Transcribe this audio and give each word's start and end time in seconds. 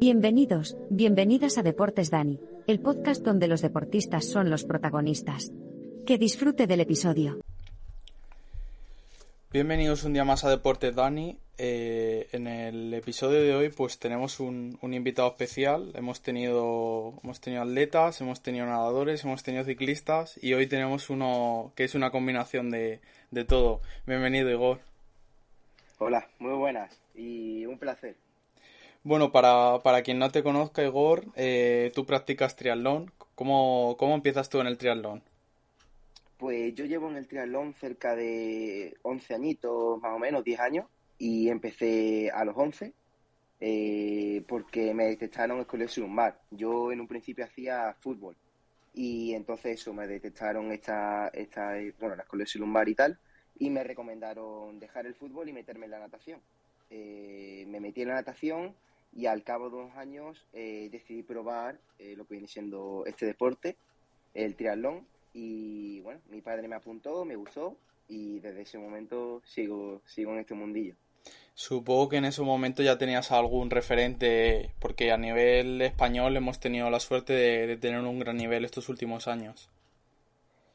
Bienvenidos, 0.00 0.76
bienvenidas 0.90 1.58
a 1.58 1.64
Deportes 1.64 2.12
Dani, 2.12 2.38
el 2.68 2.78
podcast 2.78 3.24
donde 3.24 3.48
los 3.48 3.62
deportistas 3.62 4.28
son 4.28 4.48
los 4.48 4.62
protagonistas. 4.62 5.50
Que 6.06 6.18
disfrute 6.18 6.68
del 6.68 6.82
episodio. 6.82 7.40
Bienvenidos 9.52 10.04
un 10.04 10.12
día 10.12 10.24
más 10.24 10.44
a 10.44 10.50
Deportes 10.50 10.94
Dani. 10.94 11.36
Eh, 11.58 12.28
en 12.30 12.46
el 12.46 12.94
episodio 12.94 13.42
de 13.42 13.56
hoy 13.56 13.70
pues 13.70 13.98
tenemos 13.98 14.38
un, 14.38 14.78
un, 14.82 14.94
invitado 14.94 15.30
especial. 15.30 15.90
Hemos 15.96 16.22
tenido, 16.22 17.14
hemos 17.24 17.40
tenido 17.40 17.62
atletas, 17.62 18.20
hemos 18.20 18.40
tenido 18.40 18.66
nadadores, 18.66 19.24
hemos 19.24 19.42
tenido 19.42 19.64
ciclistas 19.64 20.38
y 20.40 20.54
hoy 20.54 20.68
tenemos 20.68 21.10
uno 21.10 21.72
que 21.74 21.82
es 21.82 21.96
una 21.96 22.12
combinación 22.12 22.70
de, 22.70 23.00
de 23.32 23.44
todo. 23.44 23.80
Bienvenido 24.06 24.48
Igor. 24.48 24.78
Hola, 25.98 26.28
muy 26.38 26.56
buenas 26.56 26.96
y 27.16 27.66
un 27.66 27.80
placer. 27.80 28.14
Bueno, 29.08 29.32
para, 29.32 29.78
para 29.82 30.02
quien 30.02 30.18
no 30.18 30.30
te 30.30 30.42
conozca, 30.42 30.84
Igor, 30.84 31.24
eh, 31.34 31.90
tú 31.94 32.04
practicas 32.04 32.56
triatlón. 32.56 33.10
¿Cómo, 33.34 33.96
¿Cómo 33.98 34.14
empiezas 34.14 34.50
tú 34.50 34.60
en 34.60 34.66
el 34.66 34.76
triatlón? 34.76 35.22
Pues 36.36 36.74
yo 36.74 36.84
llevo 36.84 37.08
en 37.08 37.16
el 37.16 37.26
triatlón 37.26 37.72
cerca 37.72 38.14
de 38.14 38.98
11 39.00 39.34
añitos, 39.34 39.98
más 40.02 40.14
o 40.14 40.18
menos, 40.18 40.44
10 40.44 40.60
años, 40.60 40.86
y 41.16 41.48
empecé 41.48 42.30
a 42.30 42.44
los 42.44 42.54
11 42.54 42.92
eh, 43.60 44.44
porque 44.46 44.92
me 44.92 45.06
detectaron 45.06 45.58
escoliosis 45.60 46.02
lumbar. 46.02 46.38
Yo 46.50 46.92
en 46.92 47.00
un 47.00 47.08
principio 47.08 47.46
hacía 47.46 47.96
fútbol 48.00 48.36
y 48.92 49.32
entonces 49.32 49.80
eso, 49.80 49.94
me 49.94 50.06
detectaron 50.06 50.70
esta, 50.70 51.28
esta 51.28 51.76
bueno, 51.98 52.14
la 52.14 52.24
escoliosis 52.24 52.60
lumbar 52.60 52.90
y 52.90 52.94
tal, 52.94 53.18
y 53.58 53.70
me 53.70 53.84
recomendaron 53.84 54.78
dejar 54.78 55.06
el 55.06 55.14
fútbol 55.14 55.48
y 55.48 55.54
meterme 55.54 55.86
en 55.86 55.92
la 55.92 55.98
natación. 55.98 56.42
Eh, 56.90 57.64
me 57.68 57.80
metí 57.80 58.02
en 58.02 58.08
la 58.08 58.14
natación 58.14 58.74
y 59.12 59.26
al 59.26 59.42
cabo 59.42 59.70
de 59.70 59.76
unos 59.76 59.96
años 59.96 60.44
eh, 60.52 60.88
decidí 60.90 61.22
probar 61.22 61.78
eh, 61.98 62.14
lo 62.16 62.26
que 62.26 62.34
viene 62.34 62.48
siendo 62.48 63.04
este 63.06 63.26
deporte, 63.26 63.76
el 64.34 64.54
triatlón, 64.54 65.06
y 65.32 66.00
bueno, 66.00 66.20
mi 66.30 66.40
padre 66.40 66.68
me 66.68 66.76
apuntó, 66.76 67.24
me 67.24 67.36
gustó 67.36 67.76
y 68.08 68.40
desde 68.40 68.62
ese 68.62 68.78
momento 68.78 69.42
sigo, 69.44 70.00
sigo 70.06 70.32
en 70.32 70.38
este 70.40 70.54
mundillo. 70.54 70.94
Supongo 71.54 72.08
que 72.08 72.16
en 72.16 72.24
ese 72.24 72.42
momento 72.42 72.82
ya 72.82 72.98
tenías 72.98 73.32
algún 73.32 73.70
referente, 73.70 74.70
porque 74.78 75.10
a 75.10 75.18
nivel 75.18 75.82
español 75.82 76.36
hemos 76.36 76.60
tenido 76.60 76.88
la 76.88 77.00
suerte 77.00 77.32
de, 77.32 77.66
de 77.66 77.76
tener 77.76 78.00
un 78.00 78.20
gran 78.20 78.36
nivel 78.36 78.64
estos 78.64 78.88
últimos 78.88 79.26
años. 79.26 79.68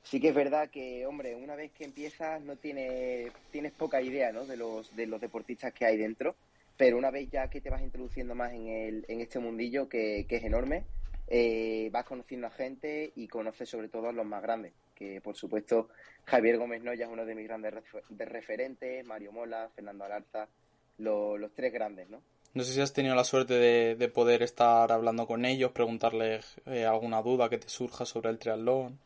Sí 0.03 0.19
que 0.19 0.29
es 0.29 0.35
verdad 0.35 0.69
que, 0.69 1.05
hombre, 1.07 1.35
una 1.35 1.55
vez 1.55 1.71
que 1.71 1.85
empiezas 1.85 2.41
no 2.41 2.57
tienes, 2.57 3.31
tienes 3.51 3.71
poca 3.71 4.01
idea 4.01 4.31
¿no? 4.33 4.45
de, 4.45 4.57
los, 4.57 4.93
de 4.95 5.07
los 5.07 5.21
deportistas 5.21 5.73
que 5.73 5.85
hay 5.85 5.97
dentro, 5.97 6.35
pero 6.83 6.97
una 6.97 7.11
vez 7.11 7.29
ya 7.31 7.49
que 7.49 7.61
te 7.61 7.69
vas 7.69 7.81
introduciendo 7.81 8.35
más 8.35 8.51
en, 8.51 8.67
el, 8.67 9.05
en 9.07 9.21
este 9.21 9.39
mundillo 9.39 9.87
que, 9.87 10.25
que 10.27 10.35
es 10.35 10.43
enorme, 10.43 10.83
eh, 11.29 11.87
vas 11.93 12.03
conociendo 12.03 12.47
a 12.47 12.49
gente 12.49 13.13
y 13.15 13.29
conoces 13.29 13.69
sobre 13.69 13.87
todo 13.87 14.09
a 14.09 14.11
los 14.11 14.25
más 14.25 14.41
grandes, 14.41 14.73
que 14.93 15.21
por 15.21 15.33
supuesto 15.37 15.87
Javier 16.25 16.57
Gómez 16.57 16.83
Noya 16.83 17.05
es 17.05 17.09
uno 17.09 17.25
de 17.25 17.35
mis 17.35 17.47
grandes 17.47 17.73
de 18.09 18.25
referentes, 18.25 19.05
Mario 19.05 19.31
Mola, 19.31 19.69
Fernando 19.73 20.03
Alarza, 20.03 20.49
lo, 20.97 21.37
los 21.37 21.53
tres 21.53 21.71
grandes, 21.71 22.09
¿no? 22.09 22.21
No 22.53 22.63
sé 22.65 22.73
si 22.73 22.81
has 22.81 22.91
tenido 22.91 23.15
la 23.15 23.23
suerte 23.23 23.53
de, 23.53 23.95
de 23.95 24.09
poder 24.09 24.43
estar 24.43 24.91
hablando 24.91 25.25
con 25.25 25.45
ellos, 25.45 25.71
preguntarles 25.71 26.59
eh, 26.65 26.83
alguna 26.83 27.21
duda 27.21 27.47
que 27.47 27.59
te 27.59 27.69
surja 27.69 28.05
sobre 28.05 28.29
el 28.29 28.39
triatlón. 28.39 28.99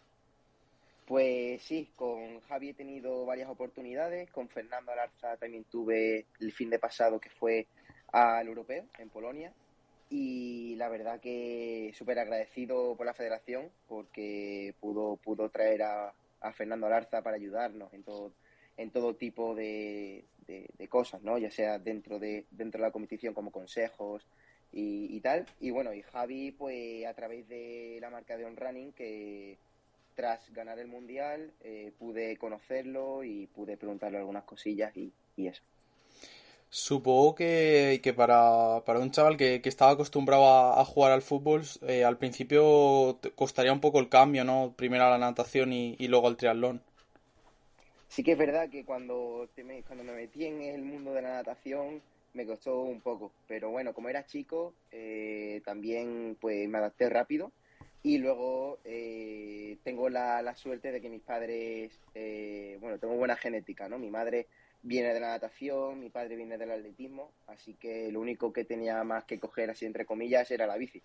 Pues 1.07 1.61
sí, 1.61 1.89
con 1.95 2.41
Javi 2.41 2.69
he 2.71 2.73
tenido 2.73 3.25
varias 3.25 3.49
oportunidades, 3.49 4.29
con 4.29 4.49
Fernando 4.49 4.91
Alarza 4.91 5.37
también 5.37 5.63
tuve 5.63 6.25
el 6.41 6.51
fin 6.51 6.69
de 6.69 6.79
pasado 6.79 7.17
que 7.17 7.29
fue 7.29 7.65
al 8.11 8.45
europeo 8.45 8.83
en 8.97 9.07
Polonia 9.07 9.53
y 10.09 10.75
la 10.75 10.89
verdad 10.89 11.21
que 11.21 11.93
súper 11.97 12.19
agradecido 12.19 12.97
por 12.97 13.05
la 13.05 13.13
federación 13.13 13.71
porque 13.87 14.75
pudo, 14.81 15.15
pudo 15.15 15.47
traer 15.49 15.83
a, 15.83 16.13
Fernando 16.53 16.87
Alarza 16.87 17.21
para 17.21 17.37
ayudarnos 17.37 17.93
en 17.93 18.03
todo, 18.03 18.33
en 18.75 18.91
todo 18.91 19.15
tipo 19.15 19.55
de, 19.55 20.25
de, 20.45 20.69
de, 20.77 20.87
cosas, 20.89 21.21
¿no? 21.23 21.37
ya 21.37 21.51
sea 21.51 21.79
dentro 21.79 22.19
de, 22.19 22.45
dentro 22.51 22.81
de 22.81 22.87
la 22.87 22.91
competición 22.91 23.33
como 23.33 23.51
consejos 23.53 24.27
y, 24.73 25.15
y 25.15 25.21
tal. 25.21 25.45
Y 25.61 25.71
bueno, 25.71 25.93
y 25.93 26.01
Javi 26.01 26.51
pues 26.51 27.05
a 27.05 27.13
través 27.13 27.47
de 27.47 27.97
la 28.01 28.09
marca 28.09 28.35
de 28.35 28.43
On 28.43 28.57
Running 28.57 28.91
que 28.91 29.57
tras 30.17 30.51
ganar 30.51 30.79
el 30.79 30.87
mundial 30.87 31.53
eh, 31.61 31.93
pude 31.99 32.37
conocerlo 32.37 33.23
y 33.23 33.45
pude 33.45 33.77
preguntarle 33.77 34.17
algunas 34.17 34.45
cosillas 34.45 34.97
y, 34.97 35.13
y 35.35 35.47
eso. 35.47 35.61
Supongo 36.69 37.35
que, 37.35 38.01
que 38.01 38.13
para, 38.13 38.81
para, 38.83 38.99
un 38.99 39.11
chaval 39.11 39.37
que, 39.37 39.61
que 39.61 39.69
estaba 39.69 39.91
acostumbrado 39.91 40.47
a, 40.47 40.81
a, 40.81 40.85
jugar 40.85 41.11
al 41.11 41.21
fútbol, 41.21 41.61
eh, 41.83 42.03
al 42.03 42.17
principio 42.17 43.19
costaría 43.35 43.71
un 43.71 43.79
poco 43.79 43.99
el 43.99 44.09
cambio, 44.09 44.43
¿no? 44.43 44.73
Primero 44.75 45.05
a 45.05 45.11
la 45.11 45.19
natación 45.19 45.71
y, 45.71 45.95
y, 45.99 46.07
luego 46.07 46.27
al 46.27 46.35
triatlón. 46.35 46.81
Sí 48.09 48.23
que 48.23 48.31
es 48.31 48.37
verdad 48.37 48.69
que 48.69 48.83
cuando, 48.83 49.47
te 49.55 49.63
me, 49.63 49.83
cuando 49.83 50.03
me 50.03 50.13
metí 50.13 50.45
en 50.45 50.61
el 50.63 50.81
mundo 50.81 51.13
de 51.13 51.21
la 51.21 51.35
natación 51.35 52.01
me 52.33 52.45
costó 52.45 52.81
un 52.81 53.01
poco, 53.01 53.31
pero 53.47 53.69
bueno, 53.69 53.93
como 53.93 54.09
era 54.09 54.25
chico, 54.25 54.73
eh, 54.91 55.61
también 55.63 56.37
pues 56.41 56.67
me 56.67 56.79
adapté 56.79 57.07
rápido 57.07 57.51
y 58.03 58.17
luego 58.19 58.79
eh, 58.83 59.77
tengo 59.83 60.09
la, 60.09 60.41
la, 60.41 60.55
suerte 60.55 60.91
de 60.91 61.01
que 61.01 61.09
mis 61.09 61.21
padres, 61.21 61.99
eh, 62.13 62.77
bueno, 62.79 62.99
tengo 62.99 63.15
buena 63.15 63.35
genética, 63.35 63.89
¿no? 63.89 63.99
Mi 63.99 64.09
madre 64.09 64.47
viene 64.81 65.13
de 65.13 65.19
la 65.19 65.29
natación, 65.29 65.99
mi 65.99 66.09
padre 66.09 66.35
viene 66.35 66.57
del 66.57 66.71
atletismo, 66.71 67.33
así 67.47 67.73
que 67.73 68.11
lo 68.11 68.21
único 68.21 68.53
que 68.53 68.63
tenía 68.63 69.03
más 69.03 69.25
que 69.25 69.39
coger, 69.39 69.69
así 69.69 69.85
entre 69.85 70.05
comillas, 70.05 70.49
era 70.51 70.67
la 70.67 70.77
bici. 70.77 71.01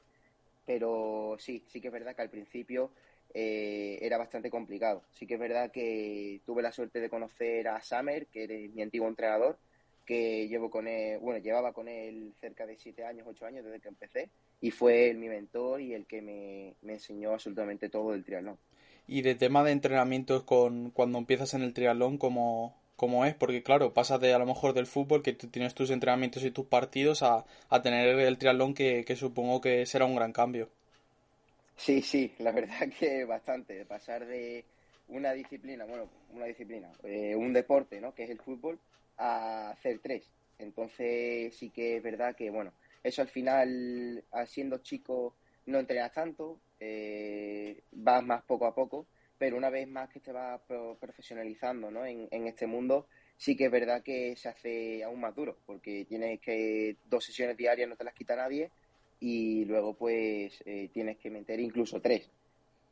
Pero 0.66 1.36
sí, 1.38 1.64
sí 1.68 1.80
que 1.80 1.88
es 1.88 1.92
verdad 1.92 2.14
que 2.14 2.22
al 2.22 2.30
principio 2.30 2.92
eh, 3.34 3.98
era 4.02 4.18
bastante 4.18 4.50
complicado. 4.50 5.02
Sí 5.10 5.26
que 5.26 5.34
es 5.34 5.40
verdad 5.40 5.72
que 5.72 6.40
tuve 6.44 6.62
la 6.62 6.72
suerte 6.72 7.00
de 7.00 7.10
conocer 7.10 7.66
a 7.68 7.82
Summer, 7.82 8.26
que 8.26 8.44
es 8.44 8.72
mi 8.74 8.82
antiguo 8.82 9.08
entrenador, 9.08 9.58
que 10.04 10.48
llevo 10.48 10.70
con 10.70 10.88
él, 10.88 11.18
bueno, 11.20 11.40
llevaba 11.40 11.72
con 11.72 11.88
él 11.88 12.32
cerca 12.40 12.66
de 12.66 12.76
siete 12.76 13.04
años, 13.04 13.26
ocho 13.28 13.46
años 13.46 13.64
desde 13.64 13.80
que 13.80 13.88
empecé, 13.88 14.30
y 14.60 14.70
fue 14.70 15.10
él 15.10 15.18
mi 15.18 15.28
mentor 15.28 15.80
y 15.80 15.94
el 15.94 16.06
que 16.06 16.22
me, 16.22 16.74
me 16.82 16.94
enseñó 16.94 17.32
absolutamente 17.32 17.88
todo 17.88 18.12
del 18.12 18.24
triatlón. 18.24 18.58
Y 19.06 19.22
de 19.22 19.34
tema 19.34 19.62
de 19.64 19.72
entrenamientos 19.72 20.42
con 20.44 20.90
cuando 20.90 21.18
empiezas 21.18 21.54
en 21.54 21.62
el 21.62 21.72
triatlón, 21.74 22.18
¿cómo, 22.18 22.76
cómo 22.96 23.24
es? 23.26 23.34
Porque 23.34 23.62
claro, 23.62 23.92
pasas 23.94 24.20
de 24.20 24.32
a 24.32 24.38
lo 24.38 24.46
mejor 24.46 24.72
del 24.74 24.86
fútbol, 24.86 25.22
que 25.22 25.32
tú 25.32 25.48
tienes 25.48 25.74
tus 25.74 25.90
entrenamientos 25.90 26.44
y 26.44 26.50
tus 26.50 26.66
partidos, 26.66 27.22
a, 27.22 27.44
a 27.68 27.82
tener 27.82 28.08
el 28.18 28.38
triatlón 28.38 28.74
que, 28.74 29.04
que 29.04 29.16
supongo 29.16 29.60
que 29.60 29.86
será 29.86 30.04
un 30.04 30.16
gran 30.16 30.32
cambio. 30.32 30.68
Sí, 31.76 32.00
sí, 32.02 32.32
la 32.38 32.52
verdad 32.52 32.88
que 32.98 33.24
bastante, 33.24 33.74
de 33.74 33.84
pasar 33.84 34.26
de 34.26 34.64
una 35.08 35.32
disciplina, 35.32 35.84
bueno, 35.84 36.08
una 36.34 36.46
disciplina, 36.46 36.88
eh, 37.02 37.34
un 37.34 37.52
deporte, 37.52 38.00
¿no? 38.00 38.14
Que 38.14 38.24
es 38.24 38.30
el 38.30 38.38
fútbol, 38.40 38.78
a 39.16 39.70
hacer 39.70 40.00
tres. 40.00 40.30
Entonces 40.58 41.56
sí 41.56 41.70
que 41.70 41.96
es 41.96 42.02
verdad 42.02 42.36
que, 42.36 42.50
bueno, 42.50 42.72
eso 43.02 43.22
al 43.22 43.28
final, 43.28 44.24
siendo 44.46 44.78
chico, 44.78 45.34
no 45.66 45.78
entrenas 45.78 46.12
tanto, 46.12 46.60
eh, 46.80 47.82
vas 47.92 48.24
más 48.24 48.42
poco 48.42 48.66
a 48.66 48.74
poco, 48.74 49.06
pero 49.38 49.56
una 49.56 49.70
vez 49.70 49.88
más 49.88 50.08
que 50.08 50.20
te 50.20 50.32
vas 50.32 50.60
profesionalizando 51.00 51.90
¿no? 51.90 52.06
en, 52.06 52.28
en, 52.30 52.46
este 52.46 52.66
mundo, 52.66 53.06
sí 53.36 53.56
que 53.56 53.64
es 53.64 53.70
verdad 53.72 54.02
que 54.02 54.36
se 54.36 54.48
hace 54.48 55.02
aún 55.02 55.20
más 55.20 55.34
duro, 55.34 55.58
porque 55.66 56.04
tienes 56.04 56.40
que 56.40 56.96
dos 57.06 57.24
sesiones 57.24 57.56
diarias 57.56 57.88
no 57.88 57.96
te 57.96 58.04
las 58.04 58.14
quita 58.14 58.36
nadie 58.36 58.70
y 59.18 59.64
luego 59.64 59.94
pues 59.94 60.62
eh, 60.66 60.90
tienes 60.92 61.16
que 61.18 61.30
meter 61.30 61.60
incluso 61.60 62.00
tres, 62.00 62.28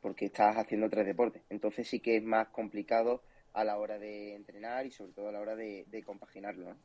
porque 0.01 0.25
estás 0.25 0.55
haciendo 0.57 0.89
tres 0.89 1.05
deportes. 1.05 1.41
Entonces 1.49 1.87
sí 1.87 1.99
que 1.99 2.17
es 2.17 2.23
más 2.23 2.47
complicado 2.49 3.21
a 3.53 3.63
la 3.63 3.77
hora 3.77 3.97
de 3.99 4.35
entrenar 4.35 4.85
y 4.85 4.91
sobre 4.91 5.13
todo 5.13 5.29
a 5.29 5.31
la 5.31 5.39
hora 5.39 5.55
de, 5.55 5.85
de 5.87 6.03
compaginarlo. 6.03 6.69
¿no? 6.69 6.75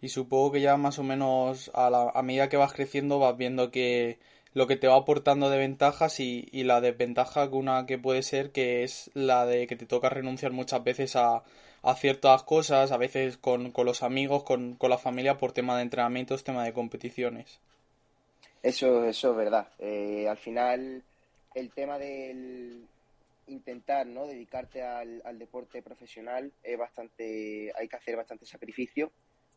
Y 0.00 0.08
supongo 0.08 0.52
que 0.52 0.60
ya 0.60 0.76
más 0.76 0.98
o 0.98 1.02
menos 1.02 1.70
a, 1.74 1.90
la, 1.90 2.10
a 2.10 2.22
medida 2.22 2.48
que 2.48 2.56
vas 2.56 2.72
creciendo 2.72 3.18
vas 3.18 3.36
viendo 3.36 3.70
que 3.70 4.18
lo 4.52 4.66
que 4.66 4.76
te 4.76 4.88
va 4.88 4.96
aportando 4.96 5.48
de 5.48 5.58
ventajas 5.58 6.18
y, 6.20 6.48
y, 6.50 6.64
la 6.64 6.80
desventaja 6.80 7.48
una 7.50 7.86
que 7.86 7.98
puede 7.98 8.22
ser 8.22 8.50
que 8.50 8.82
es 8.82 9.10
la 9.14 9.46
de 9.46 9.66
que 9.66 9.76
te 9.76 9.86
toca 9.86 10.08
renunciar 10.08 10.50
muchas 10.52 10.82
veces 10.82 11.14
a, 11.14 11.44
a 11.82 11.94
ciertas 11.94 12.42
cosas, 12.42 12.92
a 12.92 12.96
veces 12.96 13.36
con, 13.36 13.72
los 13.76 14.02
amigos, 14.02 14.42
con, 14.42 14.74
con, 14.74 14.90
la 14.90 14.98
familia, 14.98 15.38
por 15.38 15.52
tema 15.52 15.76
de 15.76 15.82
entrenamientos, 15.82 16.44
tema 16.44 16.64
de 16.64 16.72
competiciones. 16.72 17.60
Eso, 18.62 19.04
eso 19.04 19.30
es 19.30 19.36
verdad. 19.36 19.68
Eh, 19.78 20.26
al 20.28 20.36
final, 20.36 21.02
el 21.54 21.70
tema 21.70 21.98
del 21.98 22.86
intentar 23.52 24.06
no 24.06 24.26
dedicarte 24.26 24.82
al, 24.82 25.22
al, 25.24 25.38
deporte 25.38 25.82
profesional 25.82 26.52
es 26.62 26.78
bastante 26.78 27.72
hay 27.76 27.88
que 27.88 27.96
hacer 27.96 28.16
bastante 28.16 28.46
sacrificio. 28.46 29.12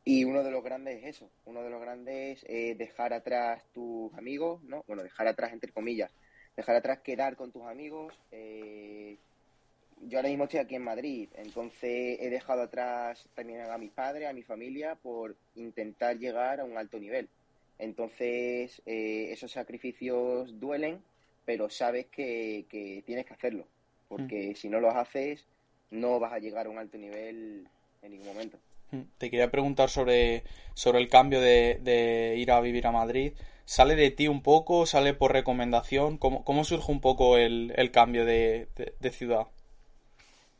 Y 0.06 0.26
uno 0.26 0.44
de 0.44 0.52
los 0.52 0.64
grandes 0.64 0.98
es 0.98 1.16
eso 1.16 1.32
uno 1.46 1.64
de 1.64 1.70
los 1.70 1.80
grandes 1.80 2.44
es 2.50 2.78
dejar 2.78 3.14
atrás 3.14 3.64
tus 3.72 4.14
amigos 4.16 4.62
no 4.64 4.84
bueno 4.86 5.02
dejar 5.02 5.28
atrás 5.28 5.54
entre 5.54 5.72
comillas 5.72 6.12
dejar 6.56 6.76
atrás 6.76 7.00
quedar 7.00 7.36
con 7.36 7.52
tus 7.52 7.64
amigos. 7.64 8.14
Eh, 8.32 9.18
yo 10.02 10.18
ahora 10.18 10.30
mismo 10.30 10.46
estoy 10.46 10.60
aquí 10.60 10.76
en 10.76 10.84
Madrid, 10.84 11.30
entonces 11.36 12.18
he 12.20 12.30
dejado 12.30 12.64
atrás 12.64 13.30
también 13.36 13.62
a 13.62 13.78
mis 13.78 13.92
padres, 13.92 14.28
a 14.28 14.34
mi 14.34 14.44
familia, 14.44 14.96
por 14.96 15.38
intentar 15.56 16.18
llegar 16.18 16.60
a 16.60 16.66
un 16.66 16.78
alto 16.78 17.00
nivel. 17.00 17.30
Entonces, 17.80 18.82
eh, 18.86 19.30
esos 19.32 19.52
sacrificios 19.52 20.60
duelen, 20.60 21.02
pero 21.46 21.70
sabes 21.70 22.08
que, 22.08 22.66
tienes 23.06 23.26
que 23.26 23.34
hacerlo, 23.34 23.68
porque 24.16 24.52
mm. 24.52 24.56
si 24.56 24.70
no 24.70 24.80
los 24.80 24.94
haces, 24.94 25.46
no 25.92 26.20
vas 26.20 26.34
a 26.34 26.40
llegar 26.40 26.68
a 26.68 26.70
un 26.70 26.78
alto 26.78 26.98
nivel 26.98 27.68
en 28.02 28.12
ningún 28.12 28.28
momento. 28.28 28.58
Mm. 28.92 29.02
Te 29.18 29.30
quería 29.32 29.50
preguntar 29.50 29.90
sobre, 29.90 30.44
sobre 30.76 31.00
el 31.00 31.10
cambio 31.10 31.42
de, 31.42 32.36
ir 32.38 32.52
a 32.52 32.62
vivir 32.62 32.86
a 32.86 32.92
Madrid. 32.92 33.34
¿Sale 33.66 33.96
de 33.96 34.12
ti 34.12 34.28
un 34.28 34.44
poco? 34.44 34.86
¿Sale 34.86 35.14
por 35.14 35.32
recomendación? 35.32 36.18
¿Cómo, 36.18 36.44
cómo 36.44 36.64
surge 36.64 36.92
un 36.92 37.02
poco 37.02 37.38
el, 37.38 37.74
el 37.76 37.92
cambio 37.92 38.26
de, 38.26 38.68
de 39.00 39.12
ciudad? 39.12 39.48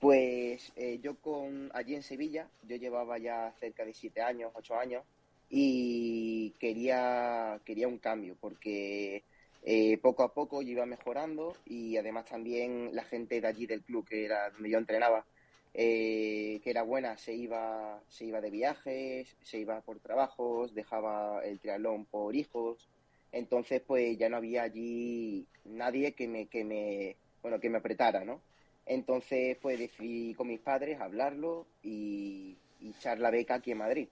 Pues 0.04 0.74
eh, 0.76 1.00
yo 1.02 1.16
con 1.16 1.72
allí 1.74 1.96
en 1.96 2.04
Sevilla, 2.04 2.50
yo 2.68 2.76
llevaba 2.76 3.18
ya 3.20 3.54
cerca 3.60 3.86
de 3.86 3.94
siete 3.94 4.22
años, 4.22 4.52
ocho 4.54 4.78
años, 4.78 5.02
y 5.50 6.50
quería, 6.60 7.62
quería 7.64 7.88
un 7.88 8.00
cambio, 8.00 8.36
porque 8.42 9.24
eh, 9.64 9.98
poco 10.00 10.24
a 10.24 10.34
poco 10.34 10.62
yo 10.62 10.72
iba 10.72 10.86
mejorando 10.86 11.56
y 11.66 11.98
además 11.98 12.26
también 12.26 12.90
la 12.94 13.04
gente 13.04 13.42
de 13.42 13.48
allí 13.48 13.66
del 13.66 13.84
club, 13.84 14.08
que 14.08 14.26
era 14.26 14.50
donde 14.52 14.70
yo 14.70 14.78
entrenaba, 14.78 15.26
eh, 15.74 16.60
que 16.64 16.70
era 16.70 16.84
buena, 16.84 17.18
se 17.18 17.34
iba, 17.34 18.02
se 18.08 18.26
iba 18.26 18.42
de 18.42 18.52
viajes, 18.52 19.36
se 19.42 19.60
iba 19.60 19.82
por 19.82 20.00
trabajos, 20.00 20.74
dejaba 20.74 21.44
el 21.44 21.60
triatlón 21.60 22.06
por 22.06 22.36
hijos, 22.36 22.90
entonces 23.32 23.82
pues 23.86 24.18
ya 24.18 24.30
no 24.30 24.38
había 24.38 24.64
allí 24.64 25.48
nadie 25.66 26.14
que 26.14 26.28
me, 26.28 26.48
que 26.48 26.64
me, 26.64 27.18
bueno, 27.42 27.60
que 27.60 27.70
me 27.70 27.80
apretara, 27.80 28.24
¿no? 28.24 28.42
Entonces, 28.86 29.58
pues 29.62 29.80
decidí 29.80 30.34
con 30.34 30.48
mis 30.48 30.60
padres 30.60 31.00
hablarlo 31.00 31.68
y, 31.82 32.58
echar 32.82 33.18
la 33.20 33.32
beca 33.32 33.56
aquí 33.56 33.72
en 33.72 33.78
Madrid. 33.78 34.10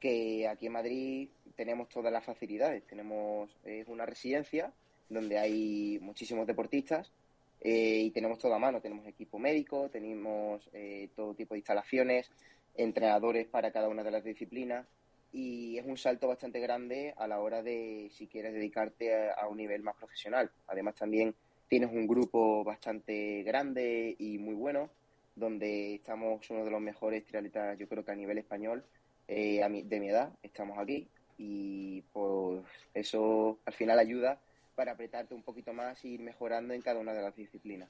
Que 0.00 0.48
aquí 0.48 0.66
en 0.66 0.72
Madrid 0.72 1.28
tenemos 1.54 1.88
todas 1.88 2.12
las 2.12 2.24
facilidades. 2.24 2.86
Tenemos 2.86 3.50
una 3.86 4.06
residencia 4.06 4.72
donde 5.08 5.38
hay 5.38 5.98
muchísimos 6.00 6.46
deportistas 6.46 7.12
eh, 7.60 8.02
y 8.04 8.10
tenemos 8.10 8.38
todo 8.38 8.54
a 8.54 8.58
mano. 8.58 8.80
Tenemos 8.80 9.06
equipo 9.06 9.38
médico, 9.38 9.90
tenemos 9.90 10.68
eh, 10.72 11.10
todo 11.14 11.34
tipo 11.34 11.54
de 11.54 11.58
instalaciones, 11.58 12.30
entrenadores 12.74 13.46
para 13.46 13.70
cada 13.70 13.88
una 13.88 14.02
de 14.02 14.10
las 14.10 14.24
disciplinas 14.24 14.86
y 15.32 15.78
es 15.78 15.86
un 15.86 15.96
salto 15.96 16.26
bastante 16.26 16.60
grande 16.60 17.14
a 17.16 17.28
la 17.28 17.40
hora 17.40 17.62
de 17.62 18.08
si 18.12 18.26
quieres 18.26 18.52
dedicarte 18.52 19.30
a 19.30 19.46
un 19.48 19.58
nivel 19.58 19.82
más 19.82 19.96
profesional. 19.96 20.50
Además 20.66 20.96
también 20.96 21.34
tienes 21.68 21.90
un 21.92 22.06
grupo 22.06 22.64
bastante 22.64 23.42
grande 23.44 24.16
y 24.18 24.38
muy 24.38 24.54
bueno, 24.54 24.90
donde 25.36 25.94
estamos 25.94 26.48
uno 26.50 26.64
de 26.64 26.70
los 26.70 26.80
mejores 26.80 27.24
triatletas, 27.24 27.78
yo 27.78 27.88
creo 27.88 28.04
que 28.04 28.10
a 28.10 28.16
nivel 28.16 28.38
español, 28.38 28.84
eh, 29.30 29.84
de 29.84 30.00
mi 30.00 30.08
edad, 30.08 30.30
estamos 30.42 30.78
aquí 30.78 31.08
y 31.38 32.02
pues 32.12 32.62
eso 32.92 33.58
al 33.64 33.72
final 33.72 33.98
ayuda 33.98 34.38
para 34.74 34.92
apretarte 34.92 35.34
un 35.34 35.42
poquito 35.42 35.72
más 35.72 36.04
y 36.04 36.14
ir 36.14 36.20
mejorando 36.20 36.74
en 36.74 36.82
cada 36.82 37.00
una 37.00 37.12
de 37.12 37.22
las 37.22 37.36
disciplinas. 37.36 37.88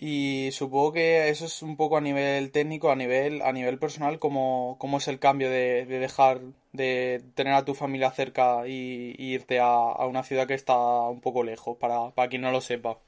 Y 0.00 0.50
supongo 0.52 0.92
que 0.92 1.28
eso 1.28 1.46
es 1.46 1.62
un 1.62 1.76
poco 1.76 1.96
a 1.96 2.00
nivel 2.00 2.52
técnico, 2.52 2.90
a 2.90 2.96
nivel, 2.96 3.42
a 3.42 3.52
nivel 3.52 3.78
personal, 3.78 4.18
¿cómo, 4.18 4.76
cómo 4.78 4.98
es 4.98 5.08
el 5.08 5.18
cambio 5.18 5.50
de, 5.50 5.86
dejar 5.86 6.40
de 6.72 7.22
tener 7.34 7.54
a 7.54 7.64
tu 7.64 7.74
familia 7.74 8.10
cerca 8.12 8.66
y, 8.68 9.14
irte 9.18 9.58
a, 9.60 10.06
una 10.06 10.22
ciudad 10.22 10.46
que 10.46 10.54
está 10.54 10.76
un 10.76 11.20
poco 11.20 11.42
lejos, 11.42 11.76
para, 11.78 12.10
para 12.10 12.28
quien 12.28 12.42
no 12.42 12.52
lo 12.52 12.60
sepa? 12.60 12.98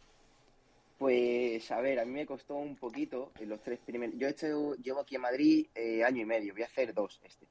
Pues, 1.01 1.71
a 1.71 1.81
ver, 1.81 1.99
a 1.99 2.05
mí 2.05 2.13
me 2.13 2.27
costó 2.27 2.57
un 2.57 2.77
poquito 2.77 3.33
en 3.41 3.49
los 3.49 3.63
tres 3.63 3.79
primeros... 3.79 4.17
Yo 4.19 4.29
este, 4.29 4.49
llevo 4.83 5.01
aquí 5.01 5.15
en 5.15 5.23
Madrid 5.23 5.67
eh, 5.75 6.05
año 6.05 6.21
y 6.21 6.27
medio, 6.27 6.53
voy 6.53 6.61
a 6.63 6.67
hacer 6.67 6.93
dos 6.93 7.19
este. 7.25 7.47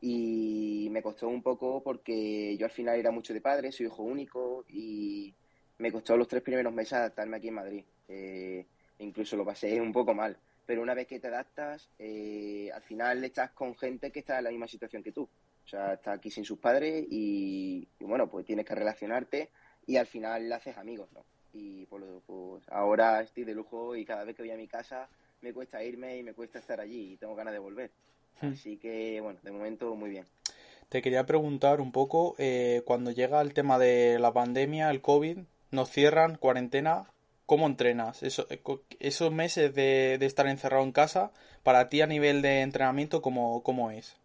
Y 0.00 0.88
me 0.90 1.02
costó 1.02 1.28
un 1.28 1.42
poco 1.42 1.82
porque 1.82 2.56
yo 2.56 2.64
al 2.64 2.72
final 2.72 2.98
era 2.98 3.10
mucho 3.10 3.34
de 3.34 3.42
padre, 3.42 3.72
soy 3.72 3.86
hijo 3.86 4.02
único 4.02 4.64
y 4.70 5.34
me 5.76 5.92
costó 5.92 6.16
los 6.16 6.28
tres 6.28 6.42
primeros 6.42 6.72
meses 6.72 6.94
adaptarme 6.94 7.36
aquí 7.36 7.48
en 7.48 7.54
Madrid. 7.54 7.84
Eh, 8.08 8.64
incluso 9.00 9.36
lo 9.36 9.44
pasé 9.44 9.78
un 9.82 9.92
poco 9.92 10.14
mal. 10.14 10.38
Pero 10.64 10.80
una 10.80 10.94
vez 10.94 11.06
que 11.06 11.20
te 11.20 11.28
adaptas, 11.28 11.90
eh, 11.98 12.70
al 12.72 12.82
final 12.84 13.22
estás 13.22 13.50
con 13.50 13.76
gente 13.76 14.10
que 14.10 14.20
está 14.20 14.38
en 14.38 14.44
la 14.44 14.50
misma 14.50 14.66
situación 14.66 15.02
que 15.02 15.12
tú. 15.12 15.24
O 15.24 15.68
sea, 15.68 15.92
está 15.92 16.12
aquí 16.12 16.30
sin 16.30 16.46
sus 16.46 16.58
padres 16.58 17.04
y, 17.10 17.86
bueno, 18.00 18.30
pues 18.30 18.46
tienes 18.46 18.64
que 18.64 18.74
relacionarte 18.74 19.50
y 19.86 19.96
al 19.96 20.06
final 20.06 20.48
le 20.48 20.54
haces 20.54 20.78
amigos, 20.78 21.12
¿no? 21.12 21.33
Y 21.54 21.86
pues, 21.86 22.02
pues 22.26 22.62
ahora 22.68 23.20
estoy 23.22 23.44
de 23.44 23.54
lujo 23.54 23.96
y 23.96 24.04
cada 24.04 24.24
vez 24.24 24.36
que 24.36 24.42
voy 24.42 24.50
a 24.50 24.56
mi 24.56 24.66
casa 24.66 25.08
me 25.40 25.52
cuesta 25.52 25.82
irme 25.82 26.18
y 26.18 26.22
me 26.22 26.34
cuesta 26.34 26.58
estar 26.58 26.80
allí 26.80 27.12
y 27.12 27.16
tengo 27.16 27.34
ganas 27.34 27.52
de 27.52 27.60
volver. 27.60 27.90
Hmm. 28.40 28.52
Así 28.52 28.76
que, 28.76 29.20
bueno, 29.20 29.38
de 29.42 29.52
momento 29.52 29.94
muy 29.94 30.10
bien. 30.10 30.26
Te 30.88 31.00
quería 31.00 31.24
preguntar 31.24 31.80
un 31.80 31.92
poco, 31.92 32.34
eh, 32.38 32.82
cuando 32.84 33.10
llega 33.10 33.40
el 33.40 33.54
tema 33.54 33.78
de 33.78 34.18
la 34.18 34.32
pandemia, 34.32 34.90
el 34.90 35.00
COVID, 35.00 35.38
nos 35.70 35.90
cierran, 35.90 36.36
cuarentena, 36.36 37.06
¿Cómo 37.46 37.66
entrenas? 37.66 38.22
Eso, 38.22 38.46
eh, 38.48 38.60
esos 39.00 39.30
meses 39.30 39.74
de, 39.74 40.14
estar 40.14 40.46
encerrado 40.46 40.82
en 40.82 40.92
casa, 40.92 41.30
para 41.62 41.88
ti 41.88 42.00
a 42.00 42.06
nivel 42.06 42.40
de 42.40 42.62
entrenamiento, 42.62 43.20
¿cómo, 43.20 43.62
cómo 43.62 43.90
es? 43.90 44.16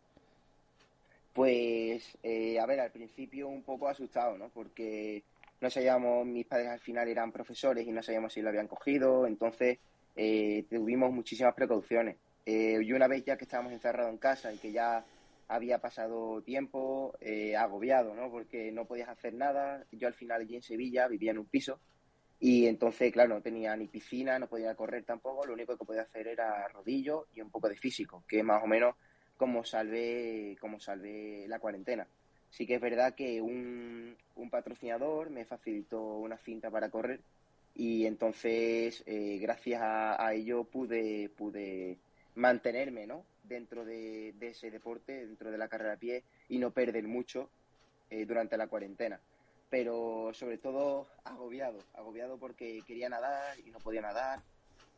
Pues, 1.33 2.17
eh, 2.23 2.59
a 2.59 2.65
ver, 2.65 2.79
al 2.79 2.91
principio 2.91 3.49
un 3.49 3.61
poco 3.63 3.89
asustado, 3.89 4.37
¿no? 4.37 4.49
Porque 4.49 5.23
no 5.61 5.69
sabíamos, 5.69 6.25
mis 6.25 6.45
padres 6.45 6.69
al 6.69 6.79
final 6.79 7.07
eran 7.07 7.31
profesores 7.31 7.87
y 7.87 7.91
no 7.91 8.01
sabíamos 8.01 8.33
si 8.33 8.41
lo 8.41 8.49
habían 8.49 8.67
cogido, 8.67 9.27
entonces 9.27 9.79
eh, 10.15 10.65
tuvimos 10.69 11.11
muchísimas 11.11 11.53
precauciones. 11.53 12.17
y 12.45 12.91
una 12.93 13.07
vez 13.07 13.23
ya 13.25 13.37
que 13.37 13.45
estábamos 13.45 13.73
encerrados 13.73 14.11
en 14.11 14.17
casa 14.17 14.51
y 14.53 14.57
que 14.57 14.71
ya 14.71 15.03
había 15.47 15.79
pasado 15.79 16.41
tiempo 16.41 17.13
agobiado, 17.57 18.15
¿no? 18.15 18.29
Porque 18.31 18.71
no 18.71 18.85
podías 18.85 19.09
hacer 19.09 19.33
nada. 19.33 19.83
Yo 19.91 20.07
al 20.07 20.13
final 20.13 20.41
allí 20.41 20.55
en 20.55 20.63
Sevilla 20.63 21.07
vivía 21.07 21.31
en 21.31 21.39
un 21.39 21.45
piso 21.45 21.79
y 22.39 22.67
entonces, 22.67 23.11
claro, 23.11 23.35
no 23.35 23.41
tenía 23.41 23.75
ni 23.75 23.87
piscina, 23.87 24.39
no 24.39 24.47
podía 24.47 24.73
correr 24.73 25.03
tampoco, 25.03 25.45
lo 25.45 25.53
único 25.53 25.77
que 25.77 25.85
podía 25.85 26.03
hacer 26.03 26.27
era 26.27 26.67
rodillo 26.69 27.27
y 27.33 27.41
un 27.41 27.51
poco 27.51 27.67
de 27.67 27.75
físico, 27.75 28.23
que 28.27 28.41
más 28.43 28.63
o 28.63 28.67
menos 28.67 28.95
como 29.35 29.63
salvé, 29.65 30.55
como 30.59 30.79
salvé 30.79 31.45
la 31.47 31.59
cuarentena. 31.59 32.07
Sí 32.49 32.65
que 32.65 32.75
es 32.75 32.81
verdad 32.81 33.15
que 33.15 33.41
un, 33.41 34.15
un 34.35 34.49
patrocinador 34.49 35.29
me 35.29 35.45
facilitó 35.45 36.01
una 36.17 36.37
cinta 36.37 36.71
para 36.71 36.89
correr 36.89 37.19
y 37.79 38.05
entonces, 38.05 39.03
eh, 39.05 39.37
gracias 39.41 39.81
a, 39.81 40.33
ello, 40.33 40.65
pude, 40.65 41.29
pude 41.29 41.97
mantenerme 42.35 43.07
¿no? 43.07 43.23
dentro 43.43 43.85
de, 43.85 44.33
ese 44.41 44.69
deporte, 44.69 45.25
dentro 45.25 45.49
de 45.49 45.57
la 45.57 45.69
carrera 45.69 45.93
a 45.93 45.97
pie 45.97 46.23
y 46.49 46.57
no 46.57 46.71
perder 46.71 47.07
mucho 47.07 47.49
eh, 48.09 48.25
durante 48.25 48.57
la 48.57 48.67
cuarentena 48.67 49.19
pero 49.69 50.31
sobre 50.33 50.57
todo 50.57 51.07
agobiado, 51.23 51.77
agobiado 51.93 52.37
porque 52.37 52.81
quería 52.87 53.07
nadar 53.07 53.59
y 53.59 53.69
no 53.69 53.77
podía 53.77 54.01
nadar. 54.01 54.41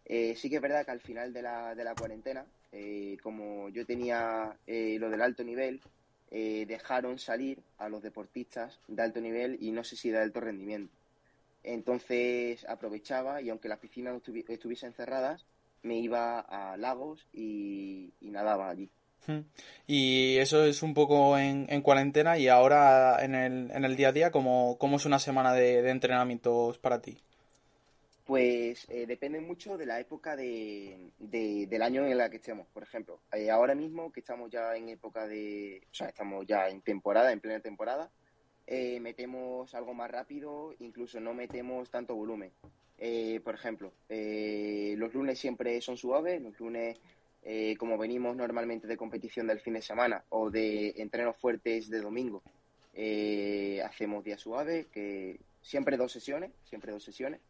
Eh, 0.05 0.33
sí 0.37 0.49
que 0.49 0.55
es 0.55 0.61
verdad 0.61 0.85
que 0.85 0.91
al 0.91 1.01
final 1.01 1.33
de 1.33 1.41
la, 1.41 1.75
de 1.75 1.83
la 1.83 1.93
cuarentena, 1.93 2.45
como 3.21 3.67
yo 3.67 3.85
tenía 3.85 4.55
lo 4.65 5.09
del 5.09 5.21
alto 5.21 5.43
nivel, 5.43 5.81
dejaron 6.31 7.19
salir 7.19 7.59
a 7.77 7.89
los 7.89 8.01
deportistas 8.01 8.79
de 8.87 9.01
alto 9.01 9.19
nivel 9.19 9.57
y 9.59 9.71
no 9.71 9.83
sé 9.83 9.95
si 9.95 10.09
de 10.09 10.19
alto 10.19 10.39
rendimiento. 10.39 10.93
Entonces 11.63 12.65
aprovechaba 12.67 13.41
y 13.41 13.49
aunque 13.49 13.69
las 13.69 13.79
piscinas 13.79 14.19
estuviesen 14.47 14.93
cerradas, 14.93 15.45
me 15.83 15.97
iba 15.97 16.39
a 16.39 16.77
lagos 16.77 17.27
y 17.33 18.11
nadaba 18.21 18.69
allí. 18.69 18.89
Y 19.87 20.37
eso 20.37 20.63
es 20.63 20.81
un 20.83 20.93
poco 20.93 21.37
en, 21.37 21.81
cuarentena 21.81 22.37
y 22.37 22.47
ahora 22.47 23.23
en 23.23 23.35
el, 23.35 23.71
en 23.71 23.85
el 23.85 23.95
día 23.95 24.09
a 24.09 24.11
día, 24.11 24.31
¿cómo, 24.31 24.77
es 24.95 25.05
una 25.05 25.19
semana 25.19 25.53
de, 25.53 25.89
entrenamientos 25.89 26.77
para 26.77 27.01
ti? 27.01 27.17
Pues 28.31 28.87
eh, 28.87 29.05
depende 29.07 29.41
mucho 29.41 29.77
de 29.77 29.85
la 29.85 29.99
época 29.99 30.37
de, 30.37 31.11
del 31.19 31.81
año 31.81 32.05
en 32.05 32.17
la 32.17 32.29
que 32.29 32.37
estemos. 32.37 32.65
Por 32.69 32.81
ejemplo, 32.81 33.19
eh, 33.33 33.51
ahora 33.51 33.75
mismo 33.75 34.09
que 34.09 34.21
estamos 34.21 34.49
ya 34.49 34.73
en 34.73 34.87
época 34.87 35.27
de... 35.27 35.81
O 35.91 35.93
sea, 35.93 36.07
estamos 36.07 36.47
ya 36.47 36.69
en 36.69 36.79
temporada, 36.79 37.33
en 37.33 37.41
plena 37.41 37.59
temporada, 37.59 38.09
eh, 38.67 39.01
metemos 39.01 39.75
algo 39.75 39.93
más 39.93 40.09
rápido, 40.09 40.73
incluso 40.79 41.19
no 41.19 41.33
metemos 41.33 41.89
tanto 41.89 42.15
volumen. 42.15 42.53
por 43.43 43.53
ejemplo, 43.53 43.91
los 44.07 45.13
lunes 45.13 45.37
siempre 45.37 45.81
son 45.81 45.97
suaves, 45.97 46.41
los 46.41 46.57
lunes 46.57 47.01
como 47.77 47.97
venimos 47.97 48.37
normalmente 48.37 48.87
de 48.87 48.95
competición 48.95 49.47
del 49.47 49.59
fin 49.59 49.73
de 49.73 49.81
semana 49.81 50.23
o 50.29 50.49
de 50.49 50.93
entrenos 51.01 51.35
fuertes 51.35 51.89
de 51.89 51.99
domingo, 51.99 52.43
hacemos 53.83 54.23
días 54.23 54.39
suaves, 54.39 54.87
que 54.87 55.37
siempre 55.61 55.97
dos 55.97 56.13
sesiones, 56.13 56.51
siempre 56.63 56.93
dos 56.93 57.03
sesiones. 57.03 57.41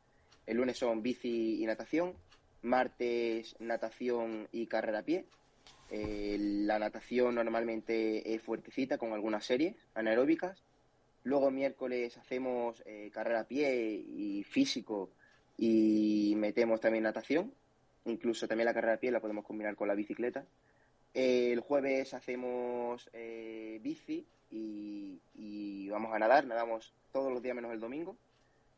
El 0.45 0.57
lunes 0.57 0.77
son 0.77 1.01
bici 1.01 1.61
y 1.61 1.65
natación, 1.65 2.13
martes 2.61 3.55
natación 3.59 4.47
y 4.51 4.67
carrera 4.67 4.99
a 4.99 5.03
pie. 5.03 5.25
Eh, 5.89 6.37
la 6.39 6.79
natación 6.79 7.35
normalmente 7.35 8.33
es 8.33 8.41
fuertecita 8.41 8.97
con 8.97 9.13
algunas 9.13 9.45
series 9.45 9.75
anaeróbicas. 9.93 10.63
Luego 11.23 11.51
miércoles 11.51 12.17
hacemos 12.17 12.83
carrera 13.11 13.41
a 13.41 13.47
pie 13.47 13.93
y 13.93 14.43
físico 14.43 15.11
y 15.57 16.33
metemos 16.37 16.81
también 16.81 17.03
natación. 17.03 17.53
Incluso 18.05 18.47
también 18.47 18.65
la 18.65 18.73
carrera 18.73 18.95
a 18.95 18.99
pie 18.99 19.11
la 19.11 19.19
podemos 19.19 19.45
combinar 19.45 19.75
con 19.75 19.87
la 19.87 19.95
bicicleta. 19.95 20.45
el 21.13 21.59
jueves 21.59 22.13
hacemos 22.13 23.09
eh, 23.13 23.79
bici 23.81 24.25
y, 24.49 25.89
vamos 25.89 26.13
a 26.13 26.19
nadar, 26.19 26.45
nadamos 26.45 26.93
todos 27.11 27.31
los 27.31 27.41
días 27.41 27.55
menos 27.55 27.71
el 27.71 27.79
domingo. 27.79 28.17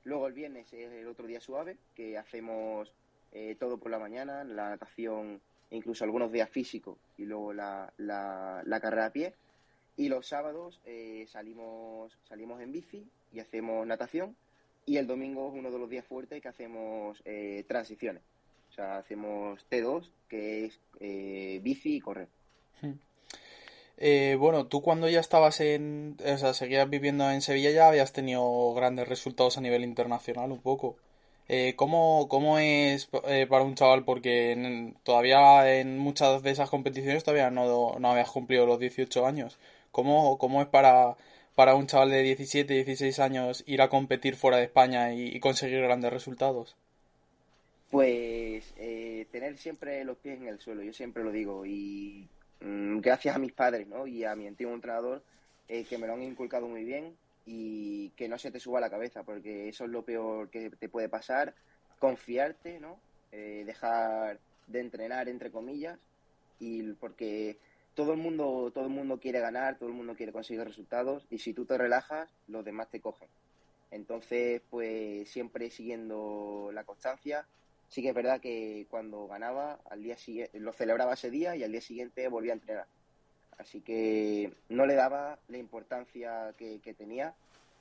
Luego 0.04 0.28
el 0.28 0.34
viernes 0.34 0.72
es 0.74 0.92
el 0.92 1.08
otro 1.08 1.28
día 1.28 1.40
suave, 1.40 1.78
que 1.96 2.18
hacemos 2.18 2.92
eh, 3.32 3.56
todo 3.60 3.78
por 3.78 3.92
la 3.92 4.00
mañana, 4.00 4.44
la 4.44 4.70
natación, 4.70 5.42
incluso 5.72 6.04
algunos 6.04 6.32
días 6.32 6.50
físicos 6.50 6.98
y 7.18 7.26
luego 7.26 7.54
la, 7.54 7.92
la, 7.98 8.80
carrera 8.82 9.08
a 9.08 9.12
pie. 9.12 9.34
Y 9.96 10.10
los 10.10 10.28
sábados 10.28 10.82
eh, 10.86 11.26
salimos, 11.30 12.18
salimos 12.28 12.62
en 12.62 12.72
bici 12.72 13.08
y 13.32 13.40
hacemos 13.40 13.86
natación. 13.88 14.36
Y 14.86 14.98
el 14.98 15.08
domingo 15.08 15.48
es 15.48 15.54
uno 15.60 15.72
de 15.72 15.80
los 15.80 15.90
días 15.90 16.06
fuertes 16.06 16.42
que 16.42 16.50
hacemos 16.50 17.24
transiciones. 17.68 18.22
O 18.74 18.76
sea, 18.76 18.98
hacemos 18.98 19.64
T2, 19.70 20.10
que 20.28 20.66
es 20.66 20.80
eh, 21.00 21.60
bici 21.62 21.98
y 21.98 22.00
correr. 22.00 22.28
Hmm. 22.82 22.94
Eh, 23.98 24.36
bueno, 24.40 24.68
tú 24.68 24.82
cuando 24.82 25.08
ya 25.10 25.20
estabas 25.20 25.60
en, 25.62 26.18
o 26.26 26.38
sea, 26.38 26.54
seguías 26.54 26.90
viviendo 26.90 27.30
en 27.32 27.42
Sevilla 27.42 27.72
ya 27.72 27.88
habías 27.88 28.12
tenido 28.14 28.74
grandes 28.74 29.08
resultados 29.08 29.58
a 29.58 29.62
nivel 29.62 29.84
internacional 29.84 30.52
un 30.52 30.62
poco. 30.62 30.98
Eh, 31.50 31.74
¿cómo, 31.76 32.28
¿cómo, 32.30 32.58
es 32.60 33.08
para 33.08 33.64
un 33.64 33.76
chaval? 33.76 34.06
Porque 34.06 34.94
todavía 35.04 35.80
en 35.80 35.98
muchas 35.98 36.42
de 36.44 36.52
esas 36.52 36.70
competiciones 36.70 37.24
todavía 37.24 37.52
no, 37.52 37.98
no 38.00 38.12
habías 38.12 38.32
cumplido 38.32 38.66
los 38.66 38.80
18 38.80 39.26
años. 39.26 39.60
¿Cómo, 39.92 40.38
cómo 40.38 40.62
es 40.62 40.68
para, 40.68 41.18
para 41.56 41.76
un 41.76 41.88
chaval 41.88 42.12
de 42.12 42.24
17, 42.24 42.74
16 42.74 43.20
años 43.20 43.64
ir 43.68 43.82
a 43.82 43.90
competir 43.90 44.36
fuera 44.36 44.58
de 44.58 44.64
España 44.66 45.14
y 45.14 45.40
conseguir 45.40 45.82
grandes 45.82 46.12
resultados? 46.14 46.76
Pues 47.94 48.74
eh, 48.78 49.28
tener 49.32 49.56
siempre 49.60 50.04
los 50.04 50.18
pies 50.18 50.42
en 50.42 50.48
el 50.48 50.60
suelo, 50.60 50.82
yo 50.82 50.92
siempre 50.94 51.24
lo 51.24 51.32
digo, 51.32 51.64
y 51.64 52.28
gracias 52.64 53.36
a 53.36 53.40
mis 53.40 53.52
padres 53.52 53.88
¿no? 53.88 54.08
y 54.08 54.24
a 54.24 54.36
mi 54.36 54.48
antiguo 54.48 54.74
entrenador 54.74 55.22
eh, 55.68 55.84
que 55.86 55.98
me 55.98 56.08
lo 56.08 56.14
han 56.14 56.24
inculcado 56.24 56.68
muy 56.68 56.84
bien 56.84 57.16
y 57.46 58.10
que 58.12 58.30
no 58.30 58.38
se 58.38 58.52
te 58.52 58.60
suba 58.60 58.80
la 58.80 58.90
cabeza, 58.90 59.24
porque 59.24 59.68
eso 59.68 59.84
es 59.84 59.90
lo 59.90 60.04
peor 60.04 60.50
que 60.50 60.70
te 60.70 60.88
puede 60.88 61.10
pasar, 61.10 61.54
confiarte, 62.00 62.80
¿no? 62.80 63.00
Eh, 63.32 63.64
dejar 63.66 64.40
de 64.68 64.80
entrenar, 64.80 65.28
entre 65.28 65.52
comillas, 65.52 66.00
y 66.60 66.94
porque 66.94 67.58
todo 67.96 68.14
el 68.14 68.20
mundo 68.20 68.72
todo 68.74 68.86
el 68.86 68.92
mundo 68.92 69.20
quiere 69.20 69.40
ganar, 69.40 69.78
todo 69.78 69.90
el 69.90 69.96
mundo 69.96 70.16
quiere 70.16 70.32
conseguir 70.32 70.64
resultados, 70.64 71.26
y 71.30 71.40
si 71.40 71.54
tú 71.54 71.66
te 71.66 71.78
relajas, 71.78 72.30
los 72.48 72.64
demás 72.64 72.90
te 72.90 73.02
cogen. 73.02 73.28
Entonces, 73.92 74.62
pues 74.70 75.30
siempre 75.30 75.70
siguiendo 75.70 76.72
la 76.74 76.84
constancia, 76.84 77.46
sí 77.94 78.02
que 78.02 78.10
es 78.10 78.16
verdad 78.16 78.42
que 78.42 78.88
cuando 78.90 79.28
ganaba, 79.28 79.80
al 79.88 80.02
día 80.02 80.18
siguiente, 80.18 80.60
lo 80.60 80.74
celebraba 80.74 81.14
ese 81.14 81.30
día 81.30 81.56
y 81.56 81.64
al 81.64 81.72
día 81.72 81.82
siguiente 81.82 82.28
volvía 82.28 82.54
a 82.54 82.56
entrenar. 82.56 82.88
Así 83.60 83.82
que 83.82 84.52
no 84.68 84.88
le 84.88 84.96
daba 84.96 85.38
la 85.48 85.60
importancia 85.60 86.56
que, 86.58 86.80
tenía 86.98 87.36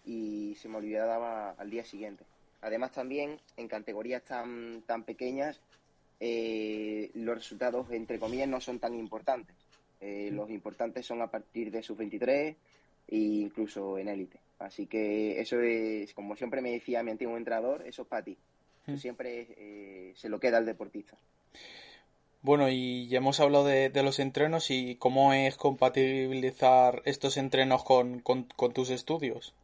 y 0.04 0.54
se 0.56 0.68
me 0.68 0.76
olvidaba 0.76 1.52
al 1.52 1.70
día 1.70 1.82
siguiente. 1.82 2.24
Además 2.60 2.92
también 2.92 3.40
en 3.56 3.68
categorías 3.68 4.22
tan, 4.22 4.82
tan 4.82 5.04
pequeñas 5.04 5.58
eh, 6.20 7.10
los 7.14 7.34
resultados 7.34 7.90
entre 7.90 8.18
comillas 8.18 8.48
no 8.48 8.60
son 8.60 8.78
tan 8.78 8.94
importantes. 8.94 9.56
Eh, 9.98 10.28
los 10.30 10.50
importantes 10.50 11.06
son 11.06 11.22
a 11.22 11.30
partir 11.30 11.70
de 11.70 11.82
sus 11.82 11.96
23 11.96 12.54
e 13.08 13.16
incluso 13.16 13.96
en 13.96 14.08
élite. 14.08 14.38
Así 14.58 14.86
que 14.86 15.40
eso 15.40 15.58
es, 15.62 16.12
como 16.12 16.36
siempre 16.36 16.60
me 16.60 16.72
decía 16.72 17.02
mi 17.02 17.12
antiguo 17.12 17.38
entrenador, 17.38 17.86
eso 17.86 18.02
es 18.02 18.08
para 18.08 18.24
ti. 18.24 18.36
Hmm. 18.86 18.96
siempre 18.96 19.46
eh, 19.56 20.12
se 20.16 20.28
lo 20.28 20.40
queda 20.40 20.58
al 20.58 20.66
deportista. 20.66 21.16
Bueno, 22.42 22.68
y 22.68 23.06
ya 23.06 23.18
hemos 23.18 23.38
hablado 23.38 23.64
de, 23.64 23.90
los 24.02 24.18
entrenos 24.18 24.70
y 24.70 24.96
cómo 24.96 25.32
es 25.32 25.56
compatibilizar 25.56 27.00
estos 27.04 27.36
entrenos 27.36 27.84
con, 27.84 28.22
tus 28.74 28.90
estudios. 28.90 29.54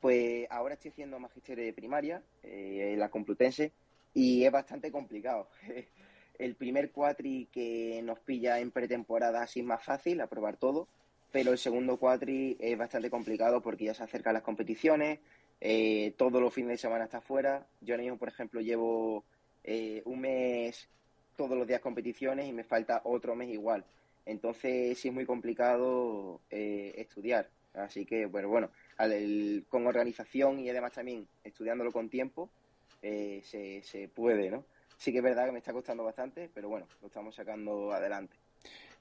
Pues 0.00 0.46
ahora 0.50 0.74
estoy 0.74 0.92
haciendo 0.92 1.18
magisterio 1.18 1.62
de 1.62 1.74
primaria 1.74 2.22
eh, 2.42 2.92
en 2.94 2.98
la 2.98 3.10
Complutense 3.10 3.72
y 4.14 4.44
es 4.44 4.52
bastante 4.52 4.90
complicado. 4.90 5.48
El 6.38 6.54
primer 6.54 6.90
cuatri 6.90 7.48
que 7.52 8.00
nos 8.02 8.18
pilla 8.20 8.60
en 8.60 8.70
pretemporada 8.70 9.42
así 9.42 9.60
es 9.60 9.66
más 9.66 9.84
fácil, 9.84 10.22
aprobar 10.22 10.56
todo, 10.56 10.88
pero 11.32 11.52
el 11.52 11.58
segundo 11.58 11.98
cuatri 11.98 12.56
es 12.58 12.78
bastante 12.78 13.10
complicado 13.10 13.60
porque 13.60 13.84
ya 13.84 13.92
se 13.92 14.04
acercan 14.04 14.32
las 14.32 14.42
competiciones, 14.42 15.18
eh, 15.60 16.14
todos 16.16 16.40
los 16.40 16.52
fines 16.52 16.70
de 16.70 16.78
semana 16.78 17.04
está 17.04 17.20
fuera. 17.20 17.66
Yo 17.80 17.94
ahora 17.94 18.02
mismo, 18.02 18.18
por 18.18 18.28
ejemplo, 18.28 18.60
llevo 18.60 19.24
eh, 19.64 20.02
un 20.04 20.20
mes 20.20 20.88
todos 21.36 21.56
los 21.56 21.66
días 21.66 21.80
competiciones 21.80 22.48
y 22.48 22.52
me 22.52 22.64
falta 22.64 23.02
otro 23.04 23.34
mes 23.34 23.50
igual. 23.50 23.84
Entonces 24.26 24.98
sí 24.98 25.08
es 25.08 25.14
muy 25.14 25.26
complicado 25.26 26.40
eh, 26.50 26.94
estudiar. 26.96 27.48
Así 27.74 28.04
que, 28.04 28.26
bueno, 28.26 28.48
bueno, 28.48 28.70
con 29.68 29.86
organización 29.86 30.58
y 30.58 30.68
además 30.68 30.92
también 30.92 31.28
estudiándolo 31.44 31.92
con 31.92 32.10
tiempo, 32.10 32.50
se, 33.00 33.80
se 33.82 34.08
puede, 34.08 34.50
¿no? 34.50 34.64
Sí 34.96 35.12
que 35.12 35.18
es 35.18 35.24
verdad 35.24 35.46
que 35.46 35.52
me 35.52 35.58
está 35.58 35.72
costando 35.72 36.02
bastante, 36.04 36.50
pero 36.52 36.68
bueno, 36.68 36.86
lo 37.00 37.06
estamos 37.06 37.34
sacando 37.34 37.92
adelante. 37.92 38.39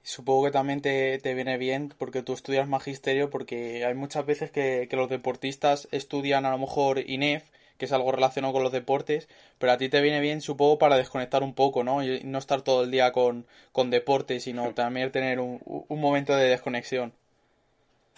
Supongo 0.04 0.46
que 0.46 0.52
también 0.52 0.82
te, 0.82 1.20
viene 1.34 1.58
bien 1.58 1.94
porque 1.98 2.24
tú 2.24 2.34
estudias 2.34 2.68
magisterio, 2.68 3.30
porque 3.30 3.86
hay 3.86 3.94
muchas 3.94 4.26
veces 4.26 4.52
que, 4.52 4.88
los 4.92 5.10
deportistas 5.10 5.88
estudian 5.92 6.46
a 6.46 6.52
lo 6.52 6.58
mejor 6.58 7.00
INEF, 7.00 7.44
que 7.78 7.86
es 7.86 7.92
algo 7.92 8.12
relacionado 8.12 8.54
con 8.54 8.64
los 8.64 8.72
deportes, 8.72 9.30
pero 9.58 9.72
a 9.72 9.78
ti 9.78 9.90
te 9.90 10.02
viene 10.02 10.20
bien, 10.20 10.42
supongo, 10.42 10.78
para 10.78 10.98
desconectar 10.98 11.44
un 11.44 11.54
poco, 11.54 11.84
¿no? 11.84 12.04
Y 12.04 12.22
no 12.24 12.38
estar 12.40 12.62
todo 12.62 12.84
el 12.84 12.92
día 12.92 13.12
con, 13.12 13.46
con 13.72 13.90
deportes, 13.90 14.44
sino 14.44 14.74
también 14.74 15.12
tener 15.12 15.40
un, 15.40 15.62
un 15.66 16.02
momento 16.02 16.36
de 16.36 16.50
desconexión. 16.50 17.14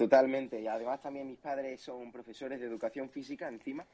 Totalmente, 0.01 0.59
y 0.59 0.65
además 0.65 0.99
también 0.99 1.27
mis 1.27 1.37
padres 1.37 1.79
son 1.79 2.11
profesores 2.11 2.59
de 2.59 2.65
educación 2.65 3.09
física 3.09 3.47
encima, 3.47 3.85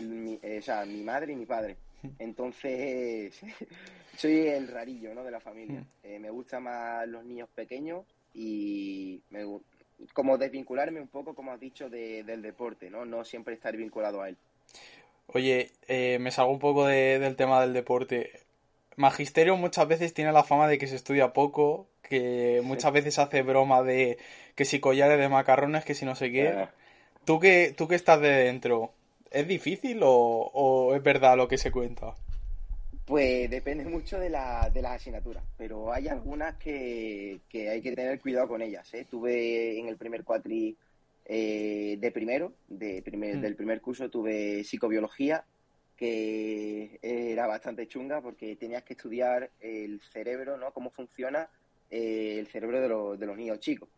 eh, 0.00 0.56
o 0.58 0.62
sea, 0.62 0.84
mi 0.84 1.02
madre 1.02 1.34
y 1.34 1.36
mi 1.36 1.46
padre. 1.46 1.76
Entonces, 2.18 3.40
soy 4.16 4.48
el 4.48 4.68
rarillo 4.68 5.14
¿no? 5.14 5.24
de 5.24 5.30
la 5.30 5.40
familia. 5.40 5.84
Eh, 6.02 6.18
me 6.18 6.30
gustan 6.30 6.64
más 6.64 7.06
los 7.08 7.24
niños 7.24 7.48
pequeños 7.54 8.04
y 8.34 9.20
me, 9.30 9.44
como 10.12 10.38
desvincularme 10.38 11.00
un 11.00 11.08
poco, 11.08 11.34
como 11.34 11.52
has 11.52 11.60
dicho, 11.60 11.88
del 11.88 12.42
deporte, 12.42 12.90
¿no? 12.90 13.04
No 13.04 13.24
siempre 13.24 13.54
estar 13.54 13.76
vinculado 13.76 14.22
a 14.22 14.28
él. 14.28 14.36
Oye, 15.28 15.70
eh, 15.88 16.18
me 16.20 16.30
salgo 16.30 16.52
un 16.52 16.58
poco 16.58 16.86
del 16.86 17.36
tema 17.36 17.60
del 17.60 17.72
deporte. 17.72 18.32
Magisterio 18.96 19.56
muchas 19.56 19.88
veces 19.88 20.12
tiene 20.12 20.32
la 20.32 20.44
fama 20.44 20.68
de 20.68 20.78
que 20.78 20.86
se 20.86 20.96
estudia 20.96 21.32
poco, 21.32 21.86
que 22.02 22.60
muchas 22.64 22.92
veces 22.92 23.18
hace 23.18 23.42
broma 23.42 23.82
de 23.82 24.18
que 24.54 24.64
si 24.64 24.80
collares 24.80 25.18
de 25.18 25.28
macarrones, 25.28 25.84
que 25.84 25.94
si 25.94 26.04
no 26.04 26.14
sé 26.14 26.30
qué. 26.30 26.68
¿Tú 27.24 27.38
que, 27.38 27.72
tú 27.76 27.86
que 27.88 27.94
estás 27.94 28.20
de 28.20 28.28
dentro, 28.28 28.92
¿Es 29.32 29.48
difícil 29.48 30.00
o, 30.02 30.92
es 30.94 31.02
verdad 31.02 31.36
lo 31.36 31.48
que 31.48 31.56
se 31.56 31.70
cuenta? 31.70 32.14
Pues 33.06 33.48
depende 33.50 33.84
mucho 33.84 34.18
de, 34.18 34.28
la, 34.28 34.70
de 34.70 34.82
las 34.82 34.92
asignaturas, 34.92 35.42
pero 35.56 35.92
hay 35.92 36.08
algunas 36.08 36.56
que, 36.56 37.40
hay 37.52 37.80
que 37.80 37.96
tener 37.96 38.20
cuidado 38.20 38.48
con 38.48 38.60
ellas. 38.60 38.92
¿eh? 38.92 39.06
Tuve 39.10 39.78
en 39.78 39.88
el 39.88 39.96
primer 39.96 40.22
cuatri 40.22 40.76
eh, 41.24 41.96
de 41.98 42.10
primero, 42.10 42.52
de 42.68 43.00
primer, 43.02 43.38
mm. 43.38 43.40
del 43.40 43.56
primer 43.56 43.80
curso, 43.80 44.10
tuve 44.10 44.64
psicobiología, 44.64 45.44
que 45.96 46.98
era 47.00 47.46
bastante 47.46 47.88
chunga 47.88 48.20
porque 48.20 48.56
tenías 48.56 48.82
que 48.82 48.92
estudiar 48.92 49.50
el 49.60 50.00
cerebro, 50.12 50.58
¿no? 50.58 50.72
Cómo 50.72 50.90
funciona 50.90 51.48
eh, 51.90 52.36
el 52.38 52.48
cerebro 52.48 52.80
de, 52.80 53.18
de 53.18 53.26
los 53.26 53.36
niños 53.36 53.60
chicos. 53.60 53.88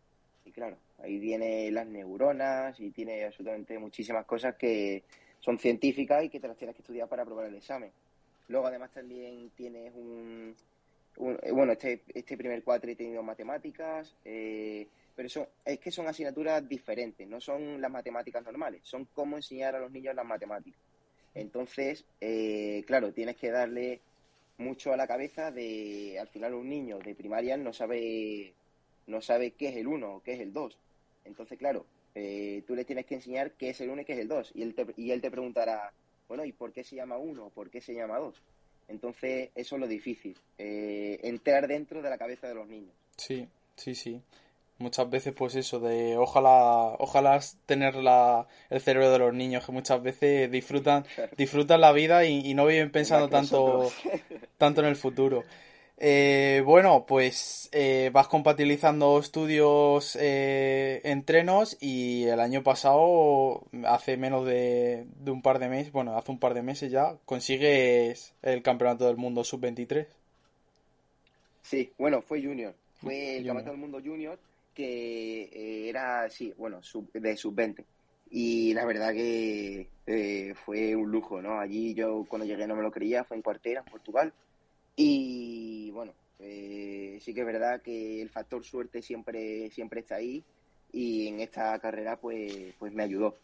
Y 0.45 0.51
claro, 0.51 0.77
ahí 1.03 1.19
viene 1.19 1.69
las 1.71 1.87
neuronas 1.87 2.79
y 2.79 2.91
tiene 2.91 3.25
absolutamente 3.25 3.77
muchísimas 3.79 4.25
cosas 4.25 4.55
que, 4.55 5.03
son 5.45 5.59
científicas 5.59 6.23
y 6.23 6.29
que 6.29 6.39
te 6.39 6.47
las 6.47 6.57
tienes 6.57 6.75
que 6.75 6.81
estudiar 6.81 7.07
para 7.07 7.21
aprobar 7.21 7.45
el 7.45 7.53
examen. 7.53 7.91
Luego 8.47 8.65
además 8.65 8.89
también 8.89 9.51
tienes 9.55 9.93
un, 9.93 10.55
eh, 11.43 11.51
bueno, 11.51 11.73
este, 11.73 12.01
este 12.15 12.35
primer 12.35 12.63
cuatro 12.63 12.89
he 12.89 12.95
tenido 12.95 13.21
matemáticas, 13.21 14.15
eh, 14.25 14.87
pero 15.15 15.27
eso, 15.27 15.47
es 15.63 15.79
que 15.79 15.91
son 15.91 16.07
asignaturas 16.07 16.67
diferentes, 16.67 17.27
no 17.27 17.39
son 17.39 17.79
las 17.79 17.91
matemáticas 17.91 18.43
normales, 18.43 18.81
son 18.83 19.07
cómo 19.13 19.35
enseñar 19.35 19.75
a 19.75 19.79
los 19.79 19.91
niños 19.91 20.15
las 20.15 20.25
matemáticas. 20.25 20.81
Entonces, 21.35 22.05
eh, 22.19 22.83
claro, 22.87 23.13
tienes 23.13 23.35
que 23.35 23.51
darle 23.51 24.01
mucho 24.57 24.93
a 24.93 24.97
la 24.97 25.05
cabeza 25.05 25.51
de, 25.51 26.17
al 26.19 26.27
final 26.27 26.55
un 26.55 26.69
niño 26.69 26.97
de 26.97 27.13
primaria 27.13 27.55
no 27.55 27.71
sabe, 27.71 28.51
no 29.05 29.21
sabe 29.21 29.51
qué 29.51 29.69
es 29.69 29.77
el 29.77 29.85
1 29.85 30.15
o 30.15 30.23
qué 30.23 30.33
es 30.33 30.39
el 30.39 30.53
2. 30.53 30.75
Entonces, 31.25 31.59
claro, 31.59 31.85
eh, 32.15 32.63
tú 32.65 32.75
le 32.75 32.85
tienes 32.85 33.05
que 33.05 33.15
enseñar 33.15 33.51
qué 33.51 33.69
es 33.69 33.81
el 33.81 33.89
1 33.89 34.01
y 34.01 34.05
qué 34.05 34.13
es 34.13 34.19
el 34.19 34.27
2. 34.27 34.51
Y 34.55 34.63
él 34.63 34.73
te, 34.73 34.87
y 34.97 35.11
él 35.11 35.21
te 35.21 35.29
preguntará, 35.29 35.91
bueno, 36.27 36.45
¿y 36.45 36.53
por 36.53 36.71
qué 36.71 36.83
se 36.83 36.95
llama 36.95 37.17
1? 37.17 37.49
¿Por 37.49 37.69
qué 37.69 37.81
se 37.81 37.93
llama 37.93 38.17
2? 38.17 38.41
Entonces, 38.87 39.49
eso 39.55 39.75
es 39.75 39.81
lo 39.81 39.87
difícil, 39.87 40.37
eh, 40.57 41.19
entrar 41.23 41.67
dentro 41.67 42.01
de 42.01 42.09
la 42.09 42.17
cabeza 42.17 42.47
de 42.47 42.55
los 42.55 42.67
niños. 42.67 42.93
Sí, 43.17 43.47
sí, 43.75 43.95
sí. 43.95 44.21
Muchas 44.77 45.09
veces, 45.09 45.33
pues 45.33 45.55
eso, 45.55 45.79
de 45.79 46.17
ojalá, 46.17 46.95
ojalá 46.99 47.39
tener 47.65 47.95
la, 47.95 48.45
el 48.69 48.81
cerebro 48.81 49.09
de 49.09 49.19
los 49.19 49.33
niños, 49.33 49.65
que 49.65 49.71
muchas 49.71 50.03
veces 50.03 50.51
disfrutan, 50.51 51.05
disfrutan 51.37 51.79
la 51.79 51.93
vida 51.93 52.25
y, 52.25 52.53
no 52.53 52.65
viven 52.65 52.91
pensando 52.91 53.29
tanto, 53.29 53.89
tanto 54.57 54.81
en 54.81 54.87
el 54.87 54.97
futuro. 54.97 55.43
Eh, 55.97 56.61
bueno, 56.65 57.05
pues 57.07 57.69
eh, 57.71 58.09
vas 58.11 58.27
compatibilizando 58.27 59.17
estudios, 59.17 60.17
eh, 60.19 60.99
entrenos 61.05 61.77
y 61.79 62.25
el 62.25 62.41
año 62.41 62.63
pasado, 62.63 63.63
hace 63.85 64.17
menos 64.17 64.45
de, 64.45 65.05
un 65.25 65.41
par 65.41 65.59
de 65.59 65.69
meses, 65.69 65.93
bueno, 65.93 66.17
hace 66.17 66.31
un 66.31 66.39
par 66.39 66.53
de 66.53 66.63
meses 66.63 66.91
ya, 66.91 67.15
consigues 67.25 68.33
el 68.41 68.61
Campeonato 68.61 69.07
del 69.07 69.15
Mundo 69.15 69.45
Sub-23. 69.45 70.07
Sí, 71.61 71.91
bueno, 71.97 72.21
fue 72.21 72.43
Junior. 72.43 72.75
Fue 72.95 73.37
el 73.37 73.45
Campeonato 73.45 73.71
del 73.71 73.79
Mundo 73.79 74.01
Junior 74.03 74.37
que 74.73 75.43
eh, 75.43 75.89
era, 75.89 76.29
sí, 76.29 76.53
bueno, 76.57 76.81
de 77.13 77.37
sub-20. 77.37 77.85
Y 78.31 78.73
la 78.73 78.85
verdad 78.85 79.13
que 79.13 79.87
fue 80.65 80.93
un 80.95 81.09
lujo, 81.09 81.41
¿no? 81.41 81.59
Allí 81.59 81.93
yo 81.93 82.25
cuando 82.27 82.45
llegué 82.45 82.67
no 82.67 82.75
me 82.75 82.81
lo 82.81 82.91
creía, 82.91 83.23
fue 83.23 83.37
en 83.37 83.43
Cuartera, 83.43 83.81
en 83.85 83.91
Portugal 83.91 84.33
y 84.95 85.91
bueno, 85.91 86.13
eh, 86.39 87.17
sí 87.21 87.33
que 87.33 87.41
es 87.41 87.45
verdad 87.45 87.81
que 87.81 88.21
el 88.21 88.29
factor 88.29 88.63
suerte 88.63 89.01
siempre, 89.01 89.69
siempre 89.71 90.01
está 90.01 90.15
ahí 90.15 90.43
y 90.91 91.27
en 91.27 91.41
esta 91.41 91.77
carrera 91.79 92.17
pues, 92.17 92.73
pues 92.79 92.93
me 92.93 93.03
ayudó. 93.03 93.35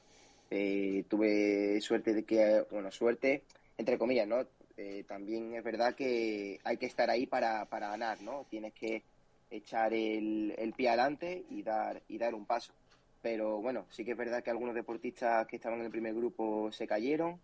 Eh, 0.49 1.05
tuve 1.09 1.79
suerte 1.81 2.13
de 2.13 2.23
que, 2.23 2.65
bueno, 2.71 2.91
suerte, 2.91 3.43
entre 3.77 3.97
comillas, 3.97 4.27
¿no? 4.27 4.45
Eh, 4.77 5.03
también 5.07 5.53
es 5.55 5.63
verdad 5.63 5.95
que 5.95 6.59
hay 6.63 6.77
que 6.77 6.85
estar 6.85 7.09
ahí 7.09 7.25
para, 7.25 7.65
para 7.65 7.89
ganar, 7.89 8.21
¿no? 8.21 8.45
Tienes 8.49 8.73
que 8.73 9.03
echar 9.49 9.93
el, 9.93 10.53
el 10.57 10.73
pie 10.73 10.89
adelante 10.89 11.43
y 11.49 11.63
dar, 11.63 12.01
y 12.07 12.17
dar 12.17 12.35
un 12.35 12.45
paso. 12.45 12.73
Pero 13.21 13.61
bueno, 13.61 13.85
sí 13.91 14.03
que 14.03 14.11
es 14.11 14.17
verdad 14.17 14.43
que 14.43 14.49
algunos 14.49 14.75
deportistas 14.75 15.47
que 15.47 15.57
estaban 15.57 15.79
en 15.79 15.85
el 15.85 15.91
primer 15.91 16.13
grupo 16.13 16.71
se 16.71 16.87
cayeron, 16.87 17.39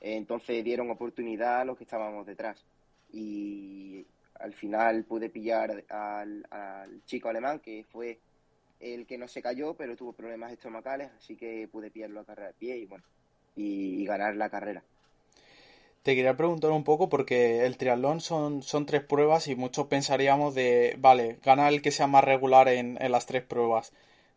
entonces 0.00 0.64
dieron 0.64 0.90
oportunidad 0.90 1.60
a 1.60 1.64
los 1.64 1.76
que 1.76 1.84
estábamos 1.84 2.26
detrás 2.26 2.64
y 3.12 4.06
al 4.34 4.52
final 4.54 5.04
pude 5.04 5.30
pillar 5.30 5.84
al, 5.88 7.02
chico 7.06 7.28
alemán 7.28 7.60
que 7.60 7.84
fue 7.90 8.18
el 8.80 9.06
que 9.06 9.18
no 9.18 9.28
se 9.28 9.42
cayó 9.42 9.74
pero 9.74 9.96
tuvo 9.96 10.12
problemas 10.12 10.52
estomacales 10.52 11.10
así 11.18 11.36
que 11.36 11.68
pude 11.70 11.90
pillarlo 11.90 12.20
a 12.20 12.24
carrera 12.24 12.48
de 12.48 12.54
pie 12.54 12.76
y 12.78 12.86
bueno 12.86 13.04
y, 13.56 14.04
ganar 14.06 14.36
la 14.36 14.50
carrera 14.50 14.82
te 16.04 16.14
quería 16.14 16.36
preguntar 16.36 16.70
un 16.70 16.84
poco 16.84 17.08
porque 17.08 17.66
el 17.66 17.76
triatlón 17.76 18.20
son, 18.20 18.62
son 18.62 18.86
tres 18.86 19.02
pruebas 19.02 19.48
y 19.48 19.56
muchos 19.56 19.88
pensaríamos 19.88 20.54
de, 20.54 20.96
vale, 20.98 21.38
gana 21.44 21.68
el 21.68 21.82
que 21.82 21.90
sea 21.90 22.06
más 22.06 22.24
regular 22.24 22.68
en, 22.68 22.96
las 23.10 23.26
tres 23.26 23.42
pruebas. 23.42 23.92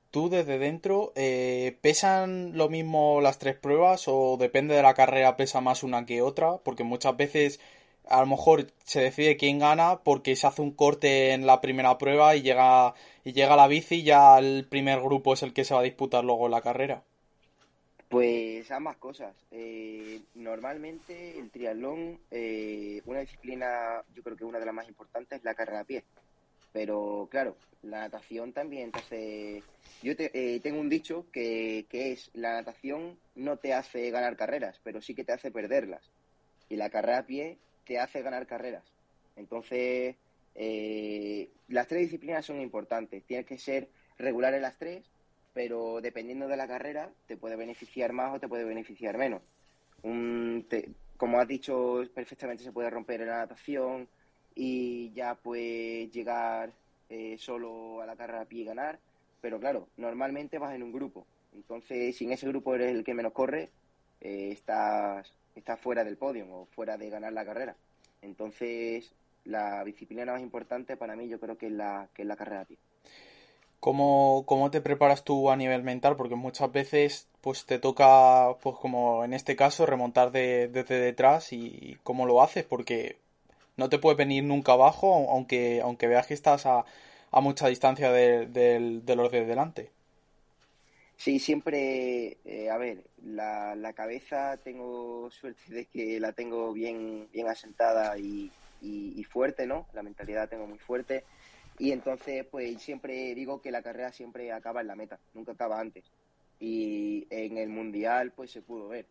¿Tú 0.09 0.29
desde 0.29 0.57
dentro 0.57 1.13
eh, 1.15 1.77
pesan 1.81 2.57
lo 2.57 2.67
mismo 2.67 3.21
las 3.21 3.39
tres 3.39 3.55
pruebas 3.55 4.07
o 4.07 4.35
depende 4.37 4.75
de 4.75 4.81
la 4.81 4.95
carrera 4.95 5.37
pesa 5.37 5.61
más 5.61 5.83
una 5.83 6.05
que 6.05 6.21
otra? 6.21 6.57
Porque 6.57 6.83
muchas 6.83 7.15
veces 7.15 7.61
a 8.11 8.19
lo 8.19 8.27
mejor 8.27 8.67
se 8.83 9.01
decide 9.01 9.37
quién 9.37 9.59
gana 9.59 10.01
porque 10.03 10.35
se 10.35 10.47
hace 10.47 10.61
un 10.61 10.71
corte 10.71 11.31
en 11.31 11.45
la 11.45 11.61
primera 11.61 11.97
prueba 11.97 12.35
y 12.35 12.41
llega, 12.41 12.93
y 13.23 13.33
llega 13.33 13.55
la 13.55 13.67
bici 13.67 13.95
y 13.95 14.03
ya 14.03 14.37
el 14.37 14.67
primer 14.67 14.99
grupo 14.99 15.33
es 15.33 15.43
el 15.43 15.53
que 15.53 15.63
se 15.63 15.73
va 15.73 15.79
a 15.79 15.83
disputar 15.83 16.23
luego 16.23 16.49
la 16.49 16.61
carrera. 16.61 17.03
Pues 18.11 18.69
ambas 18.71 18.97
cosas. 18.97 19.33
Eh, 19.51 20.19
normalmente 20.35 21.39
el 21.39 21.49
triatlón, 21.49 22.19
eh, 22.29 23.01
una 23.05 23.21
disciplina, 23.21 24.03
yo 24.13 24.21
creo 24.21 24.35
que 24.35 24.43
una 24.43 24.59
de 24.59 24.65
las 24.65 24.75
más 24.75 24.89
importantes 24.89 25.39
es 25.39 25.45
la 25.45 25.55
carrera 25.55 25.79
a 25.79 25.85
pie. 25.85 26.03
Pero 26.73 27.29
claro, 27.31 27.55
la 27.83 28.01
natación 28.01 28.51
también 28.51 28.91
te 28.91 28.99
hace... 28.99 29.63
Yo 30.03 30.13
eh, 30.17 30.59
tengo 30.61 30.81
un 30.81 30.89
dicho 30.89 31.25
que 31.31 31.85
es, 31.89 32.29
la 32.33 32.51
natación 32.51 33.17
no 33.35 33.55
te 33.57 33.73
hace 33.73 34.11
ganar 34.11 34.35
carreras, 34.35 34.77
pero 34.83 35.01
sí 35.01 35.15
que 35.15 35.23
te 35.23 35.31
hace 35.31 35.49
perderlas. 35.49 36.11
Y 36.67 36.75
la 36.75 36.89
carrera 36.89 37.19
a 37.19 37.25
pie 37.25 37.59
te 37.91 37.99
hace 37.99 38.21
ganar 38.21 38.47
carreras. 38.47 38.85
Entonces, 39.35 40.15
eh, 40.55 41.49
las 41.67 41.89
tres 41.89 42.03
disciplinas 42.03 42.45
son 42.45 42.61
importantes. 42.61 43.21
Tienes 43.25 43.45
que 43.45 43.57
ser 43.57 43.89
regular 44.17 44.53
en 44.53 44.61
las 44.61 44.77
tres, 44.77 45.11
pero 45.53 45.99
dependiendo 45.99 46.47
de 46.47 46.55
la 46.55 46.69
carrera, 46.69 47.11
te 47.27 47.35
puede 47.35 47.57
beneficiar 47.57 48.13
más 48.13 48.33
o 48.33 48.39
te 48.39 48.47
puede 48.47 48.63
beneficiar 48.63 49.17
menos. 49.17 49.41
como 51.17 51.37
has 51.37 51.47
dicho, 51.49 52.01
perfectamente 52.15 52.63
se 52.63 52.71
puede 52.71 52.89
romper 52.89 53.19
en 53.19 53.27
la 53.27 53.39
natación 53.39 54.07
y 54.55 55.11
ya 55.11 55.35
puedes 55.35 56.09
llegar 56.11 56.71
eh, 57.09 57.35
solo 57.37 58.01
a 58.01 58.05
la 58.05 58.15
carrera 58.15 58.43
a 58.43 58.45
pie 58.45 58.61
y 58.61 58.65
ganar. 58.65 58.99
Pero 59.41 59.59
claro, 59.59 59.89
normalmente 59.97 60.59
vas 60.59 60.73
en 60.73 60.83
un 60.83 60.93
grupo. 60.93 61.27
Entonces, 61.53 62.15
si 62.15 62.23
en 62.23 62.31
ese 62.31 62.47
grupo 62.47 62.73
eres 62.73 62.95
el 62.95 63.03
que 63.03 63.13
menos 63.13 63.33
corre, 63.33 63.69
eh, 64.21 64.47
estás 64.53 65.40
está 65.55 65.77
fuera 65.77 66.03
del 66.03 66.17
podio 66.17 66.45
o 66.49 66.65
fuera 66.65 66.97
de 66.97 67.09
ganar 67.09 67.33
la 67.33 67.45
carrera. 67.45 67.75
Entonces, 68.21 69.11
la 69.45 69.83
disciplina 69.83 70.25
más 70.25 70.41
importante 70.41 70.97
para 70.97 71.15
mí 71.15 71.27
yo 71.27 71.39
creo 71.39 71.57
que 71.57 71.67
es 71.67 71.71
la, 71.71 72.07
que 72.13 72.21
es 72.21 72.27
la 72.27 72.35
carrera 72.35 72.65
pie. 72.65 72.77
¿Cómo, 73.79 74.43
¿Cómo 74.45 74.69
te 74.69 74.79
preparas 74.79 75.23
tú 75.23 75.49
a 75.49 75.55
nivel 75.55 75.81
mental? 75.81 76.15
Porque 76.15 76.35
muchas 76.35 76.71
veces 76.71 77.27
pues 77.41 77.65
te 77.65 77.79
toca, 77.79 78.55
pues 78.61 78.75
como 78.77 79.23
en 79.23 79.33
este 79.33 79.55
caso, 79.55 79.87
remontar 79.87 80.31
de, 80.31 80.67
desde 80.67 80.99
detrás 80.99 81.51
y 81.51 81.97
cómo 82.03 82.27
lo 82.27 82.43
haces, 82.43 82.63
porque 82.63 83.17
no 83.77 83.89
te 83.89 83.97
puedes 83.97 84.17
venir 84.17 84.43
nunca 84.43 84.73
abajo, 84.73 85.27
aunque, 85.31 85.81
aunque 85.81 86.07
veas 86.07 86.27
que 86.27 86.35
estás 86.35 86.67
a, 86.67 86.85
a 87.31 87.41
mucha 87.41 87.67
distancia 87.67 88.11
de, 88.11 88.45
de 88.45 89.15
los 89.15 89.31
de 89.31 89.45
delante. 89.45 89.89
Sí, 91.23 91.37
siempre, 91.37 92.39
eh, 92.45 92.71
a 92.71 92.77
ver, 92.79 93.03
la, 93.21 93.75
la, 93.75 93.93
cabeza 93.93 94.57
tengo 94.57 95.29
suerte 95.29 95.61
de 95.71 95.85
que 95.85 96.19
la 96.19 96.31
tengo 96.31 96.73
bien, 96.73 97.29
bien 97.31 97.47
asentada 97.47 98.17
y, 98.17 98.51
y, 98.81 99.23
fuerte, 99.25 99.67
¿no? 99.67 99.85
La 99.93 100.01
mentalidad 100.01 100.49
tengo 100.49 100.65
muy 100.65 100.79
fuerte. 100.79 101.23
Y 101.77 101.91
entonces, 101.91 102.43
pues 102.49 102.81
siempre 102.81 103.35
digo 103.35 103.61
que 103.61 103.69
la 103.69 103.83
carrera 103.83 104.11
siempre 104.11 104.51
acaba 104.51 104.81
en 104.81 104.87
la 104.87 104.95
meta, 104.95 105.19
nunca 105.35 105.51
acaba 105.51 105.79
antes. 105.79 106.11
Y 106.59 107.27
en 107.29 107.59
el 107.59 107.69
mundial, 107.69 108.31
pues 108.31 108.49
se 108.49 108.63
pudo 108.63 108.87
ver. 108.87 109.05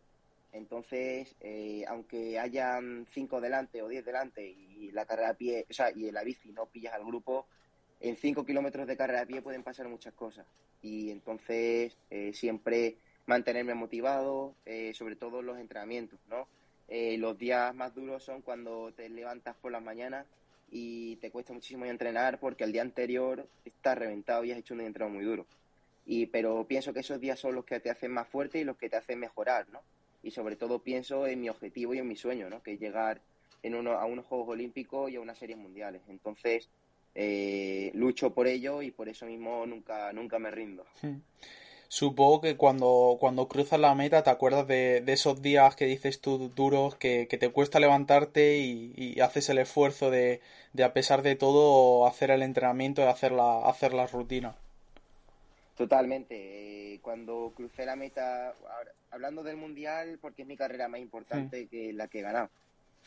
Entonces, 0.51 1.33
eh, 1.39 1.85
aunque 1.87 2.37
hayan 2.37 3.07
cinco 3.13 3.39
delante 3.39 3.81
o 3.81 3.87
diez 3.87 4.03
delante 4.03 4.45
y 4.45 4.91
la 4.91 5.05
carrera 5.05 5.35
pie, 5.35 5.65
o 5.69 5.73
sea, 5.73 5.91
y 5.95 6.09
en 6.09 6.15
la 6.15 6.25
bici 6.25 6.51
no 6.51 6.65
pillas 6.65 6.93
al 6.93 7.05
grupo, 7.05 7.47
en 8.01 8.17
cinco 8.17 8.45
kilómetros 8.45 8.87
de 8.87 8.97
carrera 8.97 9.21
a 9.21 9.25
pie 9.25 9.41
pueden 9.41 9.63
pasar 9.63 9.87
muchas 9.87 10.13
cosas 10.13 10.45
y 10.81 11.11
entonces 11.11 11.95
eh, 12.09 12.33
siempre 12.33 12.97
mantenerme 13.27 13.75
motivado, 13.75 14.55
eh, 14.65 14.93
sobre 14.93 15.15
todo 15.15 15.41
los 15.41 15.59
entrenamientos, 15.59 16.19
¿no? 16.27 16.47
Eh, 16.87 17.17
los 17.17 17.37
días 17.37 17.73
más 17.73 17.93
duros 17.93 18.23
son 18.23 18.41
cuando 18.41 18.91
te 18.93 19.07
levantas 19.07 19.55
por 19.55 19.71
las 19.71 19.81
mañanas 19.81 20.25
y 20.71 21.17
te 21.17 21.31
cuesta 21.31 21.53
muchísimo 21.53 21.85
entrenar 21.85 22.39
porque 22.39 22.63
el 22.63 22.73
día 22.73 22.81
anterior 22.81 23.47
estás 23.63 23.97
reventado 23.97 24.43
y 24.43 24.51
has 24.51 24.57
hecho 24.57 24.73
un 24.73 24.81
entrenamiento 24.81 25.23
muy 25.23 25.25
duro. 25.25 25.45
Y, 26.05 26.25
pero 26.25 26.65
pienso 26.67 26.93
que 26.93 27.01
esos 27.01 27.21
días 27.21 27.39
son 27.39 27.55
los 27.55 27.63
que 27.63 27.79
te 27.79 27.91
hacen 27.91 28.11
más 28.11 28.27
fuerte 28.27 28.59
y 28.59 28.63
los 28.63 28.77
que 28.77 28.89
te 28.89 28.97
hacen 28.97 29.19
mejorar, 29.19 29.69
¿no? 29.69 29.81
Y 30.23 30.31
sobre 30.31 30.55
todo 30.55 30.79
pienso 30.79 31.27
en 31.27 31.41
mi 31.41 31.49
objetivo 31.49 31.93
y 31.93 31.99
en 31.99 32.07
mi 32.07 32.15
sueño, 32.15 32.49
¿no? 32.49 32.61
Que 32.63 32.73
es 32.73 32.79
llegar 32.79 33.21
en 33.63 33.75
uno, 33.75 33.91
a 33.91 34.05
unos 34.05 34.25
Juegos 34.25 34.49
Olímpicos 34.49 35.11
y 35.11 35.15
a 35.15 35.21
unas 35.21 35.37
series 35.37 35.57
mundiales. 35.57 36.01
Entonces, 36.09 36.69
eh, 37.15 37.91
lucho 37.93 38.33
por 38.33 38.47
ello 38.47 38.81
y 38.81 38.91
por 38.91 39.09
eso 39.09 39.25
mismo 39.25 39.65
nunca, 39.65 40.13
nunca 40.13 40.39
me 40.39 40.51
rindo. 40.51 40.85
Supongo 41.87 42.39
que 42.39 42.55
cuando, 42.55 43.17
cuando 43.19 43.49
cruzas 43.49 43.79
la 43.79 43.93
meta 43.95 44.23
te 44.23 44.29
acuerdas 44.29 44.65
de, 44.65 45.03
esos 45.07 45.41
días 45.41 45.75
que 45.75 45.85
dices 45.85 46.21
tú 46.21 46.49
duros, 46.55 46.95
que, 46.95 47.27
te 47.27 47.49
cuesta 47.49 47.81
levantarte 47.81 48.59
y, 48.59 49.19
haces 49.19 49.49
el 49.49 49.57
esfuerzo 49.57 50.09
de, 50.09 50.39
de, 50.71 50.83
a 50.85 50.93
pesar 50.93 51.21
de 51.21 51.35
todo, 51.35 52.07
hacer 52.07 52.31
el 52.31 52.43
entrenamiento 52.43 53.01
y 53.01 53.05
hacer 53.05 53.33
la, 53.33 53.67
hacer 53.67 53.93
la 53.93 54.07
rutina. 54.07 54.55
Totalmente. 55.75 56.93
Eh, 56.93 56.99
cuando 57.01 57.51
crucé 57.55 57.85
la 57.85 57.97
meta, 57.97 58.53
hablando 59.09 59.43
del 59.43 59.57
mundial, 59.57 60.17
porque 60.21 60.43
es 60.43 60.47
mi 60.47 60.55
carrera 60.55 60.87
más 60.87 61.01
importante 61.01 61.67
que 61.67 61.91
la 61.91 62.07
que 62.07 62.19
he 62.19 62.21
ganado 62.21 62.49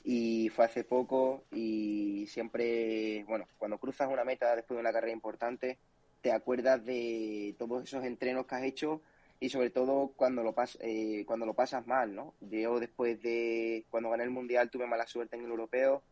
y 0.05 0.51
fue 0.51 0.67
hace 0.67 0.85
poco 0.85 1.45
y 1.51 2.27
siempre, 2.29 3.25
bueno, 3.27 3.49
cuando 3.59 3.79
cruzas 3.79 4.11
una 4.13 4.25
meta 4.25 4.55
después 4.55 4.77
de 4.77 4.83
una 4.83 4.93
carrera 4.93 5.13
importante, 5.13 5.79
te 6.21 6.31
acuerdas 6.31 6.85
de 6.85 7.55
todos 7.59 7.85
esos 7.85 8.05
entrenos 8.05 8.47
que 8.47 8.55
has 8.55 8.63
hecho 8.65 9.01
y 9.41 9.49
sobre 9.49 9.71
todo 9.71 10.13
cuando 10.15 10.43
lo, 10.43 10.53
pas 10.53 10.79
eh, 10.81 11.25
cuando 11.27 11.47
lo 11.47 11.55
pasas 11.55 11.87
mal, 11.87 12.15
¿no? 12.15 12.35
Yo 12.41 12.79
después 12.81 13.21
de, 13.23 13.85
cuando 13.91 14.11
gané 14.11 14.25
el 14.25 14.31
Mundial 14.31 14.71
tuve 14.71 14.87
mala 14.87 15.07
suerte 15.07 15.37
en 15.37 15.45
el 15.45 15.51
Europeo 15.51 16.03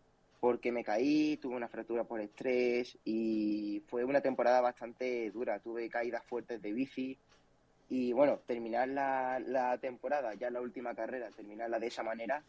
porque 0.40 0.72
me 0.72 0.82
caí, 0.82 1.36
tuve 1.36 1.54
una 1.54 1.68
fractura 1.68 2.04
por 2.04 2.20
estrés 2.20 2.98
y 3.04 3.82
fue 3.88 4.04
una 4.04 4.20
temporada 4.20 4.60
bastante 4.60 5.30
dura. 5.30 5.60
Tuve 5.60 5.88
caídas 5.88 6.24
fuertes 6.24 6.60
de 6.60 6.72
bici 6.72 7.16
y 7.88 8.12
bueno, 8.12 8.40
terminar 8.46 8.88
la, 8.88 9.38
la 9.38 9.78
temporada, 9.78 10.34
ya 10.34 10.50
la 10.50 10.60
última 10.60 10.94
carrera, 10.94 11.28
terminarla 11.30 11.78
de 11.78 11.86
esa 11.86 12.02
manera, 12.02 12.42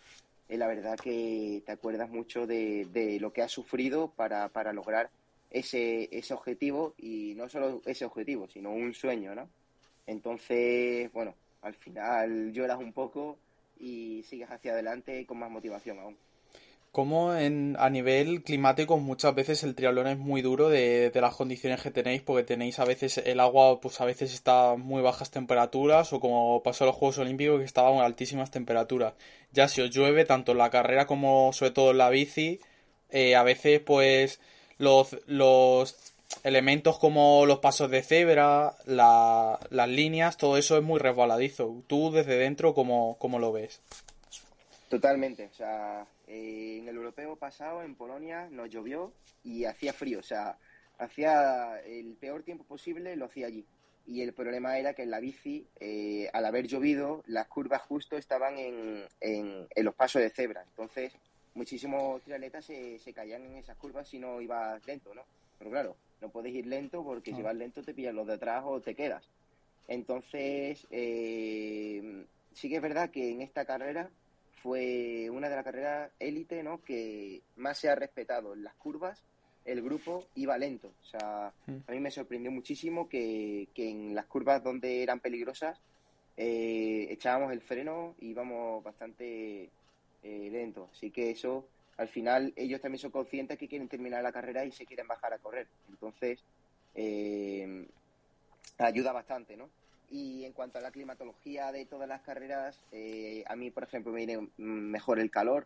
es 0.48 0.60
la 0.60 0.68
verdad 0.68 0.98
que 0.98 1.64
te 1.66 1.72
acuerdas 1.72 2.10
mucho 2.10 2.46
de, 2.46 2.88
de 2.92 3.20
lo 3.20 3.34
que 3.34 3.42
has 3.42 3.52
sufrido 3.52 4.10
para, 4.10 4.50
para 4.50 4.74
lograr 4.74 5.10
ese, 5.50 6.10
ese 6.12 6.34
objetivo 6.34 6.94
y 6.98 7.34
no 7.36 7.48
solo 7.48 7.82
ese 7.86 8.06
objetivo, 8.06 8.48
sino 8.48 8.72
un 8.72 8.94
sueño, 8.94 9.36
¿no? 9.36 9.48
Entonces, 10.06 11.12
bueno, 11.14 11.36
al 11.62 11.76
final 11.76 12.52
lloras 12.52 12.80
un 12.80 12.92
poco 12.92 13.38
y 13.80 14.24
sigues 14.24 14.50
hacia 14.52 14.74
adelante 14.74 15.26
con 15.26 15.40
más 15.40 15.50
motivación 15.50 16.00
aún. 16.00 16.18
Como 16.94 17.34
en, 17.34 17.76
a 17.80 17.90
nivel 17.90 18.44
climático 18.44 19.00
muchas 19.00 19.34
veces 19.34 19.64
el 19.64 19.74
triatlón 19.74 20.06
es 20.06 20.20
muy 20.20 20.44
duro 20.44 20.70
de, 20.70 21.12
las 21.16 21.34
condiciones 21.36 21.82
que 21.82 21.90
tenéis 21.90 22.22
porque 22.22 22.44
tenéis 22.44 22.78
a 22.78 22.86
veces 22.86 23.18
el 23.18 23.40
agua 23.40 23.82
pues 23.82 24.00
a 24.00 24.06
veces 24.06 24.32
está 24.32 24.76
muy 24.76 25.02
bajas 25.02 25.32
temperaturas 25.32 26.14
o 26.14 26.20
como 26.20 26.62
pasó 26.62 26.84
en 26.84 26.90
los 26.90 26.96
Juegos 26.96 27.18
Olímpicos 27.18 27.58
que 27.58 27.66
estaban 27.66 27.98
a 27.98 28.06
altísimas 28.06 28.52
temperaturas. 28.52 29.14
Ya 29.52 29.68
si 29.68 29.82
os 29.82 29.90
llueve 29.90 30.24
tanto 30.26 30.52
en 30.52 30.60
la 30.60 30.70
carrera 30.70 31.08
como 31.08 31.52
sobre 31.52 31.72
todo 31.72 31.92
en 31.92 31.98
la 31.98 32.12
bici 32.12 32.60
eh, 33.10 33.36
a 33.36 33.42
veces 33.42 33.80
pues 33.80 34.40
los, 34.78 35.18
los 35.26 35.96
elementos 36.44 37.00
como 37.00 37.48
los 37.48 37.58
pasos 37.58 37.90
de 37.90 38.04
cebra, 38.04 38.76
la, 38.86 39.60
las 39.72 39.90
líneas, 39.90 40.38
todo 40.38 40.58
eso 40.58 40.78
es 40.78 40.84
muy 40.84 41.00
resbaladizo. 41.00 41.76
Tú 41.88 42.12
desde 42.12 42.38
dentro 42.38 42.76
cómo, 42.76 43.18
cómo 43.18 43.40
lo 43.40 43.52
ves? 43.52 43.82
Totalmente, 44.94 45.46
o 45.46 45.54
sea, 45.56 46.06
eh, 46.28 46.78
en 46.80 46.88
el 46.88 46.96
europeo 46.98 47.36
pasado, 47.36 47.82
en 47.82 47.96
Polonia, 47.96 48.48
nos 48.52 48.70
llovió 48.70 49.12
y 49.44 49.66
hacía 49.66 49.92
frío, 49.92 50.20
o 50.20 50.22
sea, 50.22 50.56
hacía 51.00 51.80
el 51.80 52.14
peor 52.14 52.44
tiempo 52.44 52.64
posible, 52.64 53.16
lo 53.16 53.26
hacía 53.26 53.48
allí. 53.48 53.66
Y 54.06 54.22
el 54.22 54.34
problema 54.34 54.78
era 54.78 54.94
que 54.94 55.02
en 55.02 55.10
la 55.10 55.20
bici, 55.20 55.66
eh, 55.80 56.30
al 56.32 56.46
haber 56.46 56.68
llovido, 56.68 57.24
las 57.26 57.48
curvas 57.48 57.82
justo 57.82 58.18
estaban 58.18 58.60
en, 58.60 59.08
en, 59.20 59.68
en, 59.68 59.84
los 59.84 59.96
pasos 59.96 60.22
de 60.22 60.30
cebra. 60.30 60.62
Entonces, 60.62 61.12
muchísimos 61.56 62.22
triatletas 62.22 62.64
se, 62.64 63.00
se 63.00 63.14
caían 63.14 63.46
en 63.46 63.56
esas 63.56 63.78
curvas 63.78 64.08
si 64.08 64.20
no 64.20 64.42
ibas 64.42 64.86
lento, 64.86 65.16
¿no? 65.16 65.24
Pero 65.58 65.72
claro, 65.72 65.96
no 66.22 66.30
puedes 66.30 66.54
ir 66.54 66.68
lento 66.68 67.04
porque 67.04 67.34
si 67.34 67.42
vas 67.42 67.56
lento 67.56 67.82
te 67.82 67.96
pillan 67.96 68.16
los 68.16 68.28
de 68.28 68.34
atrás 68.34 68.62
o 68.64 68.80
te 68.80 68.94
quedas. 68.94 69.28
Entonces, 69.88 70.86
eh, 70.92 72.28
sí 72.54 72.70
que 72.70 72.76
es 72.76 72.82
verdad 72.84 73.10
que 73.10 73.32
en 73.32 73.42
esta 73.42 73.66
carrera 73.66 74.12
fue 74.64 75.30
una 75.30 75.50
de 75.50 75.56
las 75.58 75.66
carreras 75.66 76.10
élite 76.20 76.64
¿no? 76.64 76.82
que 76.82 77.42
más 77.58 77.78
se 77.78 77.90
ha 77.90 77.96
respetado. 77.96 78.54
En 78.54 78.64
las 78.64 78.74
curvas 78.76 79.22
el 79.66 79.82
grupo 79.82 80.26
iba 80.36 80.58
lento. 80.58 80.94
O 81.02 81.06
sea, 81.06 81.54
mm. 81.68 81.78
a 81.86 81.92
mí 81.92 82.00
me 82.00 82.12
sorprendió 82.12 82.50
muchísimo 82.50 83.10
que, 83.10 83.68
que 83.76 83.90
en 83.90 84.16
las 84.16 84.26
curvas 84.26 84.64
donde 84.64 85.04
eran 85.04 85.20
peligrosas 85.20 85.80
eh, 86.38 87.08
echábamos 87.12 87.52
el 87.52 87.62
freno 87.62 88.16
y 88.20 88.30
íbamos 88.30 88.82
bastante 88.82 89.70
eh, 90.24 90.50
lento. 90.50 90.90
Así 90.94 91.12
que 91.12 91.32
eso, 91.32 91.68
al 91.98 92.08
final, 92.08 92.54
ellos 92.56 92.80
también 92.80 93.00
son 93.00 93.12
conscientes 93.12 93.58
que 93.58 93.68
quieren 93.68 93.90
terminar 93.90 94.24
la 94.24 94.32
carrera 94.32 94.64
y 94.64 94.72
se 94.72 94.86
quieren 94.86 95.08
bajar 95.08 95.34
a 95.34 95.40
correr. 95.40 95.68
Entonces, 95.90 96.40
eh, 96.96 97.86
ayuda 98.78 99.12
bastante, 99.12 99.58
¿no? 99.58 99.70
Y 100.14 100.46
en 100.46 100.54
cuanto 100.54 100.78
a 100.78 100.82
la 100.82 100.92
climatología 100.92 101.72
de 101.72 101.86
todas 101.86 102.08
las 102.08 102.22
carreras, 102.22 102.80
eh, 102.92 103.44
a 103.48 103.56
mí, 103.56 103.72
por 103.72 103.84
ejemplo, 103.84 104.12
me 104.12 104.28
viene 104.28 104.48
mejor 104.58 105.20
el 105.20 105.32
calor. 105.32 105.66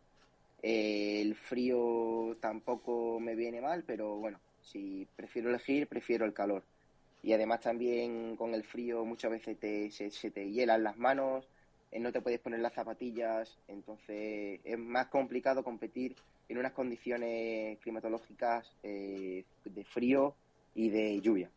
Eh, 0.64 1.20
el 1.20 1.36
frío 1.36 2.38
tampoco 2.40 3.20
me 3.20 3.36
viene 3.36 3.60
mal, 3.60 3.84
pero 3.86 4.16
bueno, 4.16 4.40
si 4.62 5.06
prefiero 5.18 5.50
elegir, 5.50 5.88
prefiero 5.88 6.24
el 6.24 6.34
calor. 6.34 6.64
Y 7.24 7.34
además 7.34 7.60
también 7.60 8.38
con 8.38 8.54
el 8.54 8.64
frío 8.64 9.04
muchas 9.04 9.32
veces 9.32 9.60
te, 9.60 9.92
se, 9.92 10.32
te 10.32 10.50
hielan 10.50 10.82
las 10.82 10.98
manos, 10.98 11.46
eh, 11.92 12.00
no 12.00 12.14
te 12.14 12.22
puedes 12.22 12.40
poner 12.40 12.62
las 12.62 12.74
zapatillas, 12.74 13.58
entonces 13.68 14.62
es 14.64 14.80
más 14.80 15.08
complicado 15.08 15.62
competir 15.62 16.16
en 16.48 16.58
unas 16.58 16.72
condiciones 16.72 17.80
climatológicas 17.80 18.72
de 18.82 19.44
frío 19.92 20.36
y 20.74 20.88
de 20.88 21.20
lluvia. 21.20 21.50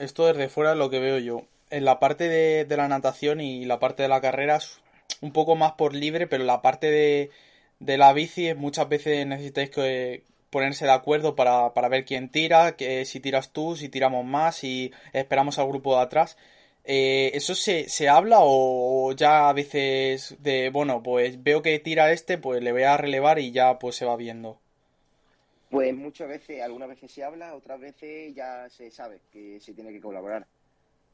Esto 0.00 0.26
desde 0.26 0.48
fuera 0.48 0.72
es 0.72 0.78
lo 0.78 0.90
que 0.90 0.98
veo 0.98 1.18
yo. 1.18 1.42
En 1.70 1.84
la 1.84 2.00
parte 2.00 2.28
de, 2.28 2.64
de, 2.64 2.76
la 2.76 2.88
natación 2.88 3.40
y 3.40 3.64
la 3.64 3.78
parte 3.78 4.02
de 4.02 4.08
la 4.08 4.20
carrera 4.20 4.56
es 4.56 4.80
un 5.20 5.32
poco 5.32 5.54
más 5.56 5.72
por 5.72 5.94
libre, 5.94 6.26
pero 6.26 6.44
la 6.44 6.62
parte 6.62 6.90
de, 6.90 7.30
de 7.78 7.98
la 7.98 8.12
bici 8.12 8.54
muchas 8.54 8.88
veces 8.88 9.26
necesitáis 9.26 9.70
ponerse 10.50 10.84
de 10.84 10.92
acuerdo 10.92 11.36
para, 11.36 11.74
para 11.74 11.88
ver 11.88 12.04
quién 12.04 12.28
tira, 12.30 12.76
que 12.76 13.04
si 13.04 13.20
tiras 13.20 13.52
tú, 13.52 13.76
si 13.76 13.88
tiramos 13.88 14.24
más, 14.24 14.56
si 14.56 14.92
esperamos 15.12 15.58
al 15.58 15.68
grupo 15.68 15.96
de 15.96 16.02
atrás. 16.02 16.36
Eh, 16.84 17.32
¿Eso 17.34 17.54
se, 17.54 17.88
se 17.88 18.08
habla 18.08 18.38
o 18.40 19.12
ya 19.12 19.48
a 19.48 19.52
veces 19.52 20.36
de, 20.40 20.70
bueno, 20.70 21.02
pues 21.02 21.42
veo 21.42 21.62
que 21.62 21.78
tira 21.78 22.10
este, 22.12 22.38
pues 22.38 22.62
le 22.62 22.72
voy 22.72 22.84
a 22.84 22.96
relevar 22.96 23.38
y 23.38 23.52
ya 23.52 23.78
pues 23.78 23.96
se 23.96 24.06
va 24.06 24.16
viendo? 24.16 24.58
Pues 25.70 25.94
muchas 25.94 26.28
veces, 26.28 26.60
algunas 26.62 26.88
veces 26.88 27.12
se 27.12 27.22
habla, 27.22 27.54
otras 27.54 27.78
veces 27.78 28.34
ya 28.34 28.68
se 28.68 28.90
sabe 28.90 29.20
que 29.30 29.60
se 29.60 29.72
tiene 29.72 29.92
que 29.92 30.00
colaborar. 30.00 30.44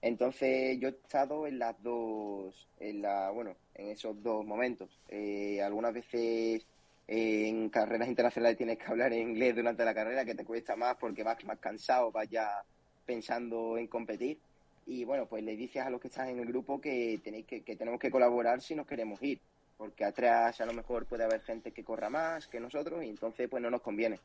Entonces 0.00 0.78
yo 0.80 0.88
he 0.88 0.92
estado 0.92 1.46
en 1.46 1.58
las 1.58 1.80
dos, 1.82 2.66
en 2.80 3.02
la, 3.02 3.30
bueno, 3.30 3.54
en 3.74 3.88
esos 3.88 4.22
dos 4.22 4.46
momentos. 4.46 4.88
Eh, 5.10 5.60
algunas 5.62 5.92
veces 5.92 6.66
eh, 7.06 7.48
en 7.48 7.68
carreras 7.68 8.08
internacionales 8.08 8.56
tienes 8.56 8.78
que 8.78 8.86
hablar 8.86 9.12
en 9.12 9.28
inglés 9.30 9.54
durante 9.54 9.84
la 9.84 9.94
carrera, 9.94 10.24
que 10.24 10.34
te 10.34 10.44
cuesta 10.46 10.74
más 10.74 10.96
porque 10.96 11.22
vas 11.22 11.44
más 11.44 11.58
cansado, 11.58 12.10
vas 12.10 12.28
ya 12.30 12.62
pensando 13.04 13.76
en 13.76 13.88
competir. 13.88 14.38
Y 14.86 15.04
bueno, 15.04 15.26
pues 15.26 15.44
le 15.44 15.54
dices 15.54 15.82
a 15.82 15.90
los 15.90 16.00
que 16.00 16.08
están 16.08 16.28
en 16.28 16.38
el 16.38 16.46
grupo 16.46 16.80
que 16.80 17.20
tenéis 17.22 17.44
que, 17.44 17.60
que 17.62 17.76
tenemos 17.76 18.00
que 18.00 18.10
colaborar 18.10 18.62
si 18.62 18.74
nos 18.74 18.86
queremos 18.86 19.22
ir, 19.22 19.38
porque 19.76 20.04
atrás 20.04 20.60
a 20.62 20.66
lo 20.66 20.72
mejor 20.72 21.04
puede 21.04 21.24
haber 21.24 21.42
gente 21.42 21.72
que 21.72 21.84
corra 21.84 22.08
más 22.08 22.46
que 22.46 22.60
nosotros 22.60 23.04
y 23.04 23.08
entonces 23.10 23.48
pues 23.50 23.62
no 23.62 23.70
nos 23.70 23.82
conviene. 23.82 24.18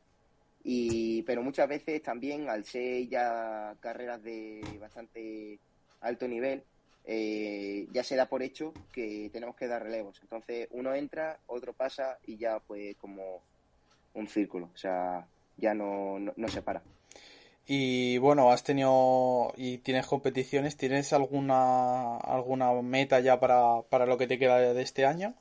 Y, 0.63 1.23
pero 1.23 1.41
muchas 1.43 1.67
veces 1.67 2.01
también, 2.01 2.49
al 2.49 2.65
ser 2.65 3.07
ya 3.07 3.75
carreras 3.79 4.21
de 4.23 4.77
bastante 4.79 5.59
alto 6.01 6.27
nivel, 6.27 6.63
eh, 7.03 7.87
ya 7.91 8.03
se 8.03 8.15
da 8.15 8.27
por 8.27 8.43
hecho 8.43 8.75
que 8.91 9.29
tenemos 9.31 9.55
que 9.55 9.67
dar 9.67 9.83
relevos. 9.83 10.19
Entonces 10.21 10.67
uno 10.71 10.93
entra, 10.93 11.39
otro 11.47 11.73
pasa 11.73 12.19
y 12.25 12.37
ya 12.37 12.59
pues 12.59 12.95
como 12.97 13.41
un 14.13 14.27
círculo, 14.27 14.69
o 14.73 14.77
sea, 14.77 15.27
ya 15.57 15.73
no, 15.73 16.19
no, 16.19 16.33
no 16.35 16.47
se 16.47 16.61
para. 16.61 16.83
Y 17.65 18.17
bueno, 18.17 18.51
has 18.51 18.63
tenido 18.63 19.53
y 19.55 19.77
tienes 19.79 20.07
competiciones, 20.07 20.77
¿tienes 20.77 21.13
alguna 21.13 22.17
alguna 22.17 22.73
meta 22.81 23.19
ya 23.19 23.39
para, 23.39 23.83
para 23.89 24.05
lo 24.05 24.17
que 24.17 24.27
te 24.27 24.39
queda 24.39 24.73
de 24.73 24.81
este 24.81 25.05
año? 25.05 25.35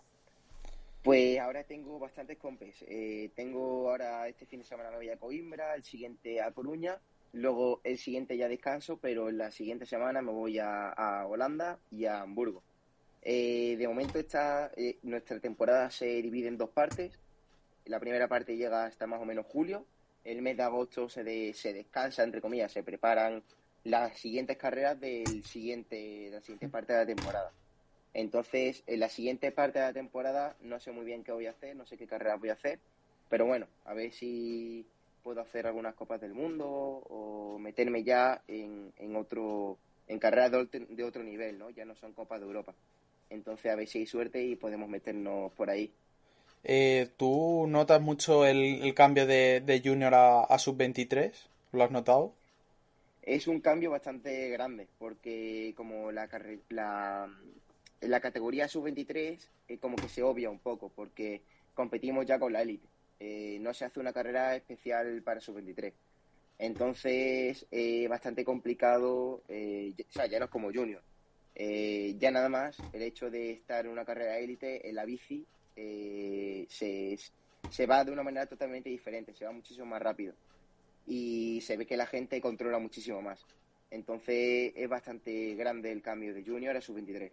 Pues 1.02 1.38
ahora 1.38 1.64
tengo 1.64 1.98
bastantes 1.98 2.36
compes. 2.36 2.84
Eh, 2.86 3.30
tengo 3.34 3.88
ahora 3.88 4.28
este 4.28 4.44
fin 4.44 4.60
de 4.60 4.66
semana 4.66 4.90
me 4.90 4.96
voy 4.96 5.08
a 5.08 5.16
Coimbra, 5.16 5.74
el 5.74 5.82
siguiente 5.82 6.42
a 6.42 6.50
Coruña, 6.52 6.98
luego 7.32 7.80
el 7.84 7.96
siguiente 7.96 8.36
ya 8.36 8.48
descanso, 8.48 8.98
pero 8.98 9.30
la 9.30 9.50
siguiente 9.50 9.86
semana 9.86 10.20
me 10.20 10.30
voy 10.30 10.58
a, 10.58 11.24
Holanda 11.26 11.78
y 11.90 12.04
a 12.04 12.20
Hamburgo. 12.20 12.62
Eh, 13.22 13.76
de 13.78 13.88
momento 13.88 14.18
esta, 14.18 14.72
eh, 14.76 14.98
nuestra 15.02 15.40
temporada 15.40 15.90
se 15.90 16.06
divide 16.20 16.48
en 16.48 16.58
dos 16.58 16.70
partes. 16.70 17.18
La 17.86 17.98
primera 17.98 18.28
parte 18.28 18.56
llega 18.56 18.84
hasta 18.84 19.06
más 19.06 19.22
o 19.22 19.24
menos 19.24 19.46
julio. 19.46 19.86
El 20.22 20.42
mes 20.42 20.58
de 20.58 20.64
agosto 20.64 21.08
se, 21.08 21.24
de, 21.24 21.54
se 21.54 21.72
descansa, 21.72 22.24
entre 22.24 22.42
comillas, 22.42 22.72
se 22.72 22.82
preparan 22.82 23.42
las 23.84 24.18
siguientes 24.18 24.58
carreras 24.58 25.00
del 25.00 25.44
siguiente, 25.44 25.96
de 25.96 26.30
la 26.30 26.40
siguiente 26.42 26.68
parte 26.68 26.92
de 26.92 26.98
la 26.98 27.06
temporada. 27.06 27.52
Entonces, 28.12 28.82
en 28.86 29.00
la 29.00 29.08
siguiente 29.08 29.52
parte 29.52 29.78
de 29.78 29.86
la 29.86 29.92
temporada 29.92 30.56
no 30.60 30.80
sé 30.80 30.90
muy 30.92 31.04
bien 31.04 31.22
qué 31.22 31.32
voy 31.32 31.46
a 31.46 31.50
hacer, 31.50 31.76
no 31.76 31.86
sé 31.86 31.96
qué 31.96 32.06
carreras 32.06 32.40
voy 32.40 32.48
a 32.48 32.54
hacer, 32.54 32.80
pero 33.28 33.46
bueno, 33.46 33.66
a 33.84 33.94
ver 33.94 34.12
si 34.12 34.84
puedo 35.22 35.40
hacer 35.40 35.66
algunas 35.66 35.94
copas 35.94 36.20
del 36.20 36.34
mundo 36.34 36.66
o 36.68 37.58
meterme 37.58 38.02
ya 38.02 38.42
en, 38.48 38.92
en 38.96 39.16
otro 39.16 39.78
en 40.08 40.18
carreras 40.18 40.50
de, 40.50 40.86
de, 40.88 41.04
otro 41.04 41.22
nivel, 41.22 41.56
¿no? 41.56 41.70
Ya 41.70 41.84
no 41.84 41.94
son 41.94 42.12
copas 42.12 42.40
de 42.40 42.46
Europa. 42.46 42.74
Entonces, 43.28 43.70
a 43.70 43.76
ver 43.76 43.86
si 43.86 43.98
hay 43.98 44.06
suerte 44.06 44.42
y 44.44 44.56
podemos 44.56 44.88
meternos 44.88 45.52
por 45.52 45.70
ahí. 45.70 45.92
Eh, 46.64 47.10
¿Tú 47.16 47.66
notas 47.68 48.00
mucho 48.00 48.44
el, 48.44 48.82
el 48.82 48.92
cambio 48.92 49.24
de, 49.24 49.60
de, 49.60 49.80
junior 49.84 50.12
a, 50.14 50.42
a 50.42 50.58
sub-23? 50.58 51.32
¿Lo 51.70 51.84
has 51.84 51.92
notado? 51.92 52.34
Es 53.22 53.46
un 53.46 53.60
cambio 53.60 53.92
bastante 53.92 54.48
grande, 54.48 54.88
porque 54.98 55.74
como 55.76 56.10
la, 56.10 56.28
la, 56.70 57.30
la 58.00 58.20
categoría 58.20 58.68
sub-23 58.68 59.38
eh, 59.68 59.78
como 59.78 59.96
que 59.96 60.08
se 60.08 60.22
obvia 60.22 60.50
un 60.50 60.58
poco 60.58 60.90
porque 60.94 61.42
competimos 61.74 62.26
ya 62.26 62.38
con 62.38 62.52
la 62.52 62.62
élite. 62.62 62.88
Eh, 63.18 63.58
no 63.60 63.74
se 63.74 63.84
hace 63.84 64.00
una 64.00 64.12
carrera 64.12 64.56
especial 64.56 65.22
para 65.22 65.40
sub-23. 65.40 65.92
Entonces, 66.60 67.66
eh, 67.70 68.06
bastante 68.06 68.44
complicado, 68.44 69.42
eh, 69.48 69.94
o 69.98 70.12
sea, 70.12 70.26
ya 70.26 70.38
no 70.38 70.44
es 70.44 70.50
como 70.50 70.70
junior. 70.70 71.02
Eh, 71.54 72.16
ya 72.18 72.30
nada 72.30 72.50
más 72.50 72.76
el 72.92 73.00
hecho 73.00 73.30
de 73.30 73.52
estar 73.52 73.86
en 73.86 73.92
una 73.92 74.04
carrera 74.04 74.38
élite 74.38 74.86
en 74.86 74.94
la 74.94 75.06
bici 75.06 75.44
se, 75.74 77.18
se 77.70 77.86
va 77.86 78.04
de 78.04 78.12
una 78.12 78.22
manera 78.22 78.44
totalmente 78.44 78.90
diferente, 78.90 79.32
se 79.32 79.46
va 79.46 79.52
muchísimo 79.52 79.86
más 79.86 80.02
rápido 80.02 80.34
y 81.06 81.62
se 81.62 81.78
ve 81.78 81.86
que 81.86 81.96
la 81.96 82.06
gente 82.06 82.42
controla 82.42 82.78
muchísimo 82.78 83.22
más. 83.22 83.42
Entonces 83.90 84.74
es 84.76 84.88
bastante 84.88 85.54
grande 85.54 85.90
el 85.90 86.02
cambio 86.02 86.34
de 86.34 86.44
junior 86.44 86.76
a 86.76 86.82
sub-23. 86.82 87.30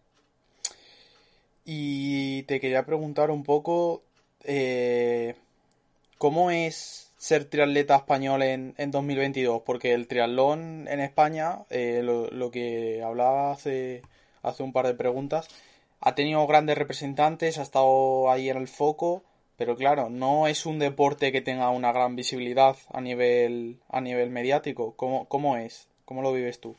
Y 1.70 2.44
te 2.44 2.62
quería 2.62 2.86
preguntar 2.86 3.30
un 3.30 3.44
poco, 3.44 4.02
eh, 4.46 5.36
¿cómo 6.18 6.50
es 6.50 7.12
ser 7.18 7.44
triatleta 7.44 7.98
español 7.98 8.42
en, 8.42 8.74
en 8.78 8.90
2022? 8.90 9.64
Porque 9.66 9.94
el 9.94 10.08
triatlón 10.08 10.88
en 10.88 11.02
España, 11.02 11.66
eh, 11.70 12.04
lo, 12.04 12.52
que 12.52 13.04
hablaba 13.04 13.52
hace, 13.52 14.02
hace 14.44 14.64
un 14.64 14.72
par 14.72 14.88
de 14.88 14.94
preguntas, 14.94 15.50
ha 16.00 16.16
tenido 16.16 16.48
grandes 16.48 16.78
representantes, 16.78 17.58
ha 17.58 17.64
estado 17.64 18.32
ahí 18.32 18.50
en 18.50 18.56
el 18.56 18.70
foco, 18.70 19.24
pero 19.58 19.76
claro, 19.76 20.10
no 20.10 20.48
es 20.48 20.66
un 20.66 20.80
deporte 20.80 21.34
que 21.34 21.42
tenga 21.42 21.70
una 21.72 21.92
gran 21.92 22.16
visibilidad 22.16 22.78
a 22.94 23.02
nivel, 23.02 23.82
a 23.90 24.00
nivel 24.00 24.30
mediático. 24.30 24.94
¿Cómo, 24.96 25.28
¿Cómo 25.28 25.58
es? 25.58 25.90
¿Cómo 26.06 26.22
lo 26.22 26.32
vives 26.32 26.62
tú? 26.62 26.78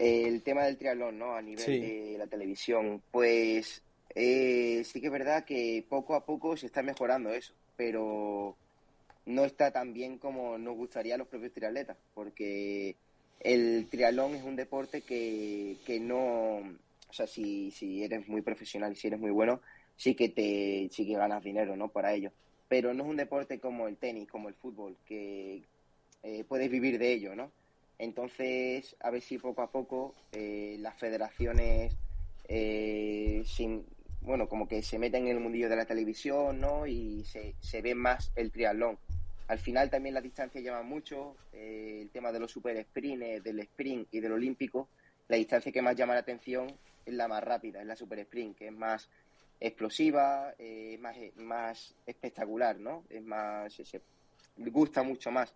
El 0.00 0.42
tema 0.42 0.64
del 0.64 0.78
triatlón, 0.78 1.18
¿no? 1.18 1.34
A 1.34 1.42
nivel 1.42 1.64
sí. 1.64 1.78
de 1.78 2.16
la 2.16 2.26
televisión, 2.26 3.02
pues 3.10 3.82
eh, 4.14 4.82
sí 4.84 5.00
que 5.00 5.06
es 5.08 5.12
verdad 5.12 5.44
que 5.44 5.84
poco 5.88 6.14
a 6.14 6.24
poco 6.24 6.56
se 6.56 6.66
está 6.66 6.82
mejorando 6.82 7.30
eso, 7.30 7.52
pero 7.76 8.56
no 9.26 9.44
está 9.44 9.70
tan 9.72 9.92
bien 9.92 10.16
como 10.16 10.56
nos 10.56 10.74
gustaría 10.76 11.16
a 11.16 11.18
los 11.18 11.28
propios 11.28 11.52
triatletas, 11.52 11.98
porque 12.14 12.96
el 13.40 13.88
triatlón 13.90 14.34
es 14.34 14.42
un 14.42 14.56
deporte 14.56 15.02
que, 15.02 15.76
que 15.84 16.00
no, 16.00 16.56
o 16.56 17.12
sea, 17.12 17.26
si, 17.26 17.70
si 17.70 18.02
eres 18.02 18.26
muy 18.26 18.40
profesional 18.40 18.92
y 18.92 18.96
si 18.96 19.08
eres 19.08 19.20
muy 19.20 19.30
bueno, 19.30 19.60
sí 19.96 20.14
que 20.14 20.30
te 20.30 20.88
sí 20.90 21.06
que 21.06 21.14
ganas 21.14 21.44
dinero, 21.44 21.76
¿no? 21.76 21.88
Para 21.88 22.14
ello. 22.14 22.32
Pero 22.68 22.94
no 22.94 23.04
es 23.04 23.10
un 23.10 23.16
deporte 23.16 23.58
como 23.58 23.86
el 23.86 23.96
tenis, 23.96 24.28
como 24.28 24.48
el 24.48 24.54
fútbol, 24.54 24.96
que 25.06 25.62
eh, 26.22 26.44
puedes 26.48 26.70
vivir 26.70 26.98
de 26.98 27.12
ello, 27.12 27.34
¿no? 27.34 27.50
Entonces, 28.00 28.96
a 29.00 29.10
ver 29.10 29.20
si 29.20 29.36
poco 29.36 29.60
a 29.60 29.70
poco 29.70 30.14
eh, 30.32 30.76
las 30.80 30.98
federaciones, 30.98 31.94
eh, 32.48 33.42
sin, 33.44 33.84
bueno, 34.22 34.48
como 34.48 34.66
que 34.66 34.82
se 34.82 34.98
meten 34.98 35.26
en 35.26 35.36
el 35.36 35.40
mundillo 35.40 35.68
de 35.68 35.76
la 35.76 35.84
televisión, 35.84 36.58
¿no? 36.58 36.86
Y 36.86 37.24
se, 37.24 37.54
se 37.60 37.82
ve 37.82 37.94
más 37.94 38.32
el 38.36 38.50
triatlón. 38.50 38.98
Al 39.48 39.58
final 39.58 39.90
también 39.90 40.14
las 40.14 40.22
distancias 40.22 40.64
llaman 40.64 40.88
mucho, 40.88 41.36
eh, 41.52 41.98
el 42.00 42.08
tema 42.08 42.32
de 42.32 42.40
los 42.40 42.50
super 42.50 42.82
sprints, 42.82 43.44
del 43.44 43.60
sprint 43.60 44.08
y 44.12 44.20
del 44.20 44.32
olímpico, 44.32 44.88
la 45.28 45.36
distancia 45.36 45.70
que 45.70 45.82
más 45.82 45.94
llama 45.94 46.14
la 46.14 46.20
atención 46.20 46.72
es 47.04 47.12
la 47.12 47.28
más 47.28 47.44
rápida, 47.44 47.82
es 47.82 47.86
la 47.86 47.96
super 47.96 48.18
sprint, 48.20 48.56
que 48.56 48.68
es 48.68 48.72
más 48.72 49.10
explosiva, 49.60 50.54
eh, 50.58 50.96
más, 51.02 51.16
más 51.36 51.94
espectacular, 52.06 52.78
¿no? 52.78 53.04
Es 53.10 53.22
más, 53.22 53.74
se, 53.74 53.84
se 53.84 54.00
gusta 54.56 55.02
mucho 55.02 55.30
más. 55.30 55.52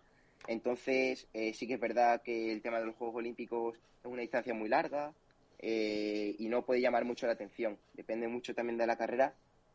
Entonces, 0.47 1.27
eh, 1.33 1.53
sí 1.53 1.67
que 1.67 1.75
es 1.75 1.79
verdad 1.79 2.21
que 2.21 2.51
el 2.51 2.61
tema 2.61 2.79
de 2.79 2.85
los 2.85 2.95
Juegos 2.95 3.17
Olímpicos 3.17 3.75
es 4.03 4.11
una 4.11 4.21
distancia 4.21 4.53
muy 4.53 4.69
larga 4.69 5.13
eh, 5.59 6.35
y 6.37 6.47
no 6.47 6.63
puede 6.63 6.81
llamar 6.81 7.05
mucho 7.05 7.25
la 7.25 7.33
atención. 7.33 7.77
Depende 7.93 8.27
mucho 8.27 8.53
también 8.53 8.77
de 8.77 8.87
la 8.87 8.97
carrera, 8.97 9.33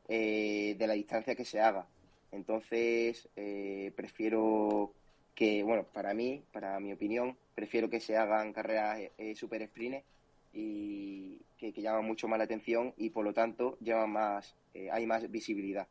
eh, 0.09 0.77
de 0.79 0.87
la 0.87 0.95
distancia 0.95 1.35
que 1.35 1.45
se 1.45 1.61
haga. 1.61 1.87
Entonces, 2.33 3.29
eh, 3.35 3.93
prefiero 3.97 4.93
que, 5.35 5.63
bueno, 5.63 5.85
para 5.85 6.15
mí, 6.15 6.43
para 6.53 6.79
mi 6.81 6.93
opinión, 6.93 7.37
prefiero 7.55 7.91
que 7.91 8.01
se 8.01 8.17
hagan 8.17 8.53
carreras 8.53 9.01
super 9.35 9.63
sprint 9.63 10.05
y 10.53 11.41
que, 11.59 11.73
que, 11.73 11.83
llaman 11.83 12.05
mucho 12.05 12.29
más 12.29 12.39
la 12.39 12.45
atención 12.45 12.95
y 12.97 13.11
por 13.11 13.25
lo 13.25 13.33
tanto 13.33 13.77
llaman 13.81 14.11
más, 14.11 14.55
hay 14.93 15.07
más 15.07 15.29
visibilidad. 15.31 15.89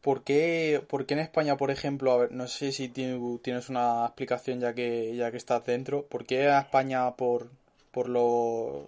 ¿Por 0.00 0.24
qué, 0.24 0.82
¿Por 0.88 1.04
qué, 1.06 1.14
en 1.14 1.20
España, 1.20 1.56
por 1.56 1.70
ejemplo, 1.70 2.12
a 2.12 2.16
ver, 2.18 2.32
no 2.32 2.46
sé 2.48 2.72
si 2.72 2.88
tienes 2.88 3.68
una 3.68 4.06
explicación 4.06 4.58
ya 4.60 4.74
que, 4.74 5.14
ya 5.14 5.30
que 5.30 5.36
estás 5.36 5.64
dentro, 5.66 6.06
¿por 6.06 6.24
qué 6.24 6.48
a 6.48 6.60
España, 6.60 7.16
por, 7.16 7.50
por, 7.90 8.08
lo, 8.08 8.86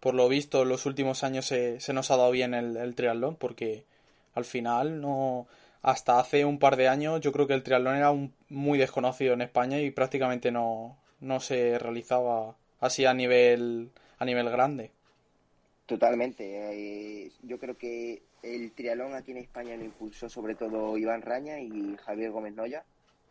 por 0.00 0.14
lo 0.14 0.28
visto, 0.28 0.62
en 0.62 0.68
los 0.68 0.86
últimos 0.86 1.24
años 1.24 1.46
se, 1.46 1.78
nos 1.94 2.10
ha 2.10 2.16
dado 2.16 2.30
bien 2.30 2.54
el, 2.54 2.76
el, 2.76 2.94
triatlón? 2.94 3.36
Porque 3.36 3.84
al 4.34 4.44
final, 4.44 5.00
no 5.00 5.46
hasta 5.82 6.18
hace 6.20 6.44
un 6.44 6.58
par 6.58 6.76
de 6.76 6.88
años, 6.88 7.20
yo 7.20 7.32
creo 7.32 7.46
que 7.46 7.54
el 7.54 7.62
triatlón 7.62 7.96
era 7.96 8.10
un, 8.10 8.34
muy 8.48 8.78
desconocido 8.78 9.34
en 9.34 9.42
España 9.42 9.80
y 9.80 9.90
prácticamente 9.90 10.50
no, 10.52 10.98
no 11.20 11.40
se 11.40 11.78
realizaba 11.78 12.56
así 12.80 13.06
a 13.06 13.14
nivel, 13.14 13.90
a 14.18 14.24
nivel 14.24 14.50
grande. 14.50 14.90
Totalmente. 15.88 16.44
Eh, 16.44 17.32
yo 17.44 17.58
creo 17.58 17.78
que 17.78 18.22
el 18.42 18.72
triatlón 18.72 19.14
aquí 19.14 19.30
en 19.30 19.38
España 19.38 19.74
lo 19.74 19.84
impulsó 19.84 20.28
sobre 20.28 20.54
todo 20.54 20.98
Iván 20.98 21.22
Raña 21.22 21.60
y 21.60 21.96
Javier 22.04 22.30
Gómez 22.30 22.52
Noya, 22.54 22.84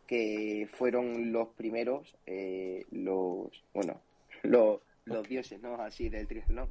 que 0.08 0.68
fueron 0.72 1.30
los 1.30 1.50
primeros, 1.50 2.16
eh, 2.26 2.84
los, 2.90 3.46
bueno, 3.72 4.00
los, 4.42 4.80
los 5.04 5.28
dioses, 5.28 5.62
¿no? 5.62 5.76
Así 5.76 6.08
del 6.08 6.26
triatlón. 6.26 6.68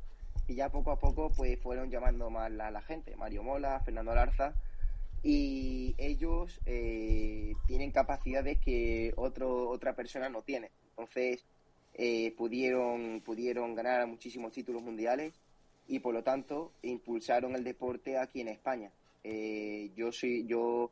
Y 0.50 0.56
ya 0.56 0.70
poco 0.70 0.92
a 0.92 1.00
poco, 1.00 1.32
pues 1.32 1.58
fueron 1.62 1.90
llamando 1.90 2.30
más 2.30 2.48
a 2.48 2.70
la 2.70 2.82
gente, 2.82 3.16
Mario 3.16 3.44
Mola, 3.44 3.80
Fernando 3.80 4.14
Larza, 4.14 4.56
y 5.24 5.96
ellos 5.98 6.60
eh, 6.66 7.54
tienen 7.66 7.92
capacidades 7.92 8.60
que 8.60 9.14
otro, 9.16 9.70
otra 9.70 9.96
persona 9.96 10.28
no 10.28 10.42
tiene. 10.42 10.70
Entonces, 10.90 11.46
eh, 11.94 12.34
pudieron, 12.36 13.22
pudieron 13.22 13.74
ganar 13.74 14.06
muchísimos 14.06 14.52
títulos 14.52 14.84
mundiales 14.84 15.34
y 15.88 16.00
por 16.00 16.14
lo 16.14 16.24
tanto 16.24 16.72
impulsaron 16.82 17.56
el 17.56 17.64
deporte 17.64 18.18
aquí 18.18 18.42
en 18.42 18.50
España. 18.50 18.92
Eh, 19.24 19.92
yo 19.96 20.12
soy, 20.12 20.46
yo 20.46 20.92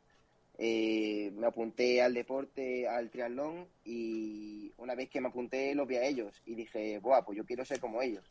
eh, 0.57 1.31
me 1.35 1.47
apunté 1.47 2.01
al 2.01 2.13
deporte, 2.13 2.87
al 2.87 3.09
triatlón 3.09 3.67
y 3.83 4.71
una 4.77 4.95
vez 4.95 5.09
que 5.09 5.21
me 5.21 5.27
apunté 5.27 5.75
los 5.75 5.87
vi 5.87 5.97
a 5.97 6.05
ellos 6.05 6.41
y 6.45 6.55
dije, 6.55 6.99
Buah, 6.99 7.23
pues 7.23 7.37
yo 7.37 7.45
quiero 7.45 7.65
ser 7.65 7.79
como 7.79 8.01
ellos. 8.01 8.25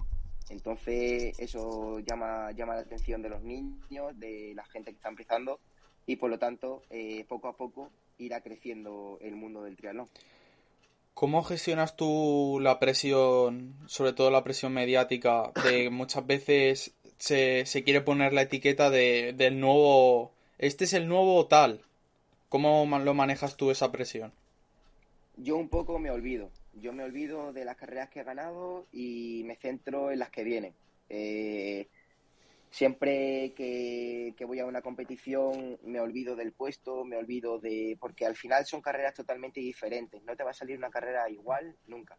Entonces 0.50 1.38
eso 1.38 2.00
llama, 2.00 2.52
llama 2.52 2.74
la 2.74 2.82
atención 2.82 3.22
de 3.22 3.30
los 3.30 3.42
niños, 3.42 4.18
de 4.18 4.52
la 4.54 4.64
gente 4.64 4.90
que 4.90 4.96
está 4.96 5.08
empezando 5.08 5.60
y 6.06 6.16
por 6.16 6.30
lo 6.30 6.38
tanto 6.38 6.82
eh, 6.90 7.24
poco 7.28 7.48
a 7.48 7.56
poco 7.56 7.90
irá 8.18 8.40
creciendo 8.40 9.18
el 9.20 9.36
mundo 9.36 9.62
del 9.62 9.76
triatlón. 9.76 10.08
¿Cómo 11.14 11.44
gestionas 11.44 11.96
tú 11.96 12.58
la 12.60 12.80
presión, 12.80 13.76
sobre 13.86 14.12
todo 14.12 14.32
la 14.32 14.42
presión 14.42 14.72
mediática, 14.72 15.52
de 15.64 15.88
muchas 15.88 16.26
veces 16.26 16.92
se, 17.18 17.66
se 17.66 17.84
quiere 17.84 18.00
poner 18.00 18.32
la 18.32 18.42
etiqueta 18.42 18.90
de, 18.90 19.32
del 19.36 19.60
nuevo, 19.60 20.32
este 20.58 20.84
es 20.84 20.92
el 20.92 21.06
nuevo 21.06 21.46
tal? 21.46 21.80
¿Cómo 22.48 22.86
lo 22.98 23.14
manejas 23.14 23.56
tú 23.56 23.70
esa 23.70 23.92
presión? 23.92 24.32
Yo 25.36 25.56
un 25.56 25.68
poco 25.68 25.98
me 25.98 26.10
olvido. 26.10 26.50
Yo 26.80 26.92
me 26.92 27.04
olvido 27.04 27.52
de 27.52 27.64
las 27.64 27.76
carreras 27.76 28.10
que 28.10 28.20
he 28.20 28.24
ganado 28.24 28.86
y 28.92 29.42
me 29.44 29.56
centro 29.56 30.10
en 30.10 30.18
las 30.18 30.30
que 30.30 30.42
vienen. 30.42 30.74
Eh, 31.08 31.86
siempre 32.74 33.52
que, 33.54 34.34
que, 34.36 34.44
voy 34.44 34.58
a 34.58 34.66
una 34.66 34.82
competición 34.82 35.78
me 35.84 36.00
olvido 36.00 36.34
del 36.34 36.50
puesto, 36.50 37.04
me 37.04 37.16
olvido 37.16 37.60
de... 37.60 37.96
porque 38.00 38.26
al 38.26 38.34
final 38.34 38.66
son 38.66 38.80
carreras 38.80 39.14
totalmente 39.14 39.60
diferentes, 39.60 40.20
no 40.24 40.34
te 40.34 40.42
va 40.42 40.50
a 40.50 40.54
salir 40.54 40.76
una 40.76 40.90
carrera 40.90 41.30
igual 41.30 41.76
nunca. 41.86 42.18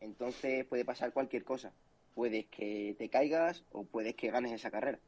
Entonces 0.00 0.66
puede 0.66 0.84
pasar 0.84 1.14
cualquier 1.14 1.42
cosa. 1.42 1.72
Puedes 2.14 2.44
que 2.48 2.94
te 2.98 3.08
caigas 3.08 3.64
o 3.72 3.84
puedes 3.84 4.14
que 4.14 4.30
ganes 4.30 4.52
esa 4.52 4.70
carrera. 4.70 4.98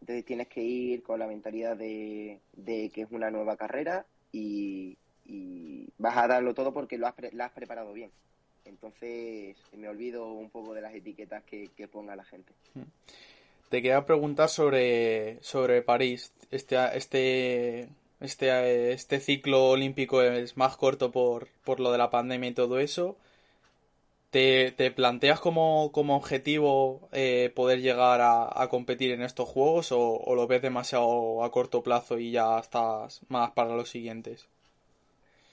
Entonces 0.00 0.24
tienes 0.24 0.48
que 0.48 0.62
ir 0.62 1.02
con 1.02 1.18
la 1.18 1.26
mentalidad 1.26 1.76
de, 1.76 2.40
de 2.54 2.88
que 2.88 3.02
es 3.02 3.08
una 3.10 3.30
nueva 3.30 3.58
carrera 3.58 4.06
y, 4.32 4.96
y, 5.26 5.86
vas 5.98 6.16
a 6.16 6.28
darlo 6.28 6.54
todo 6.54 6.72
porque 6.72 6.96
lo 6.96 7.06
has, 7.06 7.14
la 7.32 7.44
has 7.44 7.52
preparado 7.52 7.92
bien. 7.92 8.10
Entonces 8.64 9.54
me 9.76 9.88
olvido 9.90 10.32
un 10.32 10.48
poco 10.48 10.72
de 10.72 10.80
las 10.80 10.94
etiquetas 10.94 11.44
que, 11.44 11.68
que 11.76 11.88
ponga 11.88 12.16
la 12.16 12.24
gente. 12.24 12.54
Te 13.68 13.82
quería 13.82 14.06
preguntar 14.06 14.48
sobre, 14.48 15.42
sobre 15.42 15.82
París. 15.82 16.32
Este, 16.52 16.76
este, 16.96 17.88
este, 18.20 18.92
este 18.92 19.18
ciclo 19.20 19.70
olímpico 19.70 20.22
es 20.22 20.56
más 20.56 20.76
corto 20.76 21.10
por, 21.10 21.48
por 21.64 21.80
lo 21.80 21.90
de 21.90 21.98
la 21.98 22.10
pandemia 22.10 22.50
y 22.50 22.54
todo 22.54 22.78
eso. 22.78 23.16
¿Te, 24.30 24.70
te 24.70 24.90
planteas 24.92 25.40
como, 25.40 25.90
como 25.92 26.16
objetivo 26.16 27.08
eh, 27.12 27.50
poder 27.56 27.80
llegar 27.80 28.20
a, 28.20 28.62
a, 28.62 28.68
competir 28.68 29.10
en 29.12 29.22
estos 29.22 29.48
juegos 29.48 29.92
o, 29.92 30.34
lo 30.34 30.46
ves 30.46 30.62
demasiado 30.62 31.42
a 31.42 31.50
corto 31.50 31.82
plazo 31.82 32.18
y 32.18 32.32
ya 32.32 32.58
estás 32.58 33.22
más 33.28 33.50
para 33.52 33.74
los 33.74 33.88
siguientes? 33.88 34.46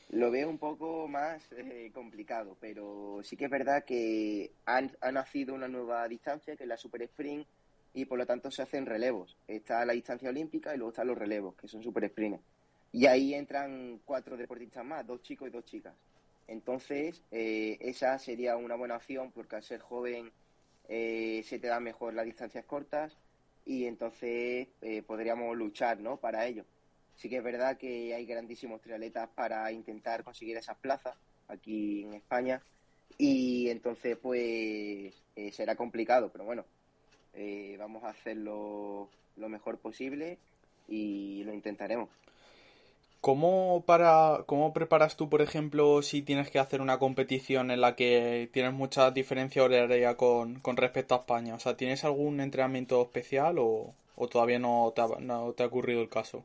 Lo 0.09 0.29
veo 0.29 0.49
un 0.49 0.59
poco 0.59 1.07
más 1.07 1.41
eh, 1.53 1.91
complicado, 1.93 2.57
pero 2.59 3.21
sí 3.23 3.37
que 3.37 3.45
es 3.45 3.51
verdad 3.51 3.85
que 3.85 4.51
han, 4.65 4.95
ha 5.01 5.11
nacido 5.11 5.55
una 5.55 5.67
nueva 5.67 6.07
distancia 6.07 6.55
que 6.55 6.63
es 6.63 6.69
la 6.69 6.77
Super 6.77 7.01
Sprint 7.03 7.47
y 7.93 8.05
por 8.05 8.17
lo 8.17 8.25
tanto 8.25 8.49
se 8.51 8.61
hacen 8.61 8.85
relevos. 8.85 9.37
Está 9.47 9.85
la 9.85 9.93
distancia 9.93 10.29
olímpica 10.29 10.73
y 10.73 10.77
luego 10.77 10.91
están 10.91 11.07
los 11.07 11.17
relevos, 11.17 11.55
que 11.55 11.67
son 11.67 11.83
super 11.83 12.07
sprints. 12.09 12.41
Y 12.91 13.05
ahí 13.07 13.33
entran 13.33 13.99
cuatro 14.05 14.37
deportistas 14.37 14.85
más, 14.85 15.05
dos 15.05 15.21
chicos 15.21 15.47
y 15.47 15.51
dos 15.51 15.65
chicas. 15.65 15.95
Entonces, 16.47 17.23
eh, 17.31 17.77
esa 17.79 18.19
sería 18.19 18.57
una 18.57 18.75
buena 18.75 18.97
opción 18.97 19.31
porque 19.31 19.55
al 19.55 19.63
ser 19.63 19.79
joven 19.79 20.31
eh, 20.89 21.41
se 21.45 21.59
te 21.59 21.67
dan 21.67 21.83
mejor 21.83 22.13
las 22.13 22.25
distancias 22.25 22.65
cortas 22.65 23.17
y 23.65 23.85
entonces 23.85 24.67
eh, 24.81 25.01
podríamos 25.03 25.55
luchar 25.55 25.99
¿no? 25.99 26.17
para 26.17 26.45
ello. 26.45 26.65
Sí 27.15 27.29
que 27.29 27.37
es 27.37 27.43
verdad 27.43 27.77
que 27.77 28.13
hay 28.13 28.25
grandísimos 28.25 28.81
triatletas 28.81 29.29
para 29.29 29.71
intentar 29.71 30.23
conseguir 30.23 30.57
esas 30.57 30.77
plazas 30.77 31.15
aquí 31.47 32.03
en 32.03 32.15
España 32.15 32.61
y 33.17 33.69
entonces 33.69 34.17
pues 34.17 35.13
eh, 35.35 35.51
será 35.51 35.75
complicado, 35.75 36.31
pero 36.31 36.45
bueno, 36.45 36.65
eh, 37.33 37.75
vamos 37.79 38.03
a 38.03 38.09
hacerlo 38.09 39.09
lo 39.35 39.49
mejor 39.49 39.77
posible 39.77 40.37
y 40.87 41.43
lo 41.43 41.53
intentaremos. 41.53 42.09
¿Cómo, 43.21 43.83
para, 43.85 44.43
¿Cómo 44.45 44.73
preparas 44.73 45.15
tú, 45.15 45.29
por 45.29 45.41
ejemplo, 45.41 46.01
si 46.01 46.21
tienes 46.21 46.51
que 46.51 46.59
hacer 46.59 46.81
una 46.81 46.99
competición 46.99 47.71
en 47.71 47.79
la 47.79 47.95
que 47.95 48.49
tienes 48.51 48.73
mucha 48.73 49.11
diferencia 49.11 49.63
horaria 49.63 50.17
con, 50.17 50.59
con 50.59 50.75
respecto 50.75 51.15
a 51.15 51.19
España? 51.19 51.55
O 51.55 51.59
sea, 51.59 51.77
¿tienes 51.77 52.03
algún 52.03 52.41
entrenamiento 52.41 53.01
especial 53.01 53.59
o, 53.59 53.93
o 54.17 54.27
todavía 54.27 54.59
no 54.59 54.91
te, 54.93 55.01
ha, 55.01 55.07
no 55.19 55.53
te 55.53 55.63
ha 55.63 55.67
ocurrido 55.67 56.01
el 56.01 56.09
caso? 56.09 56.43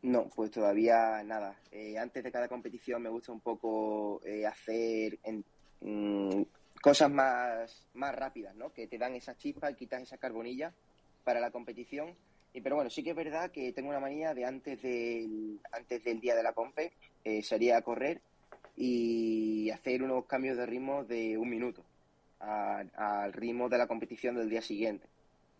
No, 0.00 0.30
pues 0.34 0.50
todavía 0.50 1.22
nada. 1.24 1.56
Eh, 1.72 1.98
antes 1.98 2.24
de 2.24 2.32
cada 2.32 2.48
competición 2.48 3.02
me 3.02 3.10
gusta 3.10 3.32
un 3.32 3.40
poco 3.40 4.20
eh, 4.24 4.46
hacer 4.46 5.18
en, 5.24 5.44
mm, 5.80 6.42
cosas 6.86 7.10
más, 7.10 7.84
más 7.94 8.14
rápidas, 8.14 8.54
¿no? 8.54 8.72
Que 8.72 8.86
te 8.86 8.96
dan 8.96 9.16
esa 9.16 9.36
chispa 9.36 9.68
y 9.68 9.74
quitas 9.74 10.02
esa 10.02 10.18
carbonilla 10.18 10.72
para 11.24 11.40
la 11.40 11.50
competición. 11.50 12.14
Y, 12.54 12.60
pero 12.60 12.76
bueno, 12.76 12.90
sí 12.90 13.02
que 13.02 13.10
es 13.10 13.16
verdad 13.16 13.50
que 13.50 13.72
tengo 13.72 13.88
una 13.88 13.98
manía 13.98 14.34
de 14.34 14.44
antes 14.44 14.80
del, 14.82 15.58
antes 15.72 16.04
del 16.04 16.20
día 16.20 16.36
de 16.36 16.44
la 16.44 16.52
compe, 16.52 16.92
eh, 17.24 17.42
sería 17.42 17.82
correr 17.82 18.20
y 18.76 19.68
hacer 19.70 20.00
unos 20.00 20.26
cambios 20.26 20.56
de 20.56 20.64
ritmo 20.64 21.02
de 21.02 21.36
un 21.36 21.50
minuto 21.50 21.82
al 22.38 23.32
ritmo 23.32 23.68
de 23.68 23.78
la 23.78 23.88
competición 23.88 24.36
del 24.36 24.48
día 24.48 24.62
siguiente. 24.62 25.08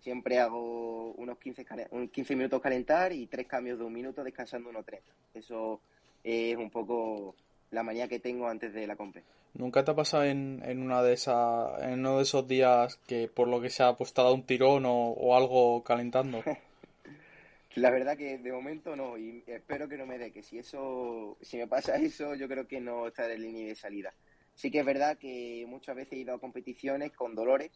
Siempre 0.02 0.38
hago 0.38 1.10
unos 1.14 1.38
15, 1.38 1.66
15 2.12 2.36
minutos 2.36 2.62
calentar 2.62 3.12
y 3.12 3.26
tres 3.26 3.48
cambios 3.48 3.80
de 3.80 3.84
un 3.84 3.92
minuto 3.92 4.22
descansando 4.22 4.70
unos 4.70 4.86
30. 4.86 5.04
Eso 5.34 5.80
es 6.22 6.56
un 6.56 6.70
poco 6.70 7.34
la 7.72 7.82
manía 7.82 8.06
que 8.06 8.20
tengo 8.20 8.46
antes 8.46 8.72
de 8.72 8.86
la 8.86 8.94
compra. 8.94 9.22
¿Nunca 9.54 9.84
te 9.84 9.90
ha 9.90 9.94
pasado 9.94 10.24
en, 10.24 10.62
en, 10.64 10.82
una 10.82 11.02
de 11.02 11.14
esas, 11.14 11.82
en 11.82 12.00
uno 12.00 12.18
de 12.18 12.24
esos 12.24 12.46
días 12.46 12.96
que 13.06 13.28
por 13.28 13.48
lo 13.48 13.60
que 13.60 13.70
sea 13.70 13.94
pues 13.94 14.12
ha 14.16 14.22
dado 14.22 14.34
un 14.34 14.44
tirón 14.44 14.84
o, 14.86 15.36
algo 15.36 15.82
calentando? 15.82 16.42
la 17.74 17.90
verdad 17.90 18.16
que 18.16 18.38
de 18.38 18.52
momento 18.52 18.96
no 18.96 19.16
y 19.16 19.42
espero 19.46 19.88
que 19.88 19.96
no 19.96 20.06
me 20.06 20.18
dé, 20.18 20.30
que 20.30 20.42
si 20.42 20.58
eso, 20.58 21.36
si 21.40 21.56
me 21.56 21.66
pasa 21.66 21.96
eso 21.96 22.34
yo 22.34 22.48
creo 22.48 22.66
que 22.66 22.80
no 22.80 23.06
estaré 23.06 23.34
en 23.34 23.42
línea 23.42 23.68
de 23.68 23.74
salida. 23.74 24.12
Sí 24.54 24.70
que 24.70 24.80
es 24.80 24.86
verdad 24.86 25.18
que 25.18 25.64
muchas 25.68 25.96
veces 25.96 26.14
he 26.14 26.16
ido 26.16 26.34
a 26.34 26.40
competiciones 26.40 27.12
con 27.12 27.34
dolores 27.34 27.70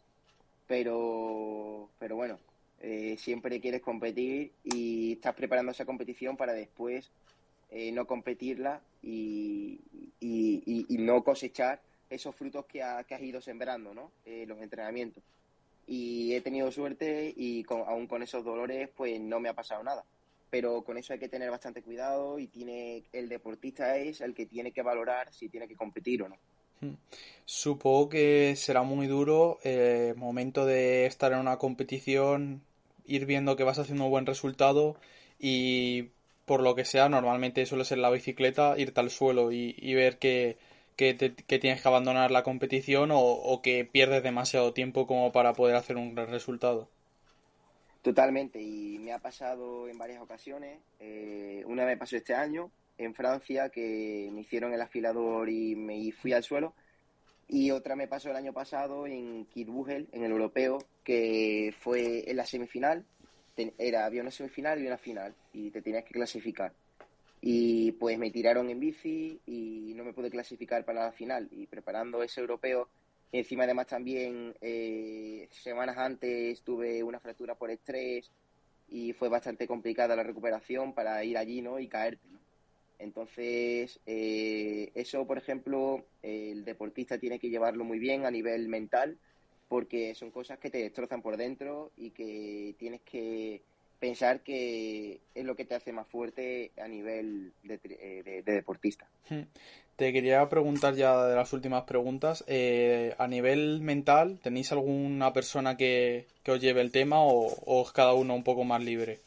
pero, 0.71 1.91
pero 1.99 2.15
bueno, 2.15 2.39
eh, 2.81 3.17
siempre 3.19 3.61
quieres 3.61 3.83
competir 3.83 4.53
y 4.63 5.15
estás 5.15 5.35
preparando 5.35 5.73
esa 5.73 5.85
competición 5.85 6.37
para 6.37 6.53
después 6.53 7.11
eh, 7.71 7.93
no 7.93 8.07
competirla 8.07 8.81
y, 9.03 9.81
no 10.91 11.25
cosechar 11.25 11.81
esos 12.09 12.35
frutos 12.35 12.67
que, 12.67 12.83
has 12.83 13.23
ido 13.23 13.41
sembrando, 13.41 13.95
¿no? 13.95 14.11
Eh, 14.25 14.45
los 14.47 14.61
entrenamientos. 14.61 15.23
Y 15.87 16.35
he 16.35 16.41
tenido 16.41 16.71
suerte 16.71 17.33
y 17.35 17.65
con, 17.65 17.81
aún 17.83 18.07
con 18.07 18.23
esos 18.23 18.45
dolores 18.45 18.89
pues 18.95 19.21
no 19.21 19.41
me 19.41 19.49
ha 19.49 19.55
pasado 19.55 19.83
nada. 19.83 20.05
Pero 20.51 20.83
con 20.83 20.99
eso 20.99 21.13
hay 21.13 21.19
que 21.19 21.29
tener 21.29 21.51
bastante 21.51 21.83
cuidado 21.83 22.39
y 22.39 22.49
tiene 22.49 23.05
el 23.13 23.29
deportista 23.29 23.97
es 23.97 24.21
el 24.21 24.35
que 24.35 24.47
tiene 24.47 24.73
que 24.73 24.83
valorar 24.83 25.33
si 25.33 25.49
tiene 25.49 25.69
que 25.69 25.77
competir 25.77 26.23
o 26.23 26.29
no. 26.29 26.37
Supongo 27.45 28.09
que 28.09 28.55
será 28.57 28.83
muy 28.83 29.07
duro 29.07 29.59
el 29.63 29.73
eh, 29.73 30.15
momento 30.17 30.65
de 30.65 31.07
estar 31.07 31.33
en 31.33 31.39
una 31.39 31.59
competición, 31.59 32.63
ir 33.05 33.27
viendo 33.27 33.57
que 33.57 33.65
vas 33.65 33.79
haciendo 33.79 34.05
un 34.05 34.11
buen 34.11 34.27
resultado 34.27 34.97
y 35.39 36.11
por 36.51 36.63
lo 36.63 36.75
que 36.75 36.85
sea, 36.85 37.09
normalmente 37.09 37.65
suele 37.65 37.85
ser 37.85 37.99
la 37.99 38.11
bicicleta, 38.11 38.75
irte 38.77 38.99
al 38.99 39.11
suelo 39.11 39.53
y, 39.53 39.95
ver 39.95 40.19
que, 40.19 40.59
que, 40.97 41.15
tienes 41.15 41.81
que 41.81 41.87
abandonar 41.87 42.33
la 42.33 42.43
competición 42.43 43.11
o, 43.13 43.61
que 43.63 43.85
pierdes 43.85 44.25
demasiado 44.25 44.73
tiempo 44.73 45.07
como 45.07 45.31
para 45.31 45.53
poder 45.53 45.77
hacer 45.77 45.97
un 45.97 46.13
gran 46.13 46.27
resultado. 46.27 46.89
Totalmente, 48.03 48.61
y 48.61 48.99
me 48.99 49.13
ha 49.13 49.21
pasado 49.21 49.87
en 49.87 49.97
varias 49.97 50.21
ocasiones. 50.21 50.81
Eh, 50.99 51.63
una 51.67 51.85
vez 51.85 51.97
pasó 51.97 52.17
este 52.17 52.35
año, 52.35 52.73
en 52.99 53.15
Francia 53.15 53.69
que 53.69 54.29
me 54.33 54.41
hicieron 54.41 54.75
el 54.75 54.83
afilador 54.83 55.49
y 55.49 55.77
me 55.77 56.11
fui 56.11 56.33
al 56.33 56.43
suelo. 56.43 56.75
Y 57.47 57.71
otra 57.71 57.95
me 57.95 58.09
pasó 58.09 58.29
el 58.29 58.37
año 58.37 58.53
pasado 58.53 59.07
en 59.07 59.47
Kitzbühel, 59.47 60.09
en 60.11 60.25
el 60.25 60.33
europeo, 60.33 60.79
que 61.05 61.73
fue 61.79 62.29
en 62.29 62.37
la 62.37 62.45
semifinal. 62.45 63.05
Era, 63.57 64.07
había 64.07 64.23
una 64.23 64.31
semifinal 64.31 64.81
y 64.81 64.87
una 64.87 64.99
final 64.99 65.35
y 65.53 65.71
te 65.71 65.83
tenías 65.83 66.05
que 66.05 66.15
clasificar. 66.15 66.73
Y 67.43 67.93
pues 67.93 68.19
me 68.19 68.31
tiraron 68.31 68.69
en 68.71 68.81
bici 68.81 69.41
y 69.47 69.93
no 69.95 70.05
me 70.05 70.13
pude 70.13 70.31
clasificar 70.31 70.85
para 70.85 71.05
la 71.05 71.13
final. 71.13 71.49
Y 71.51 71.67
preparando 71.67 72.23
ese 72.23 72.41
europeo, 72.41 72.89
encima 73.33 73.65
además 73.65 73.87
también 73.87 74.55
eh, 74.61 75.49
semanas 75.51 75.97
antes 75.99 76.63
tuve 76.63 77.03
una 77.03 77.21
fractura 77.21 77.55
por 77.55 77.71
estrés 77.71 78.31
y 78.89 79.13
fue 79.13 79.29
bastante 79.29 79.67
complicada 79.67 80.17
la 80.17 80.23
recuperación 80.23 80.93
para 80.93 81.23
ir 81.25 81.39
allí 81.39 81.63
¿no? 81.63 81.79
y 81.79 81.89
caerte. 81.89 82.29
Entonces, 82.99 83.99
eh, 84.05 84.93
eso, 84.95 85.27
por 85.27 85.39
ejemplo, 85.39 86.05
el 86.23 86.67
deportista 86.67 87.19
tiene 87.19 87.39
que 87.39 87.49
llevarlo 87.49 87.83
muy 87.83 87.99
bien 87.99 88.27
a 88.27 88.31
nivel 88.31 88.69
mental, 88.69 89.17
porque 89.71 90.17
son 90.17 90.33
cosas 90.33 90.59
que 90.59 90.69
te 90.69 90.79
destrozan 90.79 91.23
por 91.23 91.37
dentro 91.37 91.93
y 91.97 92.11
que 92.11 92.75
tienes 92.77 93.03
que 93.03 93.63
pensar 94.01 94.41
que 94.41 95.21
es 95.33 95.45
lo 95.45 95.55
que 95.55 95.65
te 95.65 95.77
hace 95.77 95.93
más 95.93 96.09
fuerte 96.09 96.73
a 96.77 96.89
nivel 96.89 97.53
de, 97.63 97.79
eh, 97.85 98.43
deportista. 98.45 99.07
Hmm. 99.29 99.45
Te 99.95 100.13
quería 100.13 100.49
preguntar 100.49 100.97
ya 100.97 101.25
de 101.27 101.37
las 101.37 101.53
últimas 101.53 101.85
preguntas. 101.85 102.43
Eh, 102.49 103.15
a 103.17 103.29
nivel 103.29 103.81
mental, 103.81 104.41
¿tenéis 104.43 104.73
alguna 104.73 105.33
persona 105.33 105.77
que, 105.77 106.27
os 106.49 106.61
lleve 106.61 106.81
el 106.81 106.91
tema 106.91 107.23
o, 107.23 107.47
o 107.47 107.83
es 107.83 107.93
cada 107.93 108.15
uno 108.15 108.35
un 108.35 108.43
poco 108.43 108.65
más 108.65 108.83
libre? 108.83 109.21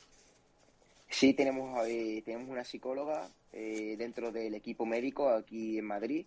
Sí, 1.13 1.33
tenemos, 1.33 1.79
tenemos 2.25 2.49
una 2.49 2.65
psicóloga 2.65 3.29
eh, 3.53 3.95
dentro 3.97 4.31
del 4.31 4.55
equipo 4.55 4.83
médico 4.83 5.29
aquí 5.29 5.77
en 5.77 5.85
Madrid, 5.85 6.25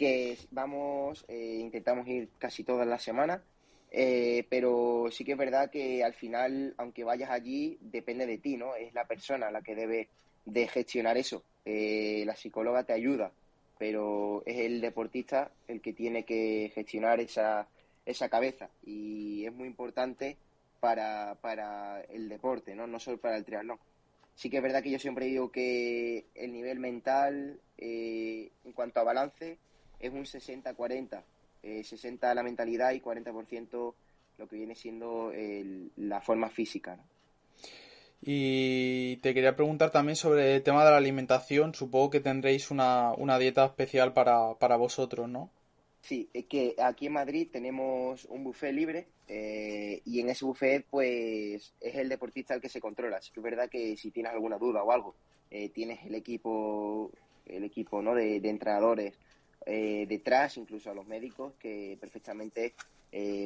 que 0.00 0.38
vamos, 0.50 1.24
eh, 1.28 1.58
intentamos 1.60 2.08
ir 2.08 2.30
casi 2.38 2.64
todas 2.64 2.86
las 2.86 3.02
semanas, 3.02 3.42
eh, 3.90 4.46
pero 4.48 5.08
sí 5.10 5.24
que 5.24 5.32
es 5.32 5.38
verdad 5.38 5.70
que 5.70 6.02
al 6.02 6.14
final, 6.14 6.74
aunque 6.78 7.04
vayas 7.04 7.30
allí, 7.30 7.76
depende 7.82 8.26
de 8.26 8.38
ti, 8.38 8.56
¿no? 8.56 8.74
Es 8.74 8.94
la 8.94 9.04
persona 9.04 9.50
la 9.50 9.60
que 9.60 9.74
debe 9.74 10.08
de 10.46 10.68
gestionar 10.68 11.18
eso. 11.18 11.44
la 11.64 12.34
psicóloga 12.34 12.84
te 12.84 12.94
ayuda, 12.94 13.30
pero 13.78 14.42
es 14.46 14.58
el 14.58 14.80
deportista 14.80 15.50
el 15.68 15.80
que 15.82 15.92
tiene 15.92 16.24
que 16.24 16.72
gestionar 16.74 17.20
esa, 17.20 17.68
esa 18.06 18.28
cabeza 18.28 18.70
y 18.84 19.44
es 19.46 19.52
muy 19.52 19.68
importante 19.68 20.36
para, 20.80 21.36
para 21.42 22.00
el 22.02 22.28
deporte, 22.28 22.74
¿no? 22.74 22.86
No 22.86 22.98
solo 22.98 23.18
para 23.18 23.36
el 23.36 23.44
triatlón 23.44 23.78
sí 24.40 24.48
que 24.48 24.56
es 24.56 24.62
verdad 24.62 24.82
que 24.82 24.90
yo 24.90 24.98
siempre 24.98 25.26
digo 25.26 25.52
que 25.52 26.24
el 26.34 26.52
nivel 26.54 26.78
mental 26.78 27.60
eh, 27.76 28.50
en 28.64 28.72
cuanto 28.72 28.98
a 28.98 29.04
balance 29.04 29.58
es 30.00 30.12
un 30.12 30.24
60-40. 30.24 31.22
60 31.62 32.32
eh, 32.32 32.34
la 32.34 32.42
mentalidad 32.42 32.92
y 32.92 33.00
40% 33.00 33.94
lo 34.38 34.48
que 34.48 34.56
viene 34.56 34.74
siendo 34.74 35.32
la 35.96 36.20
forma 36.22 36.48
física. 36.48 36.98
Y 38.22 39.16
te 39.18 39.32
quería 39.32 39.56
preguntar 39.56 39.90
también 39.90 40.16
sobre 40.16 40.56
el 40.56 40.62
tema 40.62 40.84
de 40.84 40.90
la 40.90 40.96
alimentación. 40.96 41.74
Supongo 41.74 42.10
que 42.10 42.20
tendréis 42.20 42.70
una, 42.70 43.12
una 43.12 43.38
dieta 43.38 43.64
especial 43.64 44.12
para, 44.12 44.54
para 44.54 44.76
vosotros, 44.76 45.28
¿no? 45.28 45.50
Sí, 46.02 46.28
es 46.32 46.46
que 46.46 46.74
aquí 46.82 47.06
en 47.06 47.12
Madrid 47.12 47.48
tenemos 47.52 48.24
un 48.26 48.42
buffet 48.42 48.72
libre 48.72 49.06
eh, 49.28 50.00
y 50.04 50.20
en 50.20 50.30
ese 50.30 50.44
buffet 50.44 50.84
pues 50.88 51.74
es 51.80 51.94
el 51.94 52.08
deportista 52.08 52.54
el 52.54 52.60
que 52.60 52.68
se 52.68 52.80
controla. 52.80 53.18
Así 53.18 53.30
que 53.32 53.40
es 53.40 53.44
verdad 53.44 53.68
que 53.68 53.96
si 53.96 54.10
tienes 54.10 54.32
alguna 54.32 54.58
duda 54.58 54.82
o 54.82 54.92
algo, 54.92 55.14
eh, 55.50 55.68
tienes 55.68 56.04
el 56.04 56.14
equipo, 56.14 57.10
el 57.46 57.64
equipo 57.64 58.02
¿no? 58.02 58.14
de, 58.14 58.36
entrenadores 58.36 59.14
eh, 59.66 60.06
detrás, 60.08 60.56
incluso 60.56 60.90
a 60.90 60.94
los 60.94 61.06
médicos, 61.06 61.54
que 61.58 61.96
perfectamente 62.00 62.74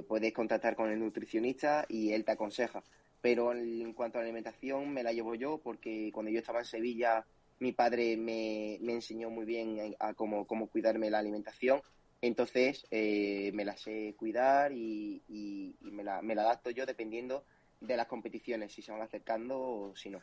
puedes 0.06 0.34
contactar 0.34 0.76
con 0.76 0.90
el 0.90 0.98
nutricionista 0.98 1.86
y 1.88 2.12
él 2.12 2.22
te 2.26 2.32
aconseja. 2.32 2.82
Pero 3.22 3.54
en, 3.54 3.94
cuanto 3.94 4.18
a 4.18 4.20
la 4.20 4.26
alimentación 4.26 4.92
me 4.92 5.02
la 5.02 5.12
llevo 5.12 5.34
yo 5.34 5.56
porque 5.56 6.10
cuando 6.12 6.30
yo 6.30 6.40
estaba 6.40 6.58
en 6.58 6.66
Sevilla 6.66 7.24
mi 7.60 7.72
padre 7.72 8.18
me, 8.18 8.78
me 8.82 8.92
enseñó 8.92 9.30
muy 9.30 9.46
bien 9.46 9.96
a 10.00 10.12
cómo, 10.12 10.46
cómo 10.46 10.66
cuidarme 10.66 11.08
la 11.08 11.20
alimentación 11.20 11.80
entonces 12.26 12.86
eh, 12.90 13.50
me 13.52 13.66
la 13.66 13.76
sé 13.76 14.14
cuidar 14.16 14.72
y, 14.72 15.22
me, 15.82 16.02
la, 16.02 16.22
me, 16.22 16.34
la, 16.34 16.42
adapto 16.42 16.70
yo 16.70 16.86
dependiendo 16.86 17.44
de 17.82 17.98
las 17.98 18.06
competiciones, 18.06 18.72
si 18.72 18.80
se 18.80 18.92
van 18.92 19.02
acercando 19.02 19.60
o 19.60 19.94
si 19.94 20.08
no. 20.08 20.20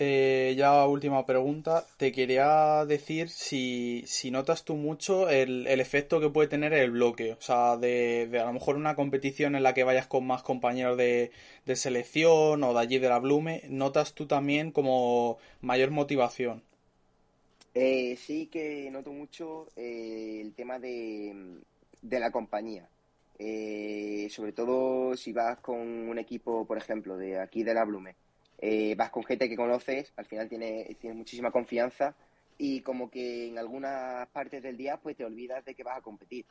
Eh, 0.00 0.54
ya 0.56 0.86
última 0.86 1.26
pregunta. 1.26 1.86
Te 1.96 2.10
quería 2.10 2.84
decir 2.86 3.28
si, 3.28 4.02
si 4.06 4.30
notas 4.30 4.64
tú 4.64 4.74
mucho 4.74 5.28
el, 5.28 5.66
el, 5.66 5.80
efecto 5.80 6.20
que 6.20 6.30
puede 6.30 6.48
tener 6.48 6.72
el 6.72 6.90
bloque. 6.90 7.34
O 7.34 7.40
sea, 7.40 7.76
de, 7.76 8.26
de, 8.26 8.40
a 8.40 8.46
lo 8.46 8.52
mejor 8.54 8.76
una 8.76 8.96
competición 8.96 9.54
en 9.54 9.62
la 9.62 9.74
que 9.74 9.84
vayas 9.84 10.06
con 10.06 10.26
más 10.26 10.42
compañeros 10.42 10.96
de, 10.96 11.30
de 11.66 11.76
selección 11.76 12.64
o 12.64 12.74
de 12.74 12.80
allí 12.80 12.98
de 12.98 13.08
la 13.08 13.18
Blume, 13.18 13.62
¿notas 13.68 14.14
tú 14.14 14.26
también 14.26 14.72
como 14.72 15.38
mayor 15.60 15.90
motivación? 15.90 16.62
Eh, 17.74 18.16
sí 18.16 18.46
que 18.46 18.90
noto 18.90 19.12
mucho 19.12 19.68
eh, 19.76 20.40
el 20.42 20.54
tema 20.54 20.78
de, 20.78 21.60
de 22.02 22.20
la 22.20 22.30
compañía. 22.30 22.88
Eh, 23.38 24.28
sobre 24.30 24.52
todo 24.52 25.16
si 25.16 25.32
vas 25.32 25.58
con 25.58 25.78
un 25.78 26.18
equipo, 26.18 26.66
por 26.66 26.78
ejemplo, 26.78 27.16
de 27.16 27.38
aquí 27.38 27.62
de 27.62 27.74
la 27.74 27.84
Blume 27.84 28.14
eh, 28.62 28.94
vas 28.94 29.10
con 29.10 29.24
gente 29.24 29.48
que 29.48 29.56
conoces, 29.56 30.12
al 30.16 30.26
final 30.26 30.48
tienes, 30.48 30.94
muchísima 31.14 31.50
confianza 31.50 32.14
y 32.58 32.82
como 32.82 33.10
que 33.10 33.48
en 33.48 33.58
algunas 33.58 34.28
partes 34.28 34.62
del 34.62 34.76
día 34.76 34.98
pues 34.98 35.16
te 35.16 35.24
olvidas 35.24 35.64
de 35.64 35.74
que 35.74 35.82
vas 35.82 35.96
a 35.96 36.02
competir. 36.02 36.44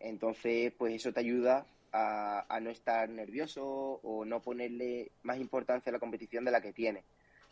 Entonces, 0.00 0.72
pues 0.78 0.94
eso 0.94 1.12
te 1.12 1.20
ayuda 1.20 1.66
a, 1.92 2.58
no 2.62 2.70
estar 2.70 3.06
nervioso 3.10 3.64
o 4.02 4.24
no 4.24 4.40
ponerle 4.40 5.12
más 5.22 5.38
importancia 5.38 5.90
a 5.90 5.92
la 5.92 5.98
competición 5.98 6.44
de 6.46 6.50
la 6.52 6.62
que 6.62 6.72
tienes. 6.72 7.04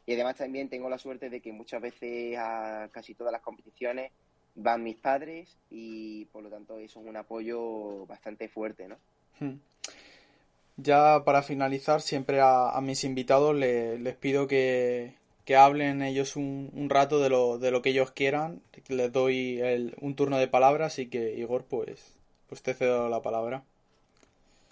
Y 0.07 0.15
además 0.15 0.37
también 0.37 0.71
tengo 0.71 0.89
la 0.89 0.97
suerte 0.97 1.29
de 1.29 1.43
que 1.43 1.53
muchas 1.53 1.83
veces 1.83 2.39
a 2.39 2.89
casi 2.91 3.15
todas 3.15 3.33
las 3.33 3.43
competiciones 3.43 4.13
van 4.55 4.83
mis 4.83 4.97
padres 4.97 5.59
y 5.69 6.25
por 6.27 6.43
lo 6.43 6.49
tanto 6.49 6.79
eso 6.79 7.01
es 7.01 7.07
un 7.07 7.17
apoyo 7.19 8.07
bastante 8.07 8.49
fuerte, 8.49 8.89
¿no? 8.89 8.97
Hmm. 9.39 9.59
Ya 10.83 11.25
para 11.25 11.43
finalizar, 11.43 12.01
siempre 12.01 12.41
a, 12.41 12.79
mis 12.83 13.05
invitados 13.05 13.55
le, 13.55 13.99
les 13.99 14.17
pido 14.17 14.47
que, 14.47 15.15
que 15.45 15.57
hablen 15.57 16.03
ellos 16.03 16.37
un, 16.37 16.71
un, 16.75 16.91
rato 16.91 17.21
de 17.21 17.29
lo, 17.29 17.59
de 17.59 17.71
lo 17.71 17.83
que 17.83 17.91
ellos 17.91 18.13
quieran. 18.13 18.63
Les 18.89 19.13
doy 19.13 19.61
el, 19.61 19.95
un 20.01 20.15
turno 20.15 20.39
de 20.39 20.49
palabra, 20.49 20.87
así 20.87 21.09
que 21.09 21.35
Igor, 21.35 21.65
pues, 21.65 22.17
pues 22.49 22.63
te 22.63 22.75
cedo 22.75 23.09
la 23.09 23.21
palabra. 23.21 23.63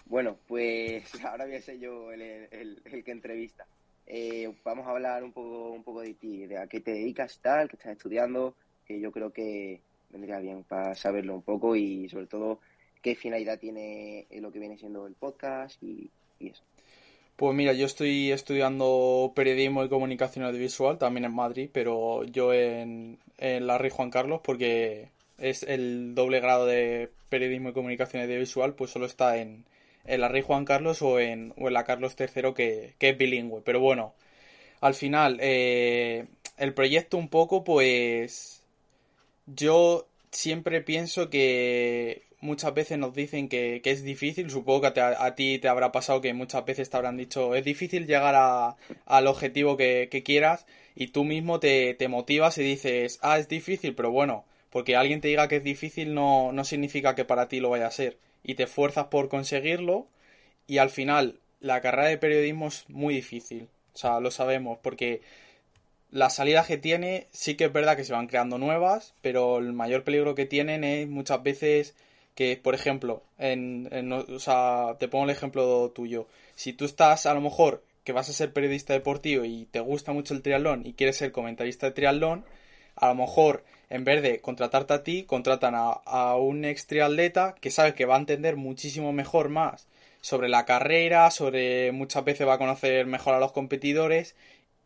Bueno, 0.05 0.37
pues 0.47 1.03
ahora 1.25 1.45
voy 1.45 1.55
a 1.55 1.61
ser 1.61 1.79
yo 1.79 2.11
el, 2.11 2.21
el, 2.21 2.81
el 2.85 3.03
que 3.03 3.11
entrevista. 3.11 3.65
Eh, 4.07 4.51
vamos 4.63 4.87
a 4.87 4.91
hablar 4.91 5.23
un 5.23 5.31
poco, 5.31 5.69
un 5.69 5.83
poco 5.83 6.01
de 6.01 6.15
ti, 6.15 6.47
de 6.47 6.57
a 6.57 6.65
qué 6.65 6.79
te 6.79 6.91
dedicas, 6.91 7.39
tal, 7.43 7.69
qué 7.69 7.75
estás 7.75 7.91
estudiando, 7.91 8.55
que 8.87 8.99
yo 8.99 9.11
creo 9.11 9.31
que 9.31 9.81
vendría 10.09 10.39
bien 10.39 10.63
para 10.63 10.95
saberlo 10.95 11.35
un 11.35 11.43
poco 11.43 11.75
y 11.75 12.09
sobre 12.09 12.25
todo 12.25 12.59
qué 13.01 13.15
finalidad 13.15 13.59
tiene 13.59 14.27
lo 14.31 14.51
que 14.51 14.59
viene 14.59 14.77
siendo 14.77 15.07
el 15.07 15.13
podcast 15.13 15.81
y, 15.83 16.09
y 16.39 16.49
eso. 16.49 16.63
Pues 17.39 17.55
mira, 17.55 17.71
yo 17.71 17.85
estoy 17.85 18.33
estudiando 18.33 19.31
periodismo 19.33 19.85
y 19.85 19.89
comunicación 19.89 20.43
audiovisual 20.43 20.97
también 20.97 21.23
en 21.23 21.33
Madrid, 21.33 21.69
pero 21.71 22.25
yo 22.25 22.53
en, 22.53 23.17
en 23.37 23.65
la 23.65 23.77
Rey 23.77 23.91
Juan 23.91 24.11
Carlos 24.11 24.41
porque 24.43 25.07
es 25.37 25.63
el 25.63 26.15
doble 26.15 26.41
grado 26.41 26.65
de 26.65 27.09
periodismo 27.29 27.69
y 27.69 27.73
comunicación 27.73 28.23
audiovisual, 28.23 28.73
pues 28.73 28.91
solo 28.91 29.05
está 29.05 29.37
en, 29.37 29.63
en 30.05 30.21
la 30.21 30.27
Rey 30.27 30.41
Juan 30.41 30.65
Carlos 30.65 31.01
o 31.01 31.19
en, 31.19 31.53
o 31.57 31.67
en 31.69 31.73
la 31.73 31.85
Carlos 31.85 32.15
III 32.19 32.53
que, 32.53 32.95
que, 32.97 33.09
es 33.09 33.17
bilingüe. 33.17 33.61
Pero 33.63 33.79
bueno, 33.79 34.13
al 34.81 34.93
final, 34.93 35.37
eh, 35.41 36.27
el 36.57 36.73
proyecto 36.73 37.17
un 37.17 37.29
poco, 37.29 37.63
pues 37.63 38.63
yo 39.45 40.07
siempre 40.31 40.81
pienso 40.81 41.29
que 41.29 42.23
muchas 42.41 42.73
veces 42.73 42.97
nos 42.97 43.13
dicen 43.13 43.49
que, 43.49 43.81
que 43.83 43.91
es 43.91 44.03
difícil, 44.03 44.49
supongo 44.49 44.93
que 44.93 45.01
a, 45.01 45.35
ti 45.35 45.59
te 45.59 45.67
habrá 45.67 45.91
pasado 45.91 46.21
que 46.21 46.33
muchas 46.33 46.65
veces 46.65 46.89
te 46.89 46.97
habrán 46.97 47.17
dicho 47.17 47.55
es 47.55 47.63
difícil 47.65 48.07
llegar 48.07 48.35
a, 48.35 48.77
al 49.05 49.27
objetivo 49.27 49.77
que, 49.77 50.07
que, 50.09 50.23
quieras 50.23 50.65
y 50.95 51.07
tú 51.07 51.23
mismo 51.23 51.59
te, 51.59 51.93
te, 51.95 52.07
motivas 52.07 52.57
y 52.57 52.63
dices, 52.63 53.19
ah, 53.21 53.39
es 53.39 53.47
difícil, 53.47 53.95
pero 53.95 54.11
bueno, 54.11 54.45
porque 54.69 54.95
alguien 54.95 55.21
te 55.21 55.27
diga 55.27 55.47
que 55.47 55.57
es 55.57 55.63
difícil 55.63 56.13
no, 56.13 56.51
no 56.51 56.63
significa 56.63 57.15
que 57.15 57.25
para 57.25 57.47
ti 57.47 57.59
lo 57.59 57.69
vaya 57.69 57.87
a 57.87 57.91
ser 57.91 58.17
y 58.43 58.55
te 58.55 58.63
esfuerzas 58.63 59.07
por 59.07 59.29
conseguirlo 59.29 60.07
y 60.67 60.77
al 60.77 60.89
final 60.89 61.39
la 61.59 61.81
carrera 61.81 62.07
de 62.07 62.17
periodismo 62.17 62.67
es 62.67 62.85
muy 62.89 63.15
difícil, 63.15 63.67
o 63.93 63.97
sea, 63.97 64.19
lo 64.19 64.31
sabemos, 64.31 64.79
porque 64.81 65.21
las 66.11 66.35
salidas 66.35 66.67
que 66.67 66.77
tiene 66.77 67.27
sí 67.31 67.55
que 67.55 67.65
es 67.65 67.73
verdad 67.73 67.97
que 67.97 68.05
se 68.05 68.13
van 68.13 68.27
creando 68.27 68.57
nuevas, 68.57 69.13
pero 69.21 69.57
el 69.57 69.73
mayor 69.73 70.03
peligro 70.03 70.35
que 70.35 70.45
tienen 70.45 70.83
es 70.83 71.07
muchas 71.07 71.43
veces 71.43 71.95
que, 72.35 72.57
por 72.57 72.75
ejemplo, 72.75 73.23
en, 73.37 73.89
en, 73.91 74.11
o 74.11 74.39
sea, 74.39 74.95
te 74.99 75.07
pongo 75.07 75.25
el 75.25 75.31
ejemplo 75.31 75.91
tuyo. 75.91 76.27
Si 76.55 76.73
tú 76.73 76.85
estás, 76.85 77.25
a 77.25 77.33
lo 77.33 77.41
mejor, 77.41 77.83
que 78.03 78.13
vas 78.13 78.29
a 78.29 78.33
ser 78.33 78.53
periodista 78.53 78.93
deportivo 78.93 79.45
y 79.45 79.65
te 79.71 79.79
gusta 79.79 80.13
mucho 80.13 80.33
el 80.33 80.41
triatlón 80.41 80.85
y 80.85 80.93
quieres 80.93 81.17
ser 81.17 81.31
comentarista 81.31 81.87
de 81.87 81.93
triatlón, 81.93 82.45
a 82.95 83.07
lo 83.07 83.15
mejor, 83.15 83.63
en 83.89 84.03
vez 84.03 84.21
de 84.21 84.39
contratarte 84.41 84.93
a 84.93 85.03
ti, 85.03 85.23
contratan 85.23 85.75
a, 85.75 85.91
a 85.91 86.35
un 86.35 86.65
ex 86.65 86.87
triatleta 86.87 87.55
que 87.59 87.71
sabe 87.71 87.93
que 87.93 88.05
va 88.05 88.15
a 88.15 88.19
entender 88.19 88.55
muchísimo 88.55 89.13
mejor 89.13 89.49
más 89.49 89.87
sobre 90.21 90.49
la 90.49 90.65
carrera, 90.65 91.31
sobre 91.31 91.91
muchas 91.91 92.25
veces 92.25 92.47
va 92.47 92.55
a 92.55 92.57
conocer 92.57 93.05
mejor 93.05 93.35
a 93.35 93.39
los 93.39 93.51
competidores 93.51 94.35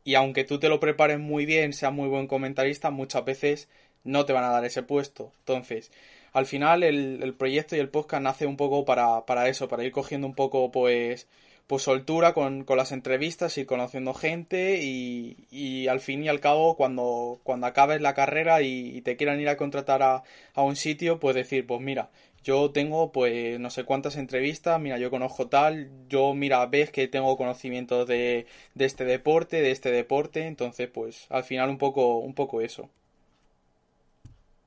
y 0.04 0.16
aunque 0.16 0.44
tú 0.44 0.60
te 0.60 0.70
lo 0.70 0.80
prepares 0.80 1.20
muy 1.20 1.46
bien, 1.46 1.74
seas 1.74 1.94
muy 1.94 2.08
buen 2.10 2.28
comentarista, 2.28 2.90
muchas 2.92 3.24
veces 3.26 3.70
no 4.04 4.26
te 4.26 4.34
van 4.34 4.44
a 4.44 4.50
dar 4.50 4.66
ese 4.66 4.84
puesto. 4.84 5.32
Entonces, 5.40 5.92
al 6.34 6.46
final 6.46 6.84
el, 6.84 7.22
el 7.24 7.34
proyecto 7.36 7.76
y 7.76 7.80
el 7.80 7.90
podcast 7.90 8.24
nace 8.24 8.46
un 8.48 8.58
poco 8.58 8.86
para, 8.86 9.26
para, 9.26 9.48
eso, 9.50 9.68
para 9.68 9.84
ir 9.84 9.92
cogiendo 9.92 10.28
un 10.28 10.34
poco 10.36 10.72
pues, 10.72 11.28
pues 11.68 11.84
soltura 11.84 12.34
con, 12.34 12.64
con 12.66 12.78
las 12.78 12.92
entrevistas, 12.92 13.58
ir 13.58 13.66
conociendo 13.66 14.14
gente 14.14 14.80
y, 14.84 15.48
y, 15.52 15.88
al 15.88 16.00
fin 16.00 16.24
y 16.24 16.30
al 16.30 16.40
cabo 16.40 16.76
cuando, 16.76 17.40
cuando 17.44 17.68
acabes 17.68 18.02
la 18.02 18.14
carrera 18.14 18.62
y, 18.62 19.02
te 19.02 19.16
quieran 19.18 19.40
ir 19.40 19.50
a 19.50 19.58
contratar 19.58 20.04
a, 20.04 20.24
a 20.54 20.62
un 20.64 20.76
sitio, 20.76 21.20
pues 21.20 21.36
decir, 21.36 21.66
pues 21.68 21.82
mira, 21.82 22.10
yo 22.44 22.72
tengo 22.72 23.12
pues 23.12 23.60
no 23.60 23.70
sé 23.70 23.84
cuántas 23.86 24.18
entrevistas, 24.18 24.80
mira, 24.80 24.98
yo 24.98 25.10
conozco 25.10 25.48
tal, 25.48 25.90
yo 26.10 26.34
mira, 26.34 26.66
ves 26.66 26.92
que 26.92 27.08
tengo 27.08 27.38
conocimiento 27.38 28.06
de, 28.06 28.46
de 28.76 28.86
este 28.86 29.06
deporte, 29.06 29.62
de 29.62 29.72
este 29.72 29.92
deporte, 29.92 30.48
entonces 30.48 30.90
pues 30.90 31.28
al 31.30 31.44
final 31.44 31.70
un 31.70 31.78
poco, 31.78 32.18
un 32.18 32.34
poco 32.34 32.62
eso. 32.62 32.90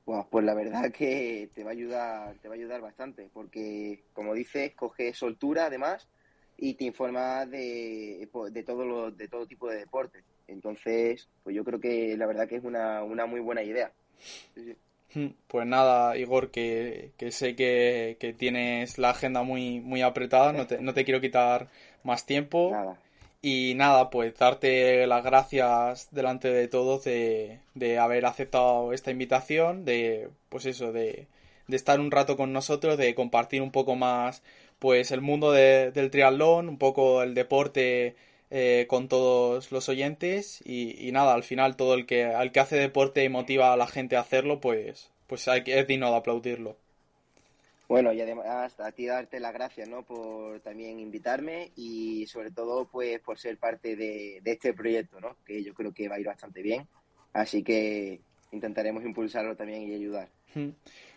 Bueno, 0.07 0.25
pues 0.31 0.45
la 0.45 0.53
verdad 0.53 0.89
que 0.89 1.49
te 1.53 1.65
va 1.65 1.71
a 1.71 1.73
ayudar, 1.73 2.35
te 2.41 2.47
va 2.47 2.53
a 2.53 2.57
ayudar 2.57 2.79
bastante, 2.79 3.29
porque 3.33 4.05
como 4.13 4.33
dices, 4.33 4.73
coge 4.73 5.13
soltura 5.13 5.65
además 5.65 6.07
y 6.55 6.75
te 6.75 6.85
informa 6.85 7.45
de, 7.45 8.25
de 8.51 8.63
todo 8.63 8.85
lo, 8.85 9.11
de 9.11 9.27
todo 9.27 9.45
tipo 9.45 9.69
de 9.69 9.79
deportes. 9.79 10.23
Entonces, 10.47 11.27
pues 11.43 11.57
yo 11.57 11.65
creo 11.65 11.81
que 11.81 12.15
la 12.15 12.25
verdad 12.25 12.47
que 12.47 12.55
es 12.55 12.63
una, 12.63 13.03
una 13.03 13.25
muy 13.25 13.41
buena 13.41 13.63
idea. 13.63 13.91
Sí, 14.55 14.77
sí. 15.09 15.35
Pues 15.47 15.67
nada, 15.67 16.15
Igor, 16.15 16.51
que, 16.51 17.11
que 17.17 17.31
sé 17.31 17.57
que, 17.57 18.15
que, 18.17 18.31
tienes 18.31 18.97
la 18.97 19.09
agenda 19.09 19.43
muy, 19.43 19.81
muy 19.81 20.03
apretada, 20.03 20.53
no 20.53 20.67
te, 20.67 20.79
no 20.79 20.93
te 20.93 21.03
quiero 21.03 21.19
quitar 21.19 21.67
más 22.03 22.25
tiempo. 22.25 22.69
Nada. 22.71 22.97
Y 23.49 23.75
nada, 23.75 24.09
pues 24.09 24.35
darte 24.37 25.07
las 25.07 25.23
gracias 25.23 26.09
delante 26.11 26.49
de 26.49 26.67
todos 26.67 27.05
de, 27.05 27.61
de 27.75 27.97
haber 27.97 28.25
aceptado 28.25 28.91
esta 28.91 29.09
invitación, 29.11 29.85
de 29.85 30.29
pues 30.49 30.65
eso, 30.65 30.91
de, 30.91 31.27
de, 31.67 31.75
estar 31.77 32.01
un 32.01 32.11
rato 32.11 32.35
con 32.35 32.51
nosotros, 32.51 32.97
de 32.97 33.15
compartir 33.15 33.61
un 33.61 33.71
poco 33.71 33.95
más 33.95 34.43
pues 34.79 35.11
el 35.11 35.21
mundo 35.21 35.53
de, 35.53 35.91
del 35.91 36.11
triatlón, 36.11 36.67
un 36.67 36.77
poco 36.77 37.23
el 37.23 37.33
deporte 37.35 38.17
eh, 38.51 38.85
con 38.89 39.07
todos 39.07 39.71
los 39.71 39.87
oyentes 39.87 40.61
y, 40.65 41.07
y, 41.07 41.13
nada, 41.13 41.33
al 41.33 41.43
final 41.43 41.77
todo 41.77 41.93
el 41.93 42.05
que 42.05 42.25
al 42.25 42.51
que 42.51 42.59
hace 42.59 42.75
deporte 42.75 43.23
y 43.23 43.29
motiva 43.29 43.71
a 43.71 43.77
la 43.77 43.87
gente 43.87 44.17
a 44.17 44.21
hacerlo, 44.21 44.59
pues 44.59 45.09
pues 45.27 45.47
hay 45.47 45.63
es 45.67 45.87
digno 45.87 46.11
de 46.11 46.17
aplaudirlo. 46.17 46.77
Bueno, 47.87 48.11
y 48.11 48.19
además 48.19 48.77
a 48.79 48.91
ti 48.91 49.05
darte 49.05 49.39
las 49.39 49.53
gracias, 49.53 49.87
¿no? 49.87 50.03
Por 50.03 50.59
también 50.59 50.99
invitarme 50.99 51.71
y 51.75 52.27
sobre 52.27 52.51
todo, 52.51 52.89
pues, 52.89 53.19
por 53.21 53.39
ser 53.39 53.57
parte 53.57 53.95
de, 53.95 54.39
de 54.41 54.51
este 54.51 54.73
proyecto, 54.73 55.21
¿no? 55.21 55.37
Que 55.45 55.63
yo 55.63 55.73
creo 55.73 55.93
que 55.93 56.09
va 56.09 56.15
a 56.15 56.19
ir 56.19 56.25
bastante 56.25 56.61
bien. 56.61 56.87
Así 57.31 57.63
que 57.63 58.19
intentaremos 58.51 59.03
impulsarlo 59.03 59.55
también 59.55 59.83
y 59.83 59.93
ayudar. 59.93 60.29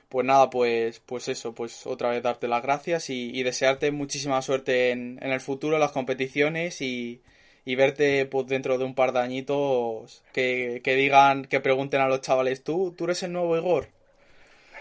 Pues 0.08 0.26
nada, 0.26 0.50
pues, 0.50 1.00
pues 1.00 1.28
eso, 1.28 1.54
pues 1.54 1.86
otra 1.86 2.10
vez 2.10 2.22
darte 2.22 2.48
las 2.48 2.62
gracias 2.62 3.10
y, 3.10 3.42
desearte 3.42 3.90
muchísima 3.90 4.42
suerte 4.42 4.90
en, 4.90 5.18
en, 5.22 5.30
el 5.30 5.40
futuro, 5.40 5.76
en 5.76 5.80
las 5.80 5.92
competiciones 5.92 6.80
y, 6.80 7.22
y 7.64 7.74
verte 7.76 8.26
pues 8.26 8.46
dentro 8.46 8.76
de 8.76 8.84
un 8.84 8.94
par 8.94 9.12
de 9.12 9.20
añitos 9.20 10.22
que, 10.32 10.80
que 10.82 10.94
digan, 10.96 11.44
que 11.44 11.60
pregunten 11.60 12.00
a 12.00 12.08
los 12.08 12.20
chavales, 12.20 12.64
¿tú, 12.64 12.92
tú 12.96 13.04
eres 13.04 13.22
el 13.22 13.32
nuevo 13.32 13.56
Igor? 13.56 13.88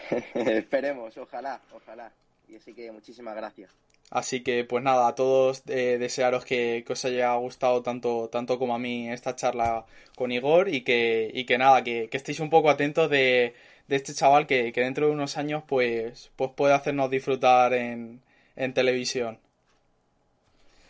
Esperemos, 0.34 1.18
ojalá, 1.18 1.62
ojalá. 1.74 2.12
Y 2.48 2.56
así 2.56 2.74
que 2.74 2.92
muchísimas 2.92 3.36
gracias. 3.36 3.72
Así 4.12 4.42
que 4.42 4.64
pues 4.64 4.84
nada, 4.84 5.08
a 5.08 5.16
todos 5.16 5.62
eh, 5.68 5.98
desearos 6.00 6.44
que, 6.44 6.84
que, 6.86 6.94
os 6.94 7.06
haya 7.06 7.36
gustado 7.36 7.84
tanto, 7.84 8.28
tanto 8.30 8.58
como 8.58 8.74
a 8.74 8.80
mí 8.80 9.10
esta 9.10 9.36
charla 9.36 9.86
con 10.16 10.32
Igor 10.32 10.68
y 10.68 10.82
que, 10.84 11.30
y 11.32 11.46
que 11.46 11.60
nada, 11.60 11.84
que, 11.84 12.10
que 12.10 12.18
estéis 12.18 12.40
un 12.40 12.50
poco 12.50 12.72
atentos 12.72 13.10
de, 13.10 13.54
de 13.88 13.96
este 13.96 14.16
chaval 14.16 14.48
que, 14.48 14.72
que, 14.74 14.82
dentro 14.82 15.06
de 15.06 15.12
unos 15.12 15.38
años 15.38 15.64
pues, 15.68 16.32
pues 16.36 16.52
puede 16.56 16.74
hacernos 16.74 17.12
disfrutar 17.12 17.74
en, 17.74 18.22
en 18.56 18.74
televisión. 18.74 19.38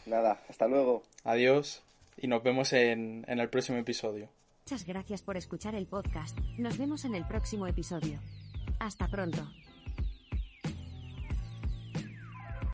Nada, 0.06 0.42
hasta 0.50 0.68
luego. 0.68 1.04
Adiós. 1.26 1.84
y 2.18 2.28
nos 2.28 2.42
vemos 2.42 2.72
en, 2.72 3.26
en 3.28 3.40
el 3.40 3.50
próximo 3.50 3.78
episodio. 3.78 4.30
Muchas 4.66 4.86
gracias 4.86 5.22
por 5.24 5.36
escuchar 5.36 5.76
el 5.76 5.88
podcast. 5.88 6.38
Nos 6.58 6.78
vemos 6.78 7.04
en 7.04 7.16
el 7.16 7.26
próximo 7.26 7.68
episodio. 7.68 8.20
Hasta 8.80 9.08
pronto. 9.08 9.46